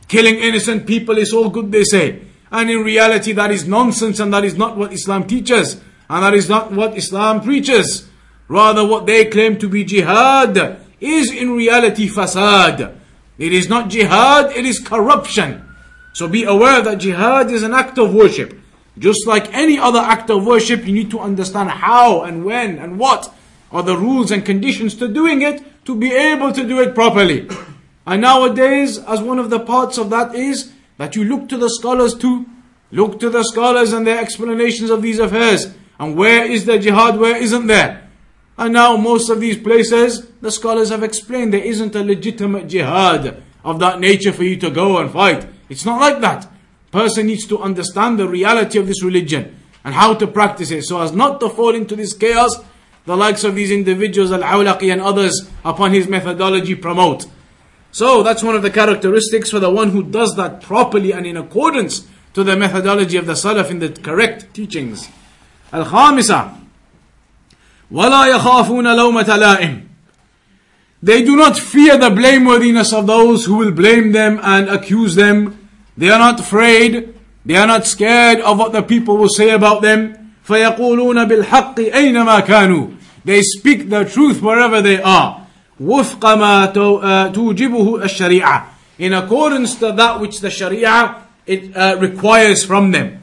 Killing 0.06 0.36
innocent 0.36 0.86
people 0.86 1.16
is 1.16 1.32
all 1.32 1.48
good, 1.48 1.72
they 1.72 1.84
say. 1.84 2.20
And 2.50 2.70
in 2.70 2.80
reality, 2.80 3.32
that 3.32 3.50
is 3.50 3.66
nonsense 3.66 4.20
and 4.20 4.32
that 4.34 4.44
is 4.44 4.56
not 4.56 4.76
what 4.76 4.92
Islam 4.92 5.26
teaches. 5.26 5.80
And 6.10 6.22
that 6.22 6.34
is 6.34 6.50
not 6.50 6.70
what 6.70 6.96
Islam 6.96 7.40
preaches. 7.40 8.08
Rather, 8.48 8.86
what 8.86 9.06
they 9.06 9.24
claim 9.24 9.58
to 9.58 9.68
be 9.68 9.84
jihad 9.84 10.78
is 11.00 11.32
in 11.32 11.52
reality 11.52 12.06
fasad. 12.06 12.94
It 13.38 13.52
is 13.54 13.70
not 13.70 13.88
jihad, 13.88 14.52
it 14.52 14.66
is 14.66 14.78
corruption. 14.78 15.66
So 16.12 16.28
be 16.28 16.44
aware 16.44 16.82
that 16.82 16.98
jihad 16.98 17.50
is 17.50 17.62
an 17.62 17.72
act 17.72 17.98
of 17.98 18.14
worship. 18.14 18.58
Just 18.98 19.26
like 19.26 19.52
any 19.54 19.78
other 19.78 19.98
act 19.98 20.30
of 20.30 20.44
worship, 20.44 20.86
you 20.86 20.92
need 20.92 21.10
to 21.10 21.20
understand 21.20 21.70
how 21.70 22.22
and 22.22 22.44
when 22.44 22.78
and 22.78 22.98
what 22.98 23.32
are 23.70 23.82
the 23.82 23.96
rules 23.96 24.30
and 24.30 24.44
conditions 24.44 24.94
to 24.96 25.08
doing 25.08 25.40
it 25.40 25.84
to 25.86 25.96
be 25.96 26.12
able 26.12 26.52
to 26.52 26.66
do 26.66 26.80
it 26.80 26.94
properly. 26.94 27.48
And 28.06 28.20
nowadays, 28.20 28.98
as 28.98 29.20
one 29.20 29.38
of 29.38 29.48
the 29.48 29.60
parts 29.60 29.96
of 29.96 30.10
that 30.10 30.34
is 30.34 30.72
that 30.98 31.16
you 31.16 31.24
look 31.24 31.48
to 31.48 31.56
the 31.56 31.70
scholars 31.70 32.14
too. 32.14 32.46
Look 32.90 33.18
to 33.20 33.30
the 33.30 33.42
scholars 33.42 33.94
and 33.94 34.06
their 34.06 34.20
explanations 34.20 34.90
of 34.90 35.00
these 35.00 35.18
affairs. 35.18 35.74
And 35.98 36.16
where 36.16 36.44
is 36.44 36.66
the 36.66 36.78
jihad, 36.78 37.18
where 37.18 37.36
isn't 37.36 37.66
there? 37.66 38.10
And 38.58 38.74
now 38.74 38.96
most 38.96 39.30
of 39.30 39.40
these 39.40 39.56
places, 39.56 40.26
the 40.42 40.50
scholars 40.50 40.90
have 40.90 41.02
explained 41.02 41.54
there 41.54 41.64
isn't 41.64 41.96
a 41.96 42.04
legitimate 42.04 42.68
jihad 42.68 43.42
of 43.64 43.78
that 43.78 44.00
nature 44.00 44.32
for 44.32 44.44
you 44.44 44.56
to 44.58 44.70
go 44.70 44.98
and 44.98 45.10
fight. 45.10 45.46
It's 45.71 45.85
not 45.85 45.99
like 45.99 46.21
that 46.21 46.49
person 46.91 47.27
needs 47.27 47.45
to 47.47 47.59
understand 47.59 48.17
the 48.19 48.27
reality 48.27 48.79
of 48.79 48.87
this 48.87 49.03
religion 49.03 49.55
and 49.83 49.93
how 49.93 50.13
to 50.13 50.27
practice 50.27 50.71
it 50.71 50.83
so 50.83 51.01
as 51.01 51.11
not 51.11 51.39
to 51.39 51.49
fall 51.49 51.75
into 51.75 51.95
this 51.95 52.13
chaos 52.13 52.55
the 53.07 53.15
likes 53.15 53.45
of 53.45 53.55
these 53.55 53.71
individuals, 53.71 54.33
Al-Awlaqi 54.33 54.91
and 54.91 55.01
others 55.01 55.49
upon 55.63 55.93
his 55.93 56.09
methodology 56.09 56.75
promote. 56.75 57.25
So 57.93 58.21
that's 58.21 58.43
one 58.43 58.53
of 58.53 58.63
the 58.63 58.69
characteristics 58.69 59.49
for 59.49 59.59
the 59.59 59.69
one 59.69 59.91
who 59.91 60.03
does 60.03 60.35
that 60.35 60.61
properly 60.61 61.13
and 61.13 61.25
in 61.25 61.37
accordance 61.37 62.05
to 62.33 62.43
the 62.43 62.57
methodology 62.57 63.15
of 63.15 63.25
the 63.25 63.33
Salaf 63.33 63.71
in 63.71 63.79
the 63.79 63.89
correct 63.89 64.53
teachings. 64.53 65.07
Al-Khamisa 65.71 66.53
وَلَا 67.89 68.37
يَخَافُونَ 68.37 68.83
لَوْمَةَ 68.83 69.23
لَائِمٍ 69.23 69.87
They 71.01 71.23
do 71.23 71.37
not 71.37 71.57
fear 71.57 71.97
the 71.97 72.09
blameworthiness 72.09 72.91
of 72.93 73.07
those 73.07 73.45
who 73.45 73.55
will 73.55 73.71
blame 73.71 74.11
them 74.11 74.37
and 74.43 74.67
accuse 74.67 75.15
them 75.15 75.60
they 75.97 76.09
are 76.09 76.19
not 76.19 76.39
afraid. 76.39 77.13
They 77.45 77.55
are 77.55 77.67
not 77.67 77.85
scared 77.87 78.41
of 78.41 78.59
what 78.59 78.73
the 78.73 78.81
people 78.83 79.17
will 79.17 79.29
say 79.29 79.49
about 79.49 79.81
them. 79.81 80.33
فيقولون 80.47 81.27
بالحق 81.27 81.79
أينما 81.79 82.39
كانوا. 82.45 82.87
They 83.25 83.41
speak 83.41 83.89
the 83.89 84.05
truth 84.05 84.41
wherever 84.41 84.81
they 84.81 85.01
are. 85.01 85.47
وفق 85.79 86.25
ما 86.35 86.65
توجبه 87.33 88.03
الشريعة. 88.03 88.77
in 88.99 89.13
accordance 89.13 89.75
to 89.75 89.91
that 89.91 90.19
which 90.19 90.39
the 90.39 90.49
Sharia 90.49 91.23
it 91.45 91.75
uh, 91.75 91.97
requires 91.99 92.63
from 92.63 92.91
them. 92.91 93.21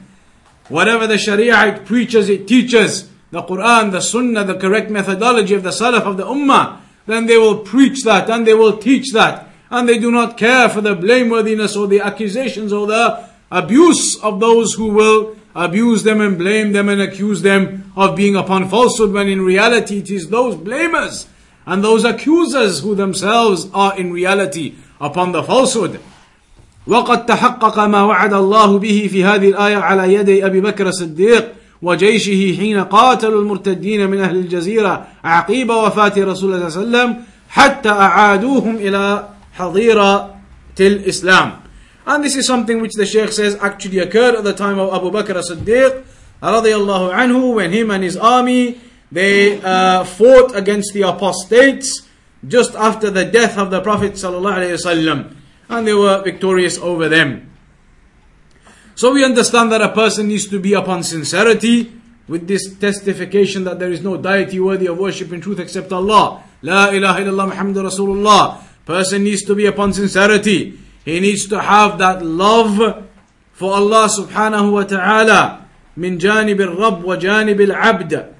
Whatever 0.69 1.05
the 1.05 1.17
Sharia 1.17 1.65
it 1.67 1.85
preaches, 1.85 2.29
it 2.29 2.47
teaches, 2.47 3.09
the 3.31 3.43
Quran, 3.43 3.91
the 3.91 4.01
Sunnah, 4.01 4.45
the 4.45 4.55
correct 4.55 4.89
methodology 4.89 5.53
of 5.53 5.63
the 5.63 5.69
Salaf 5.69 6.01
of 6.01 6.17
the 6.17 6.23
Ummah, 6.23 6.79
then 7.05 7.25
they 7.25 7.37
will 7.37 7.59
preach 7.59 8.03
that 8.03 8.29
and 8.29 8.47
they 8.47 8.53
will 8.53 8.77
teach 8.77 9.11
that. 9.13 9.48
And 9.71 9.89
they 9.89 9.97
do 9.97 10.11
not 10.11 10.37
care 10.37 10.69
for 10.69 10.81
the 10.81 10.95
blameworthiness 10.95 11.79
or 11.79 11.87
the 11.87 12.01
accusations 12.01 12.71
or 12.71 12.87
the 12.87 13.27
abuse 13.51 14.21
of 14.21 14.39
those 14.39 14.73
who 14.73 14.87
will 14.87 15.35
abuse 15.55 16.03
them 16.03 16.21
and 16.21 16.37
blame 16.37 16.73
them 16.73 16.89
and 16.89 17.01
accuse 17.01 17.41
them 17.41 17.91
of 17.95 18.15
being 18.15 18.35
upon 18.35 18.69
falsehood 18.69 19.13
when 19.13 19.27
in 19.27 19.41
reality 19.41 19.99
it 19.99 20.11
is 20.11 20.29
those 20.29 20.55
blamers 20.55 21.27
and 21.65 21.83
those 21.83 22.03
accusers 22.03 22.81
who 22.81 22.93
themselves 22.93 23.67
are 23.73 23.97
in 23.97 24.11
reality 24.11 24.75
upon 24.99 25.31
the 25.31 25.43
falsehood. 25.43 25.99
وقد 26.87 27.25
تحقق 27.25 27.79
ما 27.79 28.03
وعد 28.03 28.33
الله 28.33 28.79
به 28.79 29.09
في 29.11 29.23
هذه 29.23 29.49
الآية 29.49 29.77
على 29.77 30.13
يدي 30.13 30.45
أبي 30.45 30.61
بكر 30.61 30.87
الصديق 30.87 31.53
وجيشه 31.81 32.57
حين 32.57 32.83
قاتلوا 32.83 33.41
المرتدين 33.41 34.09
من 34.09 34.21
أهل 34.21 34.35
الجزيرة 34.35 35.07
عقيب 35.23 35.69
وفاة 35.69 36.13
رسول 36.17 36.53
الله 36.53 36.69
صلى 36.69 36.83
الله 36.83 36.99
عليه 36.99 37.09
وسلم 37.09 37.23
حتى 37.49 37.89
أعادوهم 37.89 38.75
إلى 38.75 39.27
Hadira 39.60 40.40
till 40.74 41.04
Islam. 41.04 41.62
And 42.06 42.24
this 42.24 42.36
is 42.36 42.46
something 42.46 42.80
which 42.80 42.94
the 42.94 43.06
Shaykh 43.06 43.30
says 43.32 43.56
actually 43.60 43.98
occurred 43.98 44.34
at 44.34 44.44
the 44.44 44.54
time 44.54 44.78
of 44.78 44.92
Abu 44.92 45.10
Bakr 45.10 45.36
as-Siddiq 45.36 46.04
anhu 46.42 47.54
when 47.54 47.72
him 47.72 47.90
and 47.90 48.02
his 48.02 48.16
army 48.16 48.80
they 49.12 49.60
uh, 49.60 50.04
fought 50.04 50.56
against 50.56 50.94
the 50.94 51.02
apostates 51.02 52.08
just 52.46 52.74
after 52.74 53.10
the 53.10 53.24
death 53.24 53.58
of 53.58 53.70
the 53.70 53.80
Prophet 53.80 54.22
and 54.22 55.86
they 55.86 55.94
were 55.94 56.22
victorious 56.22 56.78
over 56.78 57.08
them. 57.08 57.50
So 58.94 59.12
we 59.12 59.24
understand 59.24 59.72
that 59.72 59.82
a 59.82 59.90
person 59.90 60.28
needs 60.28 60.46
to 60.48 60.60
be 60.60 60.74
upon 60.74 61.02
sincerity 61.02 61.92
with 62.28 62.46
this 62.46 62.74
testification 62.76 63.64
that 63.64 63.78
there 63.78 63.90
is 63.90 64.02
no 64.02 64.16
deity 64.16 64.60
worthy 64.60 64.86
of 64.86 64.98
worship 64.98 65.32
in 65.32 65.40
truth 65.40 65.58
except 65.58 65.92
Allah. 65.92 66.42
La 66.62 66.90
ilaha 66.90 67.20
illallah 67.22 67.48
Muhammad 67.48 67.76
Rasulullah. 67.76 68.62
Person 68.85 69.23
needs 69.23 69.43
to 69.43 69.55
be 69.55 69.65
upon 69.65 69.93
sincerity. 69.93 70.77
He 71.03 71.19
needs 71.19 71.47
to 71.47 71.59
have 71.59 71.97
that 71.97 72.25
love 72.25 73.05
for 73.53 73.73
Allah 73.73 74.09
subhanahu 74.09 74.71
wa 74.71 74.83
ta'ala. 74.83 75.65
من 75.97 76.17
جانب 76.17 76.61
الرب 76.61 77.03
وجانب 77.05 77.61
العبد. 77.61 78.33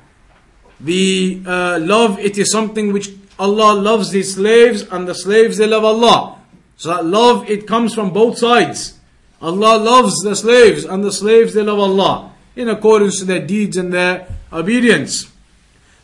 The 0.81 1.41
uh, 1.45 1.79
love, 1.81 2.19
it 2.19 2.37
is 2.37 2.51
something 2.51 2.91
which 2.91 3.09
Allah 3.39 3.73
loves 3.73 4.11
His 4.11 4.33
slaves 4.35 4.83
and 4.83 5.07
the 5.07 5.15
slaves 5.15 5.57
they 5.57 5.67
love 5.67 5.85
Allah. 5.85 6.39
So 6.77 6.89
that 6.89 7.05
love, 7.05 7.49
it 7.49 7.65
comes 7.65 7.93
from 7.93 8.11
both 8.11 8.37
sides. 8.37 8.99
Allah 9.41 9.77
loves 9.77 10.21
the 10.23 10.35
slaves 10.35 10.83
and 10.83 11.03
the 11.03 11.11
slaves 11.11 11.53
they 11.53 11.63
love 11.63 11.79
Allah 11.79 12.33
in 12.55 12.69
accordance 12.69 13.19
to 13.19 13.25
their 13.25 13.45
deeds 13.45 13.77
and 13.77 13.93
their 13.93 14.27
obedience. 14.51 15.31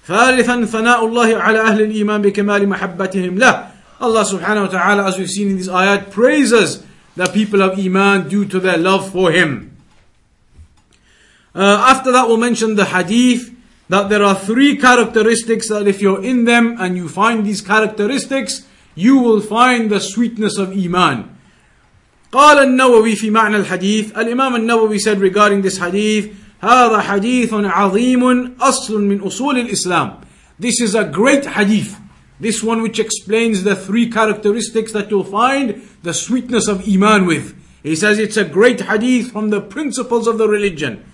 ثالثا 0.07 0.65
ثناء 0.65 1.05
الله 1.05 1.37
على 1.37 1.59
أهل 1.61 1.81
الإيمان 1.81 2.21
بكمال 2.21 2.69
محبتهم 2.69 3.37
له 3.37 3.67
Allah 3.99 4.25
subhanahu 4.25 4.65
wa 4.65 4.71
ta'ala 4.71 5.07
as 5.07 5.17
we've 5.17 5.29
seen 5.29 5.49
in 5.49 5.57
this 5.57 5.67
ayat 5.67 6.09
praises 6.11 6.83
the 7.15 7.27
people 7.27 7.61
of 7.61 7.77
Iman 7.77 8.27
due 8.27 8.45
to 8.45 8.59
their 8.59 8.77
love 8.77 9.11
for 9.11 9.31
Him. 9.31 9.77
Uh, 11.53 11.85
after 11.89 12.11
that 12.11 12.27
we'll 12.27 12.37
mention 12.37 12.75
the 12.75 12.85
hadith 12.85 13.53
that 13.89 14.09
there 14.09 14.23
are 14.23 14.35
three 14.35 14.77
characteristics 14.77 15.67
that 15.69 15.87
if 15.87 16.01
you're 16.01 16.23
in 16.23 16.45
them 16.45 16.77
and 16.79 16.95
you 16.95 17.09
find 17.09 17.45
these 17.45 17.61
characteristics 17.61 18.65
you 18.95 19.17
will 19.19 19.41
find 19.41 19.91
the 19.91 19.99
sweetness 19.99 20.57
of 20.57 20.71
Iman. 20.71 21.37
قال 22.31 22.57
النووي 22.59 23.15
في 23.15 23.29
معنى 23.29 23.57
الحديث 23.57 24.17
الإمام 24.17 24.55
النووي 24.55 24.99
said 24.99 25.19
regarding 25.19 25.61
this 25.61 25.77
hadith 25.77 26.33
هذا 26.61 27.01
حديث 27.01 27.53
عظيم 27.53 28.55
أصل 28.61 29.01
من 29.03 29.19
أصول 29.21 29.59
الإسلام 29.59 30.21
This 30.59 30.79
is 30.79 30.93
a 30.95 31.03
great 31.03 31.45
hadith. 31.45 31.97
This 32.39 32.63
one 32.63 32.81
which 32.81 32.97
explains 32.99 33.63
the 33.63 33.75
three 33.75 34.09
characteristics 34.09 34.91
that 34.93 35.11
you'll 35.11 35.23
find 35.23 35.81
the 36.01 36.13
sweetness 36.13 36.67
of 36.67 36.87
Iman 36.87 37.25
with. 37.25 37.55
He 37.83 37.95
says 37.95 38.17
it's 38.19 38.37
a 38.37 38.45
great 38.45 38.81
hadith 38.81 39.31
from 39.31 39.49
the 39.49 39.61
principles 39.61 40.27
of 40.27 40.37
the 40.37 40.47
religion. 40.47 41.05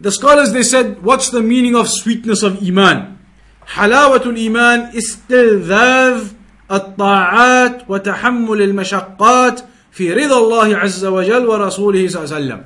The 0.00 0.12
scholars 0.12 0.52
they 0.52 0.62
said, 0.62 1.02
what's 1.02 1.30
the 1.30 1.42
meaning 1.42 1.74
of 1.74 1.88
sweetness 1.88 2.42
of 2.42 2.62
Iman? 2.62 3.18
حلاوة 3.66 4.24
الإيمان 4.24 4.96
استلذاذ 4.96 6.32
الطاعات 6.70 7.88
وتحمل 7.88 8.62
المشقات 8.62 9.60
في 9.92 10.12
رضا 10.12 10.38
الله 10.38 10.76
عز 10.76 11.04
وجل 11.04 11.46
ورسوله 11.46 12.08
صلى 12.08 12.24
الله 12.24 12.34
عليه 12.34 12.36
وسلم. 12.36 12.64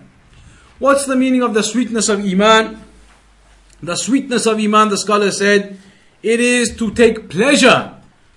What's 0.79 1.07
the 1.07 1.17
meaning 1.17 1.43
of 1.43 1.55
the 1.55 1.63
sweetness 1.63 2.09
of 2.09 2.21
Iman? 2.21 2.85
The 3.83 3.97
sweetness 3.97 4.47
of 4.47 4.59
Iman, 4.59 4.91
the 4.91 4.99
scholar 4.99 5.31
said, 5.31 5.79
it 6.24 6.40
is 6.40 6.76
to 6.78 6.92
take 6.92 7.30
pleasure 7.30 7.94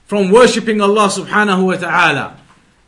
from 0.07 0.31
worshipping 0.31 0.81
Allah 0.81 1.09
subhanahu 1.09 1.67
wa 1.67 1.77
ta'ala. 1.77 2.37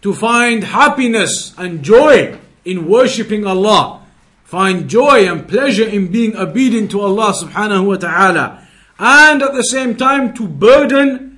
To 0.03 0.13
find 0.13 0.65
happiness 0.65 1.55
and 1.57 1.83
joy 1.83 2.39
in 2.65 2.89
worshipping 2.89 3.47
Allah. 3.47 4.03
Find 4.45 4.89
joy 4.91 5.31
and 5.31 5.49
pleasure 5.49 5.87
in 5.87 6.11
being 6.11 6.37
obedient 6.37 6.91
to 6.91 7.01
Allah 7.01 7.33
subhanahu 7.33 7.87
wa 7.87 7.97
ta'ala. 7.97 8.67
And 8.99 9.43
at 9.43 9.55
the 9.55 9.63
same 9.63 9.97
time 9.97 10.35
to 10.35 10.47
burden 10.47 11.33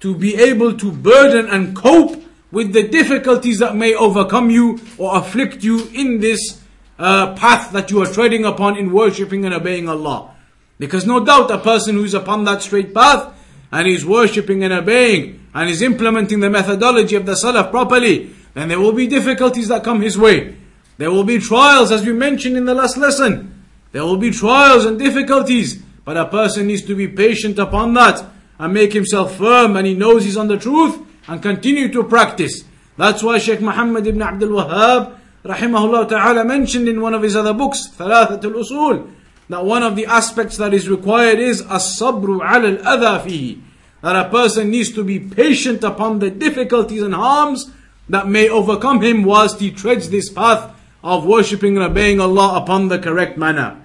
to 0.00 0.14
be 0.14 0.36
able 0.36 0.76
to 0.78 0.92
burden 0.92 1.48
and 1.50 1.74
cope 1.74 2.22
with 2.52 2.72
the 2.72 2.86
difficulties 2.86 3.58
that 3.58 3.76
may 3.76 3.94
overcome 3.94 4.50
you 4.50 4.80
or 4.96 5.18
afflict 5.18 5.62
you 5.64 5.88
in 5.92 6.20
this 6.20 6.62
uh, 6.98 7.34
path 7.34 7.72
that 7.72 7.90
you 7.90 8.02
are 8.02 8.06
treading 8.06 8.44
upon 8.44 8.76
in 8.76 8.92
worshipping 8.92 9.44
and 9.44 9.54
obeying 9.54 9.88
Allah. 9.88 10.34
Because 10.78 11.06
no 11.06 11.24
doubt 11.24 11.50
a 11.50 11.58
person 11.58 11.96
who 11.96 12.04
is 12.04 12.14
upon 12.14 12.44
that 12.44 12.62
straight 12.62 12.94
path 12.94 13.34
and 13.72 13.86
is 13.86 14.06
worshipping 14.06 14.62
and 14.64 14.72
obeying 14.72 15.46
and 15.54 15.68
is 15.68 15.82
implementing 15.82 16.40
the 16.40 16.50
methodology 16.50 17.16
of 17.16 17.26
the 17.26 17.32
Salaf 17.32 17.70
properly, 17.70 18.30
then 18.54 18.68
there 18.68 18.80
will 18.80 18.92
be 18.92 19.06
difficulties 19.06 19.68
that 19.68 19.84
come 19.84 20.00
his 20.00 20.16
way. 20.16 20.56
There 20.98 21.10
will 21.10 21.24
be 21.24 21.38
trials 21.38 21.92
as 21.92 22.04
we 22.04 22.12
mentioned 22.12 22.56
in 22.56 22.64
the 22.64 22.74
last 22.74 22.96
lesson. 22.96 23.64
There 23.92 24.04
will 24.04 24.16
be 24.16 24.30
trials 24.30 24.84
and 24.84 24.98
difficulties, 24.98 25.82
but 26.04 26.16
a 26.16 26.26
person 26.26 26.66
needs 26.66 26.82
to 26.82 26.94
be 26.94 27.08
patient 27.08 27.58
upon 27.58 27.94
that 27.94 28.24
and 28.58 28.74
make 28.74 28.92
himself 28.92 29.36
firm 29.36 29.76
and 29.76 29.86
he 29.86 29.94
knows 29.94 30.24
he's 30.24 30.36
on 30.36 30.48
the 30.48 30.58
truth 30.58 30.98
and 31.26 31.42
continue 31.42 31.92
to 31.92 32.04
practice. 32.04 32.64
That's 32.96 33.22
why 33.22 33.38
Sheikh 33.38 33.60
Muhammad 33.60 34.06
ibn 34.06 34.22
Abdul 34.22 34.50
Wahhab 34.50 35.18
rahimahullah 35.44 36.08
ta'ala 36.08 36.44
mentioned 36.44 36.88
in 36.88 37.00
one 37.00 37.14
of 37.14 37.22
his 37.22 37.36
other 37.36 37.54
books, 37.54 37.88
Thalathatul 37.96 38.62
Usul, 38.62 39.10
that 39.48 39.64
one 39.64 39.82
of 39.82 39.96
the 39.96 40.06
aspects 40.06 40.56
that 40.58 40.74
is 40.74 40.88
required 40.88 41.38
is 41.38 41.62
as-sabru 41.62 42.36
ala 42.36 42.78
al-adha 42.78 43.24
fihi. 43.24 43.60
That 44.02 44.14
a 44.14 44.28
person 44.28 44.70
needs 44.70 44.92
to 44.92 45.02
be 45.02 45.18
patient 45.18 45.82
upon 45.82 46.18
the 46.18 46.30
difficulties 46.30 47.02
and 47.02 47.14
harms 47.14 47.70
that 48.08 48.28
may 48.28 48.48
overcome 48.48 49.02
him 49.02 49.24
whilst 49.24 49.60
he 49.60 49.70
treads 49.70 50.10
this 50.10 50.30
path 50.30 50.74
of 51.02 51.24
worshipping 51.24 51.76
and 51.76 51.84
obeying 51.84 52.20
Allah 52.20 52.62
upon 52.62 52.88
the 52.88 52.98
correct 52.98 53.36
manner. 53.36 53.80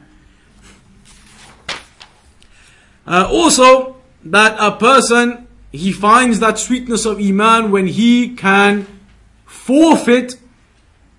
Uh, 3.06 3.28
also, 3.30 3.98
that 4.24 4.56
a 4.60 4.78
person 4.78 5.48
he 5.72 5.92
finds 5.92 6.40
that 6.40 6.60
sweetness 6.60 7.06
of 7.06 7.20
iman 7.20 7.72
when 7.72 7.88
he 7.88 8.36
can 8.36 8.86
forfeit 9.46 10.36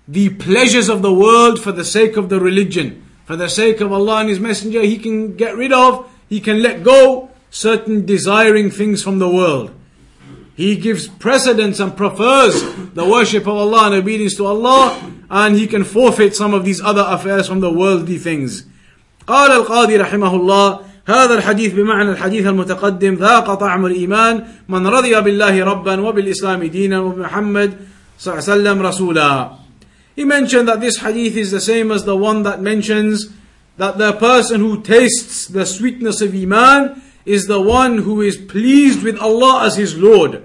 the 0.07 0.29
pleasures 0.29 0.87
of 0.87 1.01
the 1.01 1.13
world 1.13 1.61
for 1.61 1.71
the 1.71 1.83
sake 1.83 2.15
of 2.15 2.29
the 2.29 2.39
religion 2.39 3.04
for 3.24 3.36
the 3.36 3.48
sake 3.48 3.80
of 3.80 3.92
Allah 3.92 4.20
and 4.20 4.28
his 4.28 4.40
messenger 4.40 4.82
he 4.82 4.98
can 4.98 5.36
get 5.36 5.56
rid 5.56 5.72
of 5.72 6.10
he 6.28 6.40
can 6.40 6.62
let 6.62 6.82
go 6.82 7.30
certain 7.50 8.06
desiring 8.06 8.70
things 8.70 9.02
from 9.02 9.18
the 9.18 9.28
world 9.28 9.70
he 10.54 10.76
gives 10.76 11.08
precedence 11.08 11.80
and 11.80 11.96
prefers 11.96 12.62
the 12.94 13.04
worship 13.08 13.42
of 13.42 13.56
Allah 13.56 13.86
and 13.86 13.94
obedience 13.94 14.36
to 14.36 14.46
Allah 14.46 14.98
and 15.30 15.56
he 15.56 15.66
can 15.66 15.84
forfeit 15.84 16.34
some 16.36 16.54
of 16.54 16.64
these 16.64 16.80
other 16.80 17.04
affairs 17.06 17.48
from 17.48 17.60
the 17.60 17.72
worldly 17.72 18.18
things 18.18 18.64
قال 19.26 19.50
القاضي 19.50 19.96
رحمه 19.96 20.34
الله 20.36 20.80
هذا 21.06 21.34
الحديث 21.34 21.72
بمعنى 21.72 22.10
الحديث 22.10 22.46
المتقدم 22.46 23.14
ذاق 23.14 23.54
طعم 23.54 23.86
الإيمان 23.86 24.44
من 24.68 24.86
رضي 24.86 25.20
بالله 25.20 25.64
ربا 25.64 26.00
وبالإسلام 26.00 26.64
دينا 26.64 27.00
وبمحمد 27.00 27.70
صلى 28.18 28.34
الله 28.34 28.44
عليه 28.50 28.52
وسلم 28.52 28.82
رسولا 28.82 29.50
He 30.16 30.24
mentioned 30.24 30.68
that 30.68 30.80
this 30.80 30.98
hadith 30.98 31.36
is 31.36 31.50
the 31.50 31.60
same 31.60 31.90
as 31.90 32.04
the 32.04 32.16
one 32.16 32.42
that 32.42 32.60
mentions 32.60 33.30
that 33.76 33.96
the 33.96 34.12
person 34.12 34.60
who 34.60 34.82
tastes 34.82 35.46
the 35.46 35.64
sweetness 35.64 36.20
of 36.20 36.34
Iman 36.34 37.02
is 37.24 37.46
the 37.46 37.60
one 37.60 37.98
who 37.98 38.20
is 38.20 38.36
pleased 38.36 39.02
with 39.02 39.18
Allah 39.18 39.64
as 39.64 39.76
his 39.76 39.96
Lord. 39.96 40.42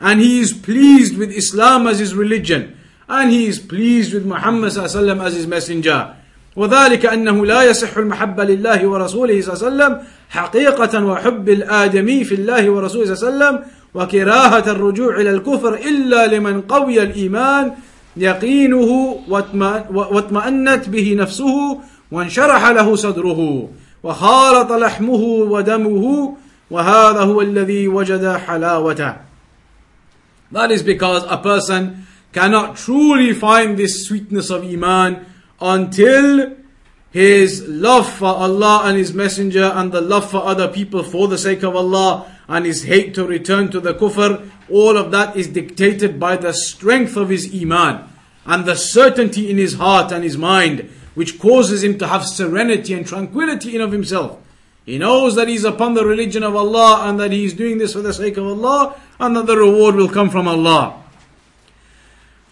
And 0.00 0.20
he 0.20 0.40
is 0.40 0.52
pleased 0.52 1.18
with 1.18 1.30
Islam 1.30 1.86
as 1.86 1.98
his 1.98 2.14
religion. 2.14 2.78
And 3.08 3.30
he 3.30 3.46
is 3.46 3.58
pleased 3.58 4.14
with 4.14 4.24
Muhammad 4.24 4.76
as 4.76 4.94
his 5.34 5.46
messenger. 5.46 6.14
وذلك 6.56 7.06
أنه 7.06 7.46
لا 7.46 7.62
يصح 7.62 7.96
المحبة 7.96 8.44
لله 8.44 8.86
ورسوله 8.86 9.40
صلى 9.40 9.54
الله 9.54 9.64
عليه 9.64 9.94
وسلم 9.94 10.06
حقيقة 10.30 11.04
وحب 11.04 11.48
الآدمي 11.48 12.24
في 12.24 12.34
الله 12.34 12.70
ورسوله 12.70 13.14
صلى 13.14 13.28
الله 13.28 13.46
عليه 13.46 13.56
وسلم 13.58 13.64
وكراهة 13.94 14.70
الرجوع 14.70 15.20
إلى 15.20 15.30
الكفر 15.30 15.74
إلا 15.74 16.26
لمن 16.26 16.60
قوي 16.60 17.02
الإيمان 17.02 17.72
يقينه 18.17 19.19
واطمأنت 19.89 20.89
به 20.89 21.15
نفسه 21.19 21.79
وانشرح 22.11 22.67
له 22.69 22.95
صدره 22.95 23.69
وخالط 24.03 24.71
لحمه 24.71 25.23
ودمه 25.53 26.33
وهذا 26.71 27.19
هو 27.19 27.41
الذي 27.41 27.87
وجد 27.87 28.25
حلاوته 28.37 29.13
That 30.51 30.71
is 30.71 30.83
because 30.83 31.23
a 31.23 31.37
person 31.37 32.05
cannot 32.31 32.77
truly 32.77 33.33
find 33.33 33.77
this 33.77 34.05
sweetness 34.05 34.51
of 34.51 34.63
Iman 34.63 35.25
until 35.59 36.53
his 37.13 37.63
love 37.67 38.11
for 38.11 38.33
Allah 38.35 38.81
and 38.85 38.97
His 38.97 39.13
Messenger 39.13 39.71
and 39.75 39.91
the 39.91 40.01
love 40.01 40.31
for 40.31 40.43
other 40.43 40.67
people 40.67 41.03
for 41.03 41.27
the 41.27 41.37
sake 41.37 41.61
of 41.61 41.75
Allah 41.75 42.25
and 42.48 42.64
his 42.64 42.84
hate 42.84 43.14
to 43.14 43.26
return 43.26 43.70
to 43.70 43.80
the 43.80 43.94
kufr, 43.94 44.50
all 44.70 44.96
of 44.96 45.10
that 45.10 45.36
is 45.36 45.48
dictated 45.48 46.18
by 46.18 46.36
the 46.36 46.52
strength 46.52 47.16
of 47.16 47.28
his 47.28 47.52
Iman 47.54 48.08
and 48.46 48.64
the 48.64 48.76
certainty 48.76 49.50
in 49.50 49.58
his 49.58 49.74
heart 49.74 50.10
and 50.10 50.24
his 50.24 50.38
mind, 50.38 50.88
which 51.14 51.38
causes 51.38 51.84
him 51.84 51.98
to 51.98 52.06
have 52.06 52.24
serenity 52.24 52.94
and 52.94 53.06
tranquility 53.06 53.74
in 53.74 53.80
of 53.80 53.92
himself. 53.92 54.38
He 54.86 54.96
knows 54.96 55.34
that 55.36 55.48
he's 55.48 55.64
upon 55.64 55.92
the 55.92 56.06
religion 56.06 56.42
of 56.42 56.56
Allah 56.56 57.08
and 57.08 57.20
that 57.20 57.30
he 57.30 57.44
is 57.44 57.52
doing 57.52 57.76
this 57.76 57.92
for 57.92 58.00
the 58.00 58.14
sake 58.14 58.38
of 58.38 58.46
Allah 58.46 58.96
and 59.20 59.36
that 59.36 59.46
the 59.46 59.56
reward 59.56 59.96
will 59.96 60.08
come 60.08 60.30
from 60.30 60.48
Allah. 60.48 61.02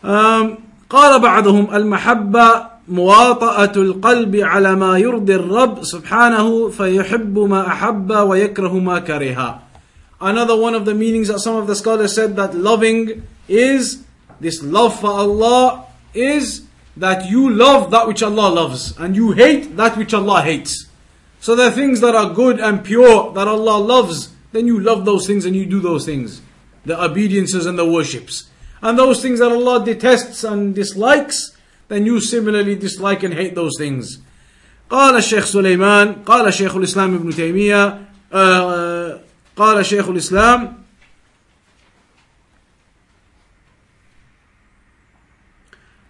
Um, 0.03 0.62
قال 0.91 1.18
بعضهم 1.20 1.74
المحبة 1.74 2.66
مواطأة 2.89 3.72
القلب 3.76 4.37
على 4.37 4.76
ما 4.76 4.99
يرضي 4.99 5.34
الرب 5.34 5.84
سبحانه 5.84 6.68
فيحب 6.68 7.39
ما 7.39 7.66
أحب 7.66 8.11
ويكره 8.11 8.78
ما 8.78 8.99
كره. 8.99 9.62
Another 10.20 10.57
one 10.57 10.74
of 10.74 10.84
the 10.84 10.95
meanings 10.95 11.28
that 11.28 11.41
some 11.41 11.57
of 11.57 11.66
the 11.66 11.76
scholars 11.76 12.14
said 12.14 12.37
that 12.37 12.55
loving 12.55 13.26
is 13.49 14.05
this 14.41 14.62
love 14.62 14.99
for 14.99 15.11
Allah 15.11 15.87
is 16.14 16.62
that 16.97 17.28
you 17.28 17.51
love 17.51 17.91
that 17.91 18.09
which 18.09 18.22
Allah 18.22 18.49
loves 18.49 18.97
and 18.99 19.14
you 19.14 19.32
hate 19.32 19.76
that 19.76 19.97
which 19.97 20.14
Allah 20.14 20.43
hates. 20.43 20.87
So 21.41 21.55
the 21.55 21.70
things 21.70 22.01
that 22.01 22.14
are 22.14 22.32
good 22.32 22.59
and 22.59 22.82
pure 22.82 23.32
that 23.34 23.47
Allah 23.47 23.78
loves, 23.78 24.32
then 24.53 24.66
you 24.66 24.80
love 24.80 25.05
those 25.05 25.26
things 25.26 25.45
and 25.45 25.55
you 25.55 25.66
do 25.66 25.80
those 25.80 26.07
things. 26.07 26.41
The 26.87 27.03
obediences 27.03 27.66
and 27.66 27.78
the 27.78 27.84
worships. 27.84 28.49
And 28.80 28.99
those 28.99 29.20
things 29.20 29.41
that 29.41 29.53
Allah 29.53 29.84
detests 29.84 30.45
and 30.45 30.74
dislikes, 30.74 31.57
then 31.89 32.07
you 32.07 32.20
similarly 32.20 32.74
dislike 32.74 33.22
and 33.22 33.34
hate 33.34 33.55
those 33.55 33.72
things. 33.78 34.18
قال 34.91 35.16
الشيخ 35.16 35.45
سليمان 35.45 36.22
قال 36.24 36.55
شيخ 36.55 36.76
الإسلام 36.76 37.14
ابن 37.14 37.30
تيمية 37.30 38.07
قال 39.62 39.86
شيخ 39.86 40.09
الإسلام 40.09 40.74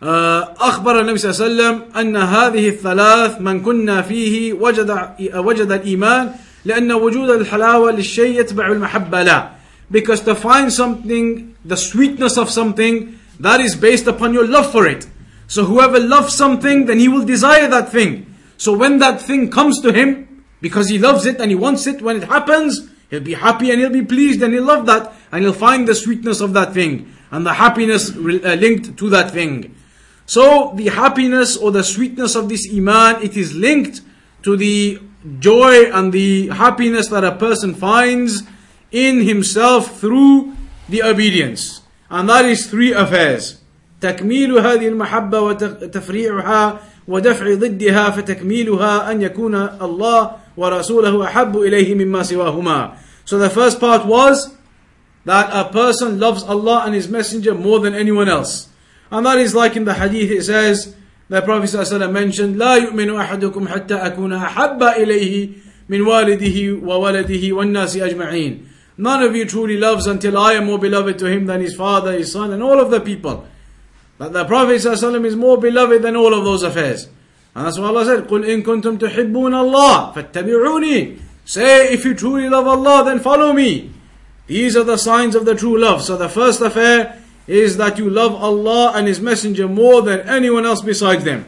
آه، 0.04 0.56
أخبر 0.60 1.02
النبي 1.02 1.18
صلى 1.18 1.32
الله 1.32 1.43
عليه 1.43 1.54
وسلم 1.54 1.95
أن 1.99 2.18
هذه 2.18 2.70
الثلاث 2.70 3.41
من 3.41 3.62
كنا 3.62 4.02
فيه 4.02 4.54
وجد 4.54 5.10
وجد 5.36 5.72
الإيمان 5.72 6.32
لأن 6.66 6.91
وجود 6.91 7.30
الحلاوة 7.30 7.91
للشيء 7.91 8.39
يتبع 8.39 8.68
المحبة 8.68 9.24
لا 9.24 9.49
because 9.91 10.22
to 10.22 10.34
find 10.34 10.72
something 10.72 11.54
the 11.66 11.76
sweetness 11.76 12.38
of 12.38 12.49
something 12.49 13.20
that 13.39 13.60
is 13.60 13.76
based 13.76 14.08
upon 14.08 14.34
your 14.34 14.47
love 14.47 14.72
for 14.72 14.88
it 14.88 15.08
so 15.47 15.66
whoever 15.66 15.99
loves 15.99 16.34
something 16.34 16.86
then 16.86 16.99
he 16.99 17.10
will 17.10 17.26
desire 17.26 17.68
that 17.68 17.89
thing 17.89 18.26
so 18.58 18.72
when 18.72 18.99
that 18.99 19.22
thing 19.22 19.49
comes 19.52 19.82
to 19.82 19.91
him 19.91 20.10
because 20.62 20.88
he 20.88 20.97
loves 20.97 21.26
it 21.26 21.41
and 21.41 21.52
he 21.52 21.56
wants 21.56 21.86
it 21.86 22.02
when 22.02 22.16
it 22.16 22.24
happens 22.24 22.91
he'll 23.11 23.20
be 23.20 23.35
happy 23.35 23.70
and 23.70 23.81
he'll 23.81 23.91
be 23.91 24.05
pleased 24.05 24.43
and 24.43 24.53
he'll 24.55 24.64
love 24.64 24.87
that 24.87 25.12
and 25.33 25.45
he'll 25.45 25.53
find 25.53 25.87
the 25.87 25.95
sweetness 25.95 26.41
of 26.41 26.53
that 26.53 26.72
thing 26.72 27.12
and 27.31 27.45
the 27.45 27.55
happiness 27.55 28.11
uh, 28.11 28.57
linked 28.59 28.97
to 28.97 29.09
that 29.11 29.31
thing 29.31 29.74
so 30.27 30.72
the 30.74 30.89
happiness 30.89 31.57
or 31.57 31.70
the 31.70 31.85
sweetness 31.85 32.35
of 32.35 32.49
this 32.49 32.68
iman, 32.74 33.22
it 33.22 33.37
is 33.37 33.55
linked 33.55 34.03
to 34.43 34.57
the 34.57 34.99
joy 35.39 35.91
and 35.93 36.12
the 36.12 36.49
happiness 36.49 37.09
that 37.09 37.22
a 37.22 37.33
person 37.37 37.74
finds 37.74 38.43
in 38.91 39.22
himself 39.22 40.01
through 40.01 40.55
the 40.89 41.03
obedience. 41.03 41.83
And 42.11 42.29
that 42.29 42.45
is 42.45 42.66
three 42.66 42.93
affairs. 42.93 43.62
تكميل 44.01 44.59
هذه 44.59 44.89
المحبة 44.89 45.41
وتفريعها 45.41 46.81
ودفع 47.09 47.55
ضدها 47.55 48.11
فتكميلها 48.11 49.11
أن 49.11 49.22
يكون 49.22 49.55
الله 49.55 50.37
ورسوله 50.61 51.27
أحب 51.27 51.57
إليه 51.57 51.95
مما 51.95 52.22
سواهما. 52.22 52.97
So 53.24 53.39
the 53.39 53.51
first 53.51 53.81
part 53.81 54.07
was 54.07 54.55
that 55.24 55.51
a 55.53 55.70
person 55.70 56.20
loves 56.20 56.43
Allah 56.45 56.85
and 56.87 56.95
His 56.95 57.09
Messenger 57.09 57.55
more 57.55 57.81
than 57.81 57.95
anyone 57.95 58.29
else. 58.29 58.68
And 59.11 59.27
that 59.27 59.39
is 59.39 59.55
like 59.55 59.77
in 59.77 59.85
the 59.85 59.95
hadith 59.95 60.31
it 60.31 60.43
says, 60.43 60.95
the 61.29 61.43
Prophet 61.43 61.70
ﷺ 61.70 62.12
mentioned, 62.12 62.57
لا 62.57 62.77
يؤمن 62.77 63.11
أحدكم 63.11 63.68
حتى 63.68 63.95
أكون 63.95 64.33
أحب 64.33 64.83
إليه 64.83 65.51
من 65.89 66.01
والده 66.01 66.83
وولده 66.83 67.53
والناس 67.53 67.97
أجمعين. 67.97 68.66
None 68.99 69.22
of 69.22 69.35
you 69.35 69.45
truly 69.45 69.77
loves 69.77 70.07
until 70.07 70.39
I 70.39 70.53
am 70.53 70.66
more 70.66 70.79
beloved 70.79 71.18
to 71.18 71.27
him 71.27 71.47
than 71.47 71.61
his 71.61 71.74
father, 71.74 72.12
his 72.12 72.33
son, 72.33 72.53
and 72.53 72.62
all 72.62 72.81
of 72.81 72.91
the 72.91 73.01
people. 73.01 73.47
But 74.18 74.33
the 74.33 74.45
Prophet 74.45 74.81
ﷺ 74.81 75.24
is 75.27 75.37
more 75.37 75.59
beloved 75.59 76.03
than 76.03 76.16
all 76.16 76.33
of 76.33 76.45
those 76.45 76.62
affairs. 76.62 77.09
And 77.55 77.66
that's 77.66 77.79
why 77.79 77.87
Allah 77.87 78.05
said, 78.05 78.24
قُلْ 78.24 78.45
إِن 78.45 78.62
كُنْتُمْ 78.62 78.99
تُحِبُّونَ 78.99 79.33
اللَّهِ 79.33 80.14
فَاتَّبِعُونِي 80.14 81.20
Say, 81.47 81.93
if 81.93 82.05
you 82.05 82.14
truly 82.14 82.49
love 82.49 82.66
Allah, 82.66 83.05
then 83.05 83.20
follow 83.20 83.53
me. 83.53 83.93
These 84.47 84.77
are 84.77 84.85
the 84.85 84.97
signs 84.97 85.35
of 85.35 85.45
the 85.45 85.55
true 85.55 85.79
love. 85.79 86.03
So 86.03 86.16
the 86.16 86.29
first 86.29 86.61
affair 86.61 87.22
is 87.47 87.77
that 87.77 87.99
you 87.99 88.11
love 88.11 88.35
Allah 88.35 88.93
and 88.95 89.07
His 89.07 89.20
Messenger 89.20 89.68
more 89.68 90.03
than 90.03 90.29
anyone 90.29 90.66
else 90.66 90.83
besides 90.83 91.24
them. 91.24 91.45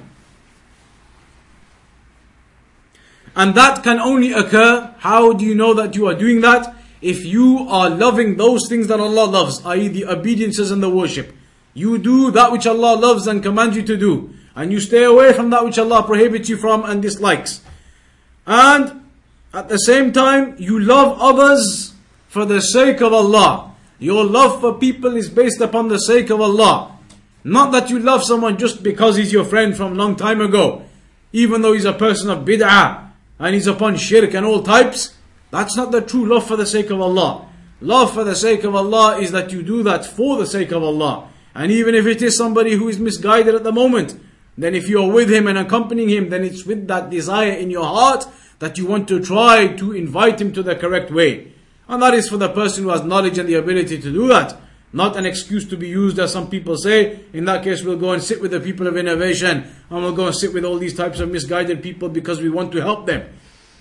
And 3.37 3.55
that 3.55 3.83
can 3.83 4.01
only 4.01 4.33
occur. 4.33 4.95
How 4.99 5.33
do 5.33 5.45
you 5.45 5.55
know 5.55 5.75
that 5.75 5.95
you 5.95 6.07
are 6.07 6.15
doing 6.15 6.41
that? 6.41 6.75
If 7.01 7.25
you 7.25 7.69
are 7.69 7.89
loving 7.91 8.37
those 8.37 8.69
things 8.69 8.89
that 8.89 8.99
Allah 8.99 9.27
loves, 9.27 9.65
i.e., 9.65 9.89
the 9.89 10.07
obediences 10.07 10.71
and 10.71 10.83
the 10.83 10.91
worship. 10.91 11.35
You 11.74 11.98
do 11.98 12.32
that 12.32 12.52
which 12.52 12.68
Allah 12.68 12.96
loves 12.96 13.28
and 13.28 13.42
commands 13.42 13.76
you 13.76 13.84
to 13.84 13.98
do. 13.98 14.34
And 14.56 14.72
you 14.72 14.80
stay 14.80 15.04
away 15.04 15.34
from 15.34 15.50
that 15.50 15.66
which 15.66 15.80
Allah 15.80 16.04
prohibits 16.04 16.50
you 16.50 16.58
from 16.58 16.86
and 16.86 17.02
dislikes. 17.02 17.62
And 18.46 19.04
at 19.54 19.70
the 19.70 19.78
same 19.78 20.12
time, 20.12 20.56
you 20.60 20.80
love 20.80 21.18
others 21.20 21.94
for 22.28 22.46
the 22.46 22.62
sake 22.62 23.02
of 23.02 23.14
Allah. 23.14 23.74
Your 24.00 24.24
love 24.26 24.60
for 24.62 24.78
people 24.78 25.16
is 25.16 25.30
based 25.30 25.62
upon 25.62 25.88
the 25.88 25.98
sake 25.98 26.30
of 26.30 26.42
Allah. 26.42 26.98
Not 27.44 27.72
that 27.72 27.90
you 27.90 28.00
love 28.00 28.24
someone 28.24 28.58
just 28.58 28.84
because 28.84 29.18
he's 29.18 29.34
your 29.34 29.46
friend 29.46 29.76
from 29.76 29.94
a 29.94 29.96
long 29.96 30.16
time 30.16 30.42
ago. 30.42 30.84
Even 31.32 31.62
though 31.62 31.74
he's 31.74 31.86
a 31.86 31.94
person 31.94 32.30
of 32.30 32.46
bid'ah 32.46 33.10
and 33.40 33.56
he's 33.56 33.68
upon 33.68 33.98
shirk 33.98 34.34
and 34.34 34.46
all 34.46 34.62
types. 34.62 35.16
That's 35.52 35.76
not 35.76 35.92
the 35.92 36.02
true 36.02 36.26
love 36.26 36.48
for 36.48 36.56
the 36.56 36.66
sake 36.66 36.90
of 36.90 37.02
Allah. 37.02 37.48
Love 37.82 38.14
for 38.14 38.24
the 38.24 38.36
sake 38.36 38.64
of 38.64 38.76
Allah 38.76 39.18
is 39.18 39.32
that 39.32 39.52
you 39.52 39.62
do 39.62 39.84
that 39.84 40.06
for 40.06 40.38
the 40.38 40.48
sake 40.48 40.72
of 40.72 40.84
Allah. 40.84 41.30
And 41.56 41.72
even 41.72 41.96
if 41.96 42.06
it 42.06 42.22
is 42.22 42.38
somebody 42.38 42.74
who 42.74 42.88
is 42.88 43.00
misguided 43.00 43.56
at 43.56 43.64
the 43.64 43.72
moment, 43.72 44.20
then 44.58 44.76
if 44.76 44.88
you 44.88 45.02
are 45.02 45.12
with 45.12 45.32
him 45.32 45.48
and 45.48 45.58
accompanying 45.58 46.10
him, 46.10 46.30
then 46.30 46.44
it's 46.44 46.66
with 46.66 46.88
that 46.88 47.10
desire 47.10 47.52
in 47.52 47.70
your 47.70 47.86
heart 47.86 48.28
that 48.60 48.78
you 48.78 48.86
want 48.86 49.08
to 49.08 49.20
try 49.20 49.68
to 49.68 49.92
invite 49.92 50.40
him 50.40 50.54
to 50.54 50.64
the 50.64 50.76
correct 50.76 51.12
way. 51.12 51.52
And 51.88 52.02
that 52.02 52.14
is 52.14 52.30
for 52.30 52.38
the 52.38 52.50
person 52.50 52.84
who 52.84 52.90
has 52.90 53.04
knowledge 53.04 53.38
and 53.38 53.50
the 53.50 53.56
ability 53.56 54.00
to 54.02 54.12
do 54.12 54.28
that. 54.30 54.58
Not 54.96 55.18
an 55.18 55.26
excuse 55.26 55.68
to 55.70 55.78
be 55.78 55.88
used 55.88 56.20
as 56.20 56.32
some 56.32 56.50
people 56.50 56.78
say. 56.78 57.20
In 57.34 57.46
that 57.46 57.64
case, 57.64 57.84
we'll 57.84 57.98
go 57.98 58.12
and 58.12 58.22
sit 58.22 58.40
with 58.40 58.52
the 58.52 58.60
people 58.60 58.86
of 58.86 58.96
innovation 58.96 59.66
and 59.90 60.04
we'll 60.04 60.16
go 60.16 60.28
and 60.28 60.36
sit 60.36 60.54
with 60.54 60.64
all 60.64 60.78
these 60.78 60.96
types 60.96 61.20
of 61.20 61.32
misguided 61.32 61.82
people 61.82 62.10
because 62.10 62.42
we 62.42 62.50
want 62.50 62.72
to 62.74 62.82
help 62.82 63.08
them. 63.08 63.28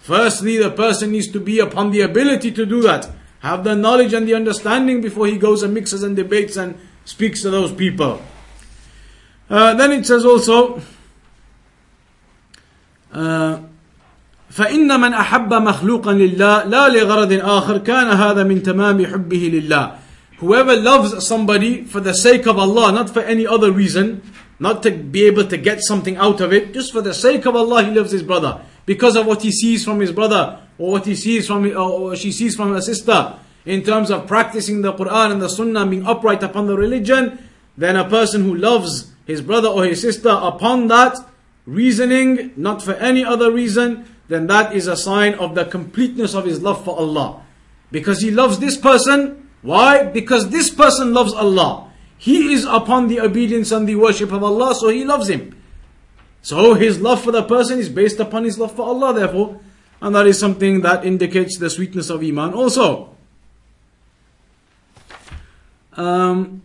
Firstly, 0.01 0.57
the 0.57 0.71
person 0.71 1.13
needs 1.13 1.29
to 1.29 1.39
be 1.39 1.61
upon 1.61 1.91
the 1.91 2.01
ability 2.01 2.51
to 2.53 2.65
do 2.65 2.81
that. 2.83 3.11
Have 3.41 3.63
the 3.63 3.75
knowledge 3.75 4.15
and 4.15 4.27
the 4.27 4.35
understanding 4.35 5.03
before 5.03 5.27
he 5.27 5.37
goes 5.37 5.63
and 5.63 5.75
mixes 5.75 6.03
and 6.03 6.17
debates 6.17 6.57
and 6.57 6.79
speaks 7.06 7.42
to 7.42 7.50
those 7.50 7.72
people. 7.72 8.22
Uh, 9.50 9.74
then 9.76 9.92
it 9.92 10.06
says 10.06 10.26
also, 10.26 10.82
uh, 13.14 13.60
فإن 14.52 15.00
من 15.00 15.14
أحب 15.14 15.54
مخلوقا 15.54 16.14
لله 16.14 16.64
لا 16.66 16.90
لغرض 16.90 17.34
آخر 17.34 17.78
كان 17.78 18.08
هذا 18.08 18.44
من 18.44 18.64
تمام 18.64 19.06
حبه 19.06 19.52
لله 19.54 19.92
Whoever 20.40 20.76
loves 20.76 21.28
somebody 21.28 21.84
for 21.84 22.00
the 22.00 22.14
sake 22.14 22.46
of 22.46 22.60
Allah, 22.60 22.92
not 22.92 23.10
for 23.10 23.22
any 23.22 23.48
other 23.48 23.72
reason, 23.72 24.22
not 24.60 24.84
to 24.84 24.92
be 24.92 25.26
able 25.26 25.46
to 25.48 25.58
get 25.58 25.80
something 25.82 26.16
out 26.16 26.42
of 26.42 26.54
it, 26.54 26.74
just 26.74 26.94
for 26.94 27.02
the 27.02 27.14
sake 27.14 27.48
of 27.48 27.56
Allah, 27.56 27.84
he 27.84 27.92
loves 27.92 28.12
his 28.12 28.22
brother. 28.22 28.62
Because 28.86 29.16
of 29.16 29.26
what 29.26 29.42
he 29.42 29.52
sees 29.52 29.84
from 29.84 30.00
his 30.00 30.12
brother, 30.12 30.60
or 30.78 30.92
what 30.92 31.08
he 31.08 31.16
sees 31.16 31.48
from, 31.48 31.66
or 31.76 32.16
she 32.16 32.32
sees 32.32 32.56
from 32.56 32.72
her 32.72 32.82
sister, 32.82 33.34
in 33.65 33.83
terms 33.83 34.11
of 34.11 34.27
practicing 34.27 34.83
the 34.83 34.93
Quran 34.93 35.33
and 35.33 35.43
the 35.43 35.49
Sunnah, 35.49 35.87
being 35.87 36.07
upright 36.07 36.43
upon 36.43 36.67
the 36.67 36.77
religion, 36.77 37.39
then 37.77 37.97
a 37.97 38.09
person 38.09 38.43
who 38.43 38.55
loves 38.55 39.13
his 39.27 39.41
brother 39.41 39.69
or 39.69 39.85
his 39.85 40.01
sister 40.01 40.31
upon 40.31 40.89
that, 40.89 41.17
reasoning, 41.67 42.53
not 42.57 42.83
for 42.83 42.95
any 42.95 43.25
other 43.25 43.53
reason, 43.53 44.05
then 44.29 44.47
that 44.47 44.75
is 44.75 44.87
a 44.87 44.97
sign 44.97 45.35
of 45.35 45.55
the 45.55 45.65
completeness 45.65 46.35
of 46.35 46.45
his 46.45 46.61
love 46.63 46.85
for 46.85 46.97
Allah. 46.99 47.43
Because 47.91 48.21
he 48.21 48.31
loves 48.31 48.59
this 48.59 48.77
person. 48.77 49.49
Why? 49.63 50.05
Because 50.05 50.51
this 50.51 50.71
person 50.71 51.15
loves 51.15 51.33
Allah. 51.33 51.91
He 52.19 52.53
is 52.53 52.65
upon 52.65 53.09
the 53.09 53.21
obedience 53.21 53.71
and 53.73 53.87
the 53.87 53.97
worship 53.97 54.33
of 54.33 54.43
Allah, 54.43 54.75
so 54.75 54.89
he 54.89 55.05
loves 55.05 55.29
him. 55.29 55.57
So 56.41 56.75
his 56.75 57.01
love 57.01 57.23
for 57.23 57.31
the 57.31 57.43
person 57.43 57.79
is 57.79 57.89
based 57.89 58.19
upon 58.19 58.45
his 58.45 58.59
love 58.59 58.75
for 58.75 58.83
Allah, 58.83 59.15
therefore. 59.15 59.61
And 60.01 60.15
that 60.17 60.27
is 60.27 60.39
something 60.39 60.81
that 60.81 61.05
indicates 61.05 61.59
the 61.59 61.71
sweetness 61.71 62.11
of 62.11 62.23
Iman 62.23 62.55
also. 62.55 63.12
Um, 65.95 66.63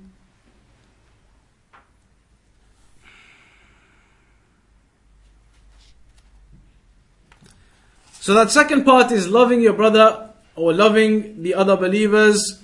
so 8.11 8.33
that 8.33 8.51
second 8.51 8.85
part 8.85 9.11
is 9.11 9.27
loving 9.27 9.61
your 9.61 9.73
brother 9.73 10.29
or 10.55 10.73
loving 10.73 11.43
the 11.43 11.53
other 11.53 11.75
believers 11.75 12.61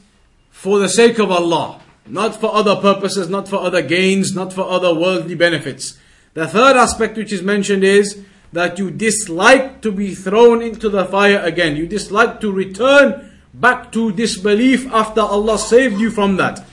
for 0.50 0.80
the 0.80 0.88
sake 0.88 1.20
of 1.20 1.30
Allah, 1.30 1.82
not 2.06 2.40
for 2.40 2.54
other 2.54 2.78
purposes, 2.78 3.30
not 3.30 3.48
for 3.48 3.58
other 3.58 3.82
gains, 3.82 4.34
not 4.34 4.54
for 4.54 4.64
other 4.70 4.94
worldly 4.94 5.36
benefits. 5.36 5.98
The 6.34 6.48
third 6.48 6.78
aspect 6.78 7.18
which 7.18 7.34
is 7.34 7.42
mentioned 7.42 7.84
is 7.84 8.24
that 8.54 8.80
you 8.80 8.90
dislike 8.90 9.82
to 9.82 9.92
be 9.92 10.16
thrown 10.16 10.62
into 10.62 10.90
the 10.90 11.06
fire 11.06 11.40
again. 11.40 11.76
You 11.76 11.88
dislike 11.88 12.40
to 12.42 12.52
return 12.52 13.33
back 13.55 13.93
to 13.93 14.13
disbelief 14.13 14.87
after 14.93 15.21
Allah 15.21 15.59
saved 15.59 16.01
you 16.01 16.11
from 16.11 16.37
that. 16.37 16.65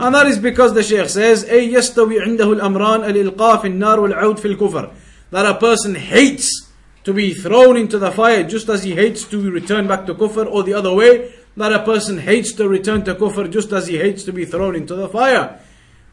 And 0.00 0.14
that 0.14 0.26
is 0.26 0.38
because 0.38 0.74
the 0.74 0.82
Shaykh 0.82 1.08
says, 1.08 1.44
أي 1.44 1.72
يستوي 1.72 2.20
عنده 2.20 2.52
الأمران 2.52 3.04
الإلقاء 3.04 3.62
في 3.62 3.68
النار 3.68 4.00
والعود 4.00 4.38
في 4.38 4.56
الكفر. 4.56 4.90
That 5.30 5.46
a 5.46 5.54
person 5.54 5.94
hates 5.94 6.68
to 7.04 7.12
be 7.12 7.34
thrown 7.34 7.76
into 7.76 7.98
the 7.98 8.10
fire 8.10 8.42
just 8.42 8.68
as 8.68 8.84
he 8.84 8.94
hates 8.94 9.24
to 9.24 9.50
return 9.50 9.86
back 9.86 10.06
to 10.06 10.14
kufr 10.14 10.46
or 10.46 10.62
the 10.62 10.74
other 10.74 10.94
way. 10.94 11.32
That 11.56 11.72
a 11.72 11.82
person 11.82 12.18
hates 12.18 12.52
to 12.54 12.68
return 12.68 13.04
to 13.04 13.14
kufr 13.14 13.50
just 13.50 13.72
as 13.72 13.88
he 13.88 13.98
hates 13.98 14.24
to 14.24 14.32
be 14.32 14.44
thrown 14.44 14.76
into 14.76 14.94
the 14.94 15.08
fire. 15.08 15.60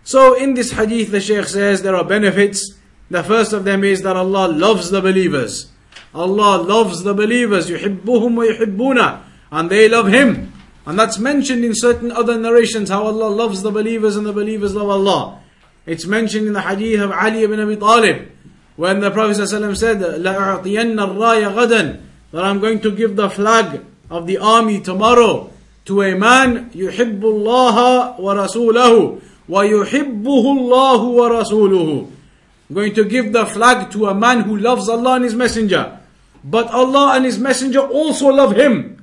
So 0.03 0.33
in 0.33 0.53
this 0.53 0.71
hadith 0.71 1.11
the 1.11 1.21
Shaykh 1.21 1.45
says 1.45 1.81
there 1.81 1.95
are 1.95 2.03
benefits 2.03 2.75
the 3.09 3.23
first 3.23 3.53
of 3.53 3.63
them 3.63 3.83
is 3.83 4.03
that 4.03 4.15
Allah 4.15 4.47
loves 4.47 4.91
the 4.91 5.01
believers. 5.01 5.71
Allah 6.13 6.61
loves 6.61 7.03
the 7.03 7.13
believers. 7.13 7.69
يحبهم 7.69 8.37
ويحبونه. 8.37 9.21
And 9.53 9.69
they 9.69 9.89
love 9.89 10.07
Him. 10.07 10.53
And 10.85 10.97
that's 10.97 11.19
mentioned 11.19 11.63
in 11.63 11.73
certain 11.75 12.11
other 12.11 12.39
narrations 12.39 12.89
how 12.89 13.03
Allah 13.03 13.29
loves 13.29 13.61
the 13.61 13.71
believers 13.71 14.15
and 14.15 14.25
the 14.25 14.33
believers 14.33 14.75
love 14.75 14.89
Allah. 14.89 15.39
It's 15.85 16.05
mentioned 16.05 16.47
in 16.47 16.53
the 16.53 16.61
hadith 16.61 17.01
of 17.01 17.11
Ali 17.11 17.43
ibn 17.43 17.59
Abi 17.59 17.75
Talib 17.75 18.29
when 18.75 18.99
the 18.99 19.11
Prophet 19.11 19.37
ﷺ 19.37 19.75
said, 19.77 19.97
لَأَعْطِيَنَّ 19.97 20.95
الرَّايَ 20.95 21.53
غَدًا 21.53 22.01
That 22.31 22.43
I'm 22.43 22.59
going 22.59 22.79
to 22.81 22.95
give 22.95 23.15
the 23.15 23.29
flag 23.29 23.85
of 24.09 24.25
the 24.25 24.37
army 24.37 24.79
tomorrow 24.81 25.51
to 25.85 26.01
a 26.01 26.15
man 26.15 26.69
يحب 26.73 27.21
الله 27.21 28.19
ورسوله 28.19 29.19
ويحبه 29.49 30.45
الله 30.57 31.01
ورسوله 31.03 32.07
I'm 32.69 32.75
going 32.75 32.93
to 32.93 33.03
give 33.03 33.33
the 33.33 33.45
flag 33.45 33.91
to 33.91 34.05
a 34.07 34.13
man 34.15 34.41
who 34.41 34.55
loves 34.55 34.87
Allah 34.87 35.15
and 35.15 35.25
His 35.25 35.33
Messenger. 35.33 35.99
But 36.43 36.67
Allah 36.67 37.15
and 37.15 37.25
His 37.25 37.39
Messenger 37.39 37.79
also 37.79 38.27
love 38.27 38.55
him. 38.55 39.02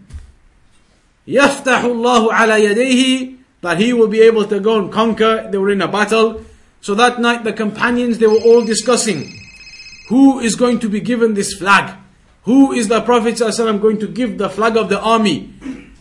يفتح 1.30 1.84
الله 1.84 2.32
على 2.32 2.64
يديه 2.64 3.37
that 3.62 3.80
he 3.80 3.93
will 3.93 4.09
be 4.09 4.20
able 4.20 4.45
to 4.47 4.61
go 4.61 4.78
and 4.78 4.93
conquer. 4.93 5.49
They 5.51 5.59
were 5.59 5.70
in 5.70 5.82
a 5.82 5.89
battle. 5.89 6.45
So 6.80 6.95
that 6.95 7.20
night 7.20 7.43
the 7.43 7.53
companions, 7.53 8.18
they 8.18 8.26
were 8.26 8.41
all 8.45 8.64
discussing 8.64 9.43
who 10.09 10.39
is 10.39 10.55
going 10.55 10.78
to 10.80 10.89
be 10.89 11.01
given 11.01 11.34
this 11.34 11.55
flag? 11.55 11.97
Who 12.45 12.72
is 12.72 12.87
the 12.87 13.01
Prophet 13.01 13.34
ﷺ 13.34 13.80
going 13.80 13.99
to 13.99 14.07
give 14.07 14.39
the 14.39 14.49
flag 14.49 14.76
of 14.76 14.89
the 14.89 15.01
army? 15.01 15.53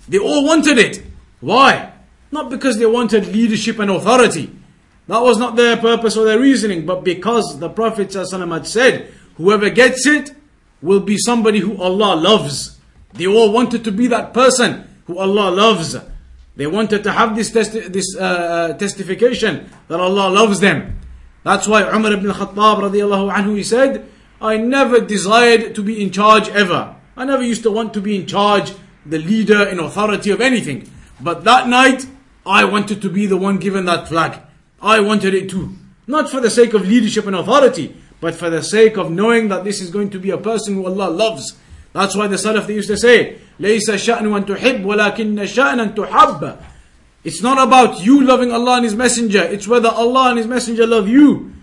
They 0.08 0.20
all 0.20 0.46
wanted 0.46 0.78
it. 0.78 1.04
Why? 1.40 1.92
Not 2.32 2.52
because 2.52 2.78
they 2.78 2.86
wanted 2.86 3.28
leadership 3.28 3.80
and 3.80 3.90
authority. 3.90 4.52
That 5.08 5.22
was 5.22 5.40
not 5.40 5.56
their 5.56 5.78
purpose 5.78 6.18
or 6.18 6.26
their 6.26 6.40
reasoning, 6.40 6.86
but 6.86 7.04
because 7.04 7.60
the 7.60 7.70
Prophet 7.70 8.10
ﷺ 8.10 8.54
had 8.54 8.68
said, 8.68 9.12
whoever 9.38 9.70
gets 9.72 10.06
it 10.06 10.36
will 10.82 11.00
be 11.00 11.18
somebody 11.18 11.60
who 11.60 11.82
Allah 11.82 12.16
loves. 12.16 12.80
They 13.14 13.26
all 13.26 13.52
wanted 13.52 13.84
to 13.86 13.92
be 13.92 14.08
that 14.08 14.34
person 14.34 14.88
who 15.11 15.19
Allah 15.19 15.51
loves. 15.51 15.97
They 16.57 16.67
wanted 16.67 17.03
to 17.05 17.13
have 17.13 17.35
this, 17.35 17.51
testi- 17.51 17.93
this 17.93 18.17
uh, 18.17 18.23
uh, 18.23 18.73
testification 18.75 19.69
that 19.89 19.99
Allah 19.99 20.31
loves 20.31 20.61
them. 20.61 21.01
That's 21.43 21.67
why 21.67 21.83
Umar 21.83 22.13
ibn 22.13 22.31
Khattab 22.31 22.79
radiallahu 22.87 23.33
anhu 23.33 23.57
he 23.57 23.65
said, 23.65 24.07
I 24.41 24.57
never 24.57 25.01
desired 25.01 25.75
to 25.75 25.83
be 25.83 26.03
in 26.03 26.11
charge 26.11 26.49
ever. 26.51 26.95
I 27.17 27.25
never 27.25 27.43
used 27.43 27.63
to 27.65 27.71
want 27.71 27.93
to 27.95 28.01
be 28.01 28.15
in 28.15 28.27
charge, 28.27 28.73
the 29.05 29.19
leader 29.19 29.67
in 29.67 29.81
authority 29.81 30.31
of 30.31 30.41
anything. 30.41 30.89
But 31.21 31.45
that 31.45 31.67
night, 31.69 32.07
I 32.47 32.65
wanted 32.65 33.03
to 33.03 33.11
be 33.11 33.27
the 33.27 33.37
one 33.37 33.59
given 33.59 33.85
that 33.87 34.09
flag. 34.09 34.41
I 34.81 35.01
wanted 35.01 35.35
it 35.35 35.51
too. 35.51 35.77
Not 36.07 36.31
for 36.31 36.41
the 36.41 36.51
sake 36.51 36.73
of 36.73 36.87
leadership 36.87 37.27
and 37.27 37.37
authority, 37.37 37.97
but 38.21 38.35
for 38.35 38.49
the 38.49 38.63
sake 38.63 38.97
of 38.97 39.11
knowing 39.11 39.49
that 39.49 39.65
this 39.65 39.81
is 39.81 39.91
going 39.91 40.11
to 40.11 40.19
be 40.19 40.31
a 40.31 40.39
person 40.39 40.75
who 40.75 40.87
Allah 40.87 41.11
loves. 41.11 41.57
That's 41.94 42.16
why 42.16 42.28
the 42.28 42.36
Salaf 42.36 42.68
they 42.68 42.76
used 42.76 42.90
to 42.90 42.98
say, 42.98 43.38
ليس 43.60 43.90
شأن 43.90 44.26
أن 44.26 44.46
تحب 44.46 44.84
ولكن 44.86 45.46
شأن 45.46 45.80
أن 45.80 45.96
تحب. 45.96 46.58
It's 47.24 47.42
not 47.42 47.58
about 47.58 48.06
you 48.06 48.22
loving 48.22 48.52
Allah 48.52 48.76
and 48.76 48.86
His 48.86 48.96
Messenger, 48.96 49.44
it's 49.44 49.68
whether 49.68 49.90
Allah 49.90 50.30
and 50.30 50.38
His 50.38 50.48
Messenger 50.48 50.86
love 50.88 51.08
you. 51.08 51.54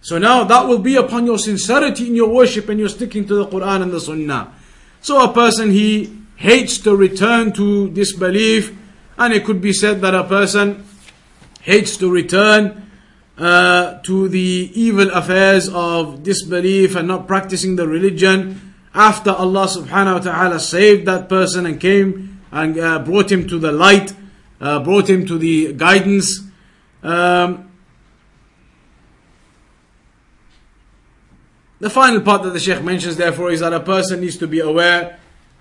So 0.00 0.18
now 0.18 0.44
that 0.44 0.66
will 0.68 0.78
be 0.78 0.96
upon 0.96 1.26
your 1.26 1.38
sincerity 1.38 2.06
in 2.06 2.14
your 2.14 2.28
worship 2.28 2.68
and 2.68 2.78
you're 2.78 2.88
sticking 2.88 3.26
to 3.26 3.34
the 3.34 3.46
Quran 3.46 3.82
and 3.82 3.92
the 3.92 4.00
Sunnah. 4.00 4.54
So 5.00 5.22
a 5.22 5.32
person 5.32 5.70
he 5.70 6.16
hates 6.36 6.78
to 6.78 6.94
return 6.94 7.52
to 7.54 7.90
disbelief, 7.90 8.76
and 9.16 9.34
it 9.34 9.44
could 9.44 9.60
be 9.60 9.72
said 9.72 10.00
that 10.02 10.14
a 10.14 10.24
person 10.24 10.86
hates 11.62 11.96
to 11.96 12.10
return 12.10 12.90
uh, 13.36 13.98
to 14.02 14.28
the 14.28 14.70
evil 14.74 15.10
affairs 15.10 15.68
of 15.68 16.22
disbelief 16.22 16.94
and 16.94 17.08
not 17.08 17.26
practicing 17.26 17.76
the 17.76 17.86
religion 17.86 18.71
after 18.94 19.30
Allah 19.30 19.66
subhanahu 19.66 20.14
wa 20.14 20.18
ta'ala 20.18 20.60
saved 20.60 21.06
that 21.06 21.28
person 21.28 21.66
and 21.66 21.80
came 21.80 22.40
and 22.50 22.78
uh, 22.78 22.98
brought 22.98 23.30
him 23.30 23.46
to 23.48 23.58
the 23.58 23.72
light, 23.72 24.14
uh, 24.60 24.80
brought 24.80 25.08
him 25.08 25.26
to 25.26 25.38
the 25.38 25.72
guidance. 25.74 26.40
Um, 27.02 27.70
the 31.78 31.90
final 31.90 32.20
part 32.22 32.42
that 32.42 32.50
the 32.50 32.60
Sheikh 32.60 32.82
mentions, 32.82 33.16
therefore, 33.16 33.50
is 33.52 33.60
that 33.60 33.72
a 33.72 33.80
person 33.80 34.20
needs 34.20 34.36
to 34.38 34.46
be 34.46 34.60
aware 34.60 35.18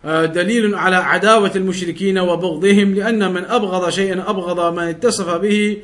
دليل 0.07 0.75
على 0.75 0.95
عداوة 0.95 1.51
المشركين 1.55 2.19
وبغضهم 2.19 2.93
لأن 2.93 3.33
من 3.33 3.45
أبغض 3.45 3.89
شيئا 3.89 4.29
أبغض 4.29 4.73
من 4.73 4.83
اتصف 4.83 5.29
به 5.29 5.77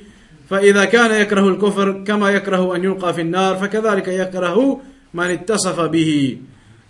فإذا 0.49 0.85
كان 0.85 1.21
يكره 1.21 1.47
الكفر 1.47 2.03
كما 2.03 2.29
يكره 2.29 2.75
أن 2.75 2.83
يلقى 2.83 3.13
في 3.13 3.21
النار 3.21 3.55
فكذلك 3.55 4.07
يكره 4.07 4.81
من 5.13 5.25
اتصف 5.25 5.79
به 5.79 6.37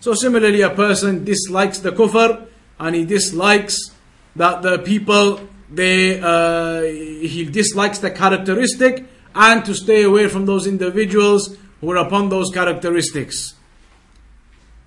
So 0.01 0.15
similarly 0.15 0.63
a 0.63 0.71
person 0.71 1.25
dislikes 1.25 1.79
the 1.79 1.91
kufr 1.93 2.47
and 2.79 2.95
he 2.95 3.05
dislikes 3.05 3.91
that 4.37 4.63
the 4.63 4.79
people 4.79 5.41
they 5.71 6.21
uh, 6.21 6.83
he 6.83 7.45
dislikes 7.45 7.99
the 7.99 8.11
characteristic 8.11 9.07
and 9.35 9.65
to 9.65 9.75
stay 9.75 10.03
away 10.03 10.29
from 10.29 10.47
those 10.47 10.67
individuals 10.67 11.57
who 11.81 11.91
are 11.91 11.97
upon 11.97 12.29
those 12.29 12.51
characteristics. 12.51 13.55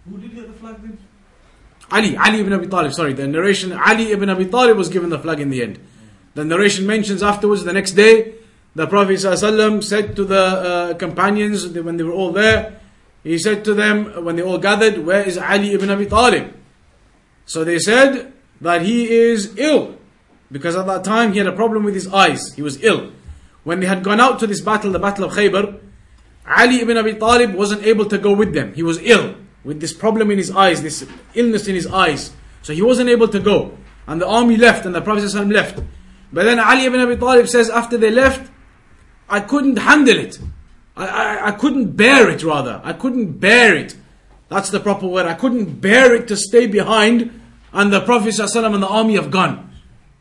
Who 0.09 0.17
did 0.17 0.35
get 0.35 0.47
the 0.47 0.53
flag 0.53 0.81
then? 0.81 0.97
Ali, 1.91 2.17
Ali 2.17 2.39
ibn 2.39 2.53
Abi 2.53 2.67
Talib, 2.67 2.93
sorry, 2.93 3.13
the 3.13 3.27
narration, 3.27 3.73
Ali 3.73 4.11
ibn 4.11 4.29
Abi 4.29 4.45
Talib 4.45 4.77
was 4.77 4.89
given 4.89 5.09
the 5.09 5.19
flag 5.19 5.39
in 5.39 5.49
the 5.49 5.61
end. 5.61 5.79
The 6.33 6.45
narration 6.45 6.87
mentions 6.87 7.21
afterwards, 7.21 7.63
the 7.65 7.73
next 7.73 7.91
day, 7.91 8.35
the 8.73 8.87
Prophet 8.87 9.15
ﷺ 9.15 9.83
said 9.83 10.15
to 10.15 10.23
the 10.23 10.39
uh, 10.39 10.93
companions 10.93 11.67
when 11.67 11.97
they 11.97 12.03
were 12.03 12.13
all 12.13 12.31
there, 12.31 12.79
he 13.23 13.37
said 13.37 13.63
to 13.65 13.73
them 13.73 14.25
when 14.25 14.35
they 14.35 14.41
all 14.41 14.57
gathered, 14.57 14.97
Where 15.05 15.21
is 15.21 15.37
Ali 15.37 15.73
ibn 15.73 15.89
Abi 15.89 16.07
Talib? 16.07 16.53
So 17.45 17.63
they 17.63 17.79
said 17.79 18.33
that 18.61 18.81
he 18.81 19.09
is 19.09 19.57
ill. 19.57 19.97
Because 20.51 20.75
at 20.75 20.85
that 20.87 21.03
time 21.03 21.31
he 21.31 21.37
had 21.37 21.47
a 21.47 21.51
problem 21.51 21.83
with 21.83 21.93
his 21.93 22.07
eyes. 22.07 22.53
He 22.53 22.61
was 22.61 22.83
ill. 22.83 23.11
When 23.63 23.79
they 23.79 23.85
had 23.85 24.03
gone 24.03 24.19
out 24.19 24.39
to 24.39 24.47
this 24.47 24.61
battle, 24.61 24.91
the 24.91 24.99
battle 24.99 25.25
of 25.25 25.33
Khaybar, 25.33 25.79
Ali 26.47 26.81
ibn 26.81 26.97
Abi 26.97 27.13
Talib 27.13 27.53
wasn't 27.53 27.83
able 27.83 28.05
to 28.05 28.17
go 28.17 28.33
with 28.33 28.53
them. 28.53 28.73
He 28.73 28.83
was 28.83 28.97
ill 28.99 29.35
with 29.63 29.79
this 29.79 29.93
problem 29.93 30.31
in 30.31 30.37
his 30.37 30.51
eyes, 30.51 30.81
this 30.81 31.07
illness 31.35 31.67
in 31.67 31.75
his 31.75 31.87
eyes. 31.87 32.31
So 32.63 32.73
he 32.73 32.81
wasn't 32.81 33.09
able 33.09 33.27
to 33.27 33.39
go. 33.39 33.77
And 34.07 34.19
the 34.19 34.27
army 34.27 34.57
left 34.57 34.85
and 34.85 34.95
the 34.95 35.01
Prophet 35.01 35.23
ﷺ 35.23 35.53
left. 35.53 35.79
But 36.33 36.43
then 36.45 36.59
Ali 36.59 36.85
ibn 36.85 36.99
Abi 36.99 37.17
Talib 37.17 37.47
says 37.47 37.69
after 37.69 37.97
they 37.97 38.09
left, 38.09 38.51
I 39.29 39.39
couldn't 39.39 39.77
handle 39.77 40.17
it. 40.17 40.39
I, 40.95 41.07
I, 41.07 41.47
I 41.47 41.51
couldn't 41.51 41.95
bear 41.95 42.29
it 42.29 42.43
rather. 42.43 42.81
I 42.83 42.93
couldn't 42.93 43.39
bear 43.39 43.75
it. 43.75 43.95
That's 44.49 44.69
the 44.69 44.79
proper 44.79 45.07
word. 45.07 45.25
I 45.25 45.33
couldn't 45.33 45.79
bear 45.79 46.13
it 46.13 46.27
to 46.27 46.35
stay 46.35 46.67
behind 46.67 47.41
and 47.73 47.91
the 47.91 48.01
Prophet 48.01 48.33
ﷺ 48.33 48.73
and 48.73 48.83
the 48.83 48.87
army 48.87 49.15
have 49.15 49.31
gone. 49.31 49.71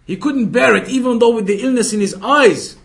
He 0.07 0.17
couldn't 0.17 0.51
bear 0.51 0.77
it 0.77 0.89
even 0.89 1.19
though 1.19 1.35
with 1.35 1.47
the 1.47 1.61
illness 1.63 1.93
in 1.93 2.01
his 2.01 2.15
eyes. 2.23 2.77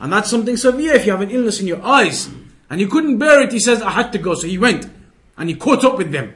And 0.00 0.12
that's 0.12 0.30
something 0.30 0.56
severe 0.56 0.94
if 0.94 1.06
you 1.06 1.12
have 1.12 1.20
an 1.20 1.30
illness 1.30 1.60
in 1.60 1.66
your 1.66 1.82
eyes. 1.82 2.28
And 2.70 2.80
he 2.80 2.86
couldn't 2.86 3.18
bear 3.18 3.42
it. 3.42 3.52
He 3.52 3.60
says, 3.60 3.82
I 3.82 3.90
had 3.90 4.12
to 4.12 4.18
go. 4.18 4.34
So 4.34 4.46
he 4.46 4.58
went 4.58 4.88
and 5.36 5.48
he 5.48 5.54
caught 5.54 5.84
up 5.84 5.98
with 5.98 6.12
them. 6.12 6.32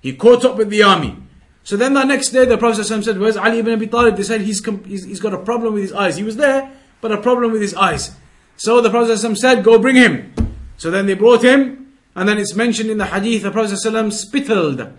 He 0.00 0.14
caught 0.14 0.44
up 0.44 0.56
with 0.56 0.70
the 0.70 0.82
army. 0.82 1.16
So 1.64 1.76
then 1.76 1.94
the 1.94 2.04
next 2.04 2.30
day 2.30 2.44
the 2.44 2.58
Prophet 2.58 2.82
ﷺ 2.82 3.04
said, 3.04 3.18
Where's 3.18 3.36
Ali 3.36 3.58
ibn 3.58 3.72
Abi 3.72 3.88
Talib? 3.88 4.16
They 4.16 4.22
said 4.22 4.40
he's, 4.42 4.64
he's, 4.84 5.04
he's 5.04 5.20
got 5.20 5.34
a 5.34 5.38
problem 5.38 5.74
with 5.74 5.82
his 5.82 5.92
eyes. 5.92 6.16
He 6.16 6.22
was 6.22 6.36
there, 6.36 6.70
but 7.00 7.10
a 7.10 7.16
problem 7.16 7.50
with 7.50 7.60
his 7.60 7.74
eyes. 7.74 8.14
So 8.57 8.81
the 8.81 8.89
Prophet 8.89 9.13
ﷺ 9.13 9.37
said, 9.37 9.63
Go 9.63 9.79
bring 9.79 9.95
him. 9.95 10.33
So 10.77 10.91
then 10.91 11.05
they 11.05 11.15
brought 11.15 11.43
him, 11.43 11.93
and 12.15 12.27
then 12.27 12.37
it's 12.37 12.55
mentioned 12.55 12.89
in 12.89 12.97
the 12.97 13.05
hadith 13.07 13.43
the 13.43 13.51
Prophet 13.51 13.73
ﷺ 13.73 14.11
spittled 14.13 14.91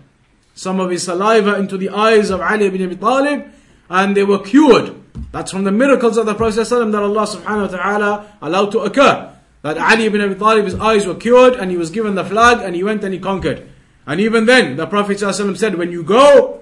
some 0.55 0.79
of 0.79 0.89
his 0.89 1.03
saliva 1.03 1.55
into 1.55 1.77
the 1.77 1.89
eyes 1.89 2.29
of 2.29 2.41
Ali 2.41 2.65
ibn 2.65 2.83
Abi 2.83 2.95
Talib, 2.95 3.45
and 3.89 4.15
they 4.15 4.23
were 4.23 4.39
cured. 4.39 4.95
That's 5.31 5.51
from 5.51 5.63
the 5.63 5.71
miracles 5.71 6.17
of 6.17 6.25
the 6.25 6.35
Prophet 6.35 6.59
ﷺ 6.59 6.91
that 6.91 7.01
Allah 7.01 7.25
subhanahu 7.27 7.71
wa 7.71 7.77
ta'ala 7.77 8.37
allowed 8.41 8.71
to 8.71 8.79
occur. 8.79 9.33
That 9.61 9.77
Ali 9.77 10.05
ibn 10.05 10.21
Abi 10.21 10.35
Talib, 10.35 10.65
his 10.65 10.75
eyes 10.75 11.07
were 11.07 11.15
cured, 11.15 11.53
and 11.53 11.71
he 11.71 11.77
was 11.77 11.89
given 11.89 12.15
the 12.15 12.25
flag, 12.25 12.59
and 12.61 12.75
he 12.75 12.83
went 12.83 13.03
and 13.03 13.13
he 13.13 13.19
conquered. 13.19 13.67
And 14.05 14.19
even 14.19 14.45
then, 14.45 14.75
the 14.75 14.87
Prophet 14.87 15.17
ﷺ 15.17 15.57
said, 15.57 15.75
when 15.75 15.91
you 15.91 16.03
go, 16.03 16.61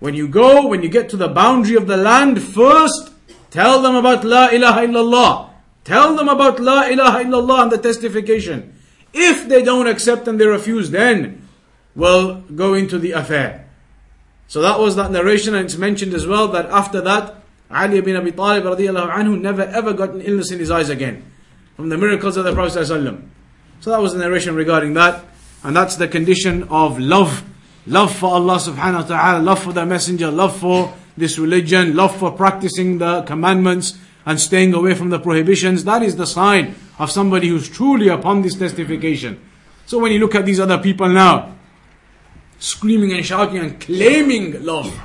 when 0.00 0.14
you 0.14 0.26
go, 0.26 0.66
when 0.66 0.82
you 0.82 0.88
get 0.88 1.08
to 1.10 1.16
the 1.16 1.28
boundary 1.28 1.76
of 1.76 1.86
the 1.86 1.96
land, 1.96 2.42
first 2.42 3.12
tell 3.50 3.80
them 3.82 3.94
about 3.94 4.24
La 4.24 4.48
ilaha 4.48 4.80
illallah. 4.80 5.50
Tell 5.85 6.15
them 6.15 6.27
about 6.27 6.59
La 6.59 6.87
ilaha 6.87 7.23
illallah 7.23 7.63
and 7.63 7.71
the 7.71 7.77
testification. 7.77 8.73
If 9.13 9.47
they 9.47 9.63
don't 9.63 9.87
accept 9.87 10.27
and 10.27 10.41
they 10.41 10.47
refuse, 10.47 10.91
then 10.91 11.47
we'll 11.95 12.41
go 12.41 12.73
into 12.73 12.99
the 12.99 13.11
affair. 13.11 13.69
So 14.47 14.61
that 14.61 14.79
was 14.79 14.95
that 14.97 15.11
narration, 15.11 15.55
and 15.55 15.65
it's 15.65 15.77
mentioned 15.77 16.13
as 16.13 16.27
well 16.27 16.47
that 16.49 16.65
after 16.65 17.01
that, 17.01 17.35
Ali 17.71 17.97
ibn 17.97 18.15
Abi 18.15 18.31
Talib 18.31 18.63
radiallahu 18.63 19.11
anhu 19.11 19.39
never 19.39 19.63
ever 19.63 19.93
got 19.93 20.09
an 20.09 20.21
illness 20.21 20.51
in 20.51 20.59
his 20.59 20.69
eyes 20.69 20.89
again. 20.89 21.23
From 21.75 21.89
the 21.89 21.97
miracles 21.97 22.37
of 22.37 22.45
the 22.45 22.53
Prophet. 22.53 22.85
So 22.85 23.89
that 23.89 24.01
was 24.01 24.13
the 24.13 24.19
narration 24.19 24.55
regarding 24.55 24.93
that. 24.93 25.23
And 25.63 25.75
that's 25.75 25.95
the 25.95 26.07
condition 26.07 26.63
of 26.69 26.99
love. 26.99 27.43
Love 27.87 28.15
for 28.15 28.33
Allah 28.33 28.57
subhanahu 28.57 29.01
wa 29.01 29.07
ta'ala, 29.07 29.39
love 29.41 29.61
for 29.61 29.73
the 29.73 29.85
messenger, 29.85 30.31
love 30.31 30.57
for 30.57 30.93
this 31.17 31.37
religion, 31.37 31.95
love 31.95 32.15
for 32.15 32.31
practicing 32.31 32.97
the 32.97 33.21
commandments 33.23 33.97
and 34.25 34.39
staying 34.39 34.73
away 34.73 34.95
from 34.95 35.09
the 35.09 35.19
prohibitions. 35.19 35.83
That 35.83 36.01
is 36.01 36.15
the 36.15 36.25
sign 36.25 36.75
of 36.97 37.11
somebody 37.11 37.47
who's 37.49 37.69
truly 37.69 38.07
upon 38.07 38.41
this 38.41 38.55
testification. 38.55 39.39
So 39.85 39.99
when 39.99 40.11
you 40.11 40.19
look 40.19 40.35
at 40.35 40.45
these 40.45 40.59
other 40.59 40.79
people 40.79 41.07
now, 41.09 41.55
screaming 42.59 43.13
and 43.13 43.25
shouting 43.25 43.57
and 43.57 43.79
claiming 43.79 44.63
love. 44.63 44.97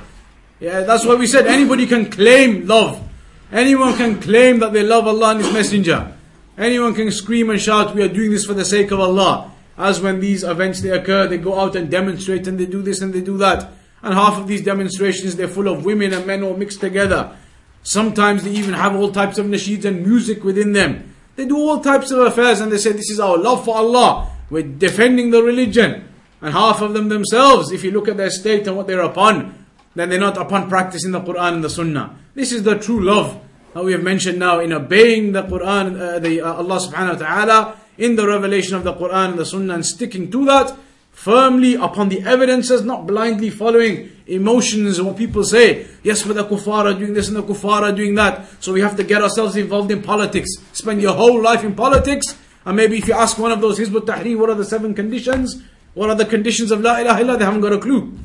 Yeah, 0.59 0.81
that's 0.81 1.05
what 1.05 1.19
we 1.19 1.27
said. 1.27 1.47
Anybody 1.47 1.85
can 1.85 2.09
claim 2.09 2.67
love. 2.67 3.07
Anyone 3.51 3.95
can 3.95 4.21
claim 4.21 4.59
that 4.59 4.73
they 4.73 4.83
love 4.83 5.07
Allah 5.07 5.31
and 5.31 5.41
His 5.43 5.53
Messenger. 5.53 6.17
Anyone 6.57 6.93
can 6.93 7.11
scream 7.11 7.49
and 7.49 7.59
shout, 7.59 7.95
we 7.95 8.03
are 8.03 8.07
doing 8.07 8.31
this 8.31 8.45
for 8.45 8.53
the 8.53 8.65
sake 8.65 8.91
of 8.91 8.99
Allah. 8.99 9.51
As 9.77 10.01
when 10.01 10.19
these 10.19 10.43
events 10.43 10.81
they 10.81 10.89
occur, 10.89 11.27
they 11.27 11.37
go 11.37 11.59
out 11.59 11.75
and 11.75 11.89
demonstrate 11.89 12.47
and 12.47 12.59
they 12.59 12.65
do 12.65 12.81
this 12.81 13.01
and 13.01 13.13
they 13.13 13.21
do 13.21 13.37
that. 13.37 13.71
And 14.03 14.13
half 14.13 14.37
of 14.37 14.47
these 14.47 14.63
demonstrations, 14.63 15.35
they're 15.35 15.47
full 15.47 15.67
of 15.67 15.85
women 15.85 16.13
and 16.13 16.25
men 16.25 16.43
all 16.43 16.55
mixed 16.55 16.79
together. 16.79 17.35
Sometimes 17.83 18.43
they 18.43 18.51
even 18.51 18.73
have 18.73 18.95
all 18.95 19.11
types 19.11 19.37
of 19.37 19.45
nasheeds 19.45 19.85
and 19.85 20.05
music 20.05 20.43
within 20.43 20.73
them. 20.73 21.13
They 21.35 21.45
do 21.45 21.57
all 21.57 21.79
types 21.79 22.11
of 22.11 22.19
affairs 22.19 22.59
and 22.59 22.71
they 22.71 22.77
say, 22.77 22.91
this 22.91 23.09
is 23.09 23.19
our 23.19 23.37
love 23.37 23.65
for 23.65 23.75
Allah. 23.75 24.29
We're 24.49 24.63
defending 24.63 25.31
the 25.31 25.41
religion. 25.41 26.07
And 26.41 26.53
half 26.53 26.81
of 26.81 26.93
them 26.93 27.09
themselves, 27.09 27.71
if 27.71 27.83
you 27.83 27.91
look 27.91 28.07
at 28.07 28.17
their 28.17 28.29
state 28.29 28.67
and 28.67 28.75
what 28.75 28.87
they're 28.87 29.01
upon, 29.01 29.65
then 29.95 30.09
they're 30.09 30.19
not 30.19 30.37
upon 30.37 30.69
practicing 30.69 31.11
the 31.11 31.21
Quran 31.21 31.55
and 31.55 31.63
the 31.63 31.69
Sunnah. 31.69 32.17
This 32.33 32.51
is 32.51 32.63
the 32.63 32.77
true 32.77 33.03
love 33.03 33.39
that 33.73 33.83
we 33.83 33.91
have 33.91 34.03
mentioned 34.03 34.39
now 34.39 34.59
in 34.59 34.73
obeying 34.73 35.31
the 35.31 35.43
Quran, 35.43 35.99
uh, 35.99 36.19
the 36.19 36.41
uh, 36.41 36.53
Allah 36.53 36.79
subhanahu 36.79 37.19
wa 37.19 37.25
ta'ala, 37.25 37.77
in 37.97 38.15
the 38.15 38.27
revelation 38.27 38.75
of 38.75 38.83
the 38.83 38.93
Quran 38.93 39.31
and 39.31 39.39
the 39.39 39.45
Sunnah 39.45 39.75
and 39.75 39.85
sticking 39.85 40.31
to 40.31 40.45
that 40.45 40.75
firmly 41.21 41.75
upon 41.75 42.09
the 42.09 42.19
evidences, 42.23 42.83
not 42.83 43.05
blindly 43.05 43.51
following 43.51 44.09
emotions 44.25 44.99
what 44.99 45.15
people 45.15 45.43
say. 45.43 45.85
Yes, 46.01 46.23
but 46.23 46.35
the 46.35 46.43
kuffar 46.43 46.91
are 46.91 46.97
doing 46.97 47.13
this 47.13 47.27
and 47.27 47.37
the 47.37 47.43
kuffar 47.43 47.83
are 47.83 47.91
doing 47.91 48.15
that. 48.15 48.47
So 48.59 48.73
we 48.73 48.81
have 48.81 48.97
to 48.97 49.03
get 49.03 49.21
ourselves 49.21 49.55
involved 49.55 49.91
in 49.91 50.01
politics. 50.01 50.49
Spend 50.73 50.99
your 50.99 51.13
whole 51.13 51.39
life 51.39 51.63
in 51.63 51.75
politics. 51.75 52.35
And 52.65 52.75
maybe 52.75 52.97
if 52.97 53.07
you 53.07 53.13
ask 53.13 53.37
one 53.37 53.51
of 53.51 53.61
those 53.61 53.77
Hizb 53.77 53.95
ut-Tahrir, 53.95 54.35
what 54.35 54.49
are 54.49 54.55
the 54.55 54.65
seven 54.65 54.95
conditions? 54.95 55.61
What 55.93 56.09
are 56.09 56.15
the 56.15 56.25
conditions 56.25 56.71
of 56.71 56.81
La 56.81 56.97
ilaha 56.97 57.21
illallah? 57.21 57.37
They 57.37 57.45
haven't 57.45 57.61
got 57.61 57.73
a 57.73 57.77
clue. 57.77 58.17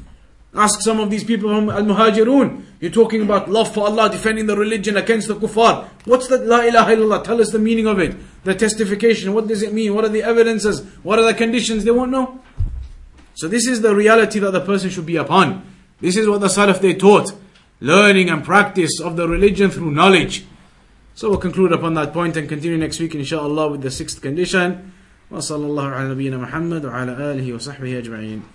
Ask 0.55 0.81
some 0.81 0.99
of 0.99 1.11
these 1.11 1.23
people 1.23 1.51
from 1.51 1.69
Al 1.69 1.83
Muhajirun. 1.83 2.63
You're 2.81 2.91
talking 2.91 3.21
about 3.21 3.51
love 3.51 3.75
for 3.75 3.85
Allah, 3.85 4.09
defending 4.09 4.47
the 4.47 4.57
religion 4.57 4.97
against 4.97 5.29
the 5.29 5.35
kuffar. 5.37 5.87
What's 6.07 6.29
that 6.29 6.47
La 6.47 6.61
ilaha 6.63 6.97
illallah? 6.97 7.25
Tell 7.25 7.43
us 7.43 7.51
the 7.51 7.59
meaning 7.59 7.87
of 7.87 7.99
it. 7.99 8.17
The 8.45 8.55
testification. 8.55 9.35
What 9.35 9.49
does 9.49 9.63
it 9.63 9.75
mean? 9.75 9.95
What 9.95 10.07
are 10.07 10.09
the 10.09 10.23
evidences? 10.23 10.83
What 11.03 11.19
are 11.19 11.27
the 11.27 11.35
conditions? 11.35 11.85
They 11.85 11.91
won't 11.91 12.11
know. 12.11 12.41
So 13.36 13.48
this 13.48 13.68
is 13.68 13.82
the 13.82 13.96
reality 13.96 14.40
that 14.40 14.52
the 14.52 14.62
person 14.62 14.90
should 14.90 15.06
be 15.06 15.16
upon. 15.16 15.66
This 16.00 16.18
is 16.18 16.28
what 16.28 16.42
the 16.42 16.48
Salaf 16.48 16.82
they 16.82 16.94
taught. 16.94 17.34
Learning 17.80 18.30
and 18.30 18.44
practice 18.44 19.00
of 19.00 19.16
the 19.16 19.28
religion 19.28 19.72
through 19.72 19.92
knowledge. 19.92 20.46
So 21.16 21.30
we'll 21.30 21.40
conclude 21.40 21.72
upon 21.72 21.94
that 21.96 22.14
point 22.14 22.38
and 22.38 22.48
continue 22.48 22.78
next 22.78 23.00
week 23.00 23.16
inshallah 23.16 23.70
with 23.70 23.82
the 23.82 23.92
sixth 23.92 24.22
condition. 24.22 24.94
وصلى 25.32 25.66
الله 25.66 25.88
على 25.88 26.10
نبينا 26.10 26.38
محمد 26.38 26.86
وعلى 26.86 27.12
آله 27.12 27.54
وصحبه 27.54 27.98
أجمعين 27.98 28.55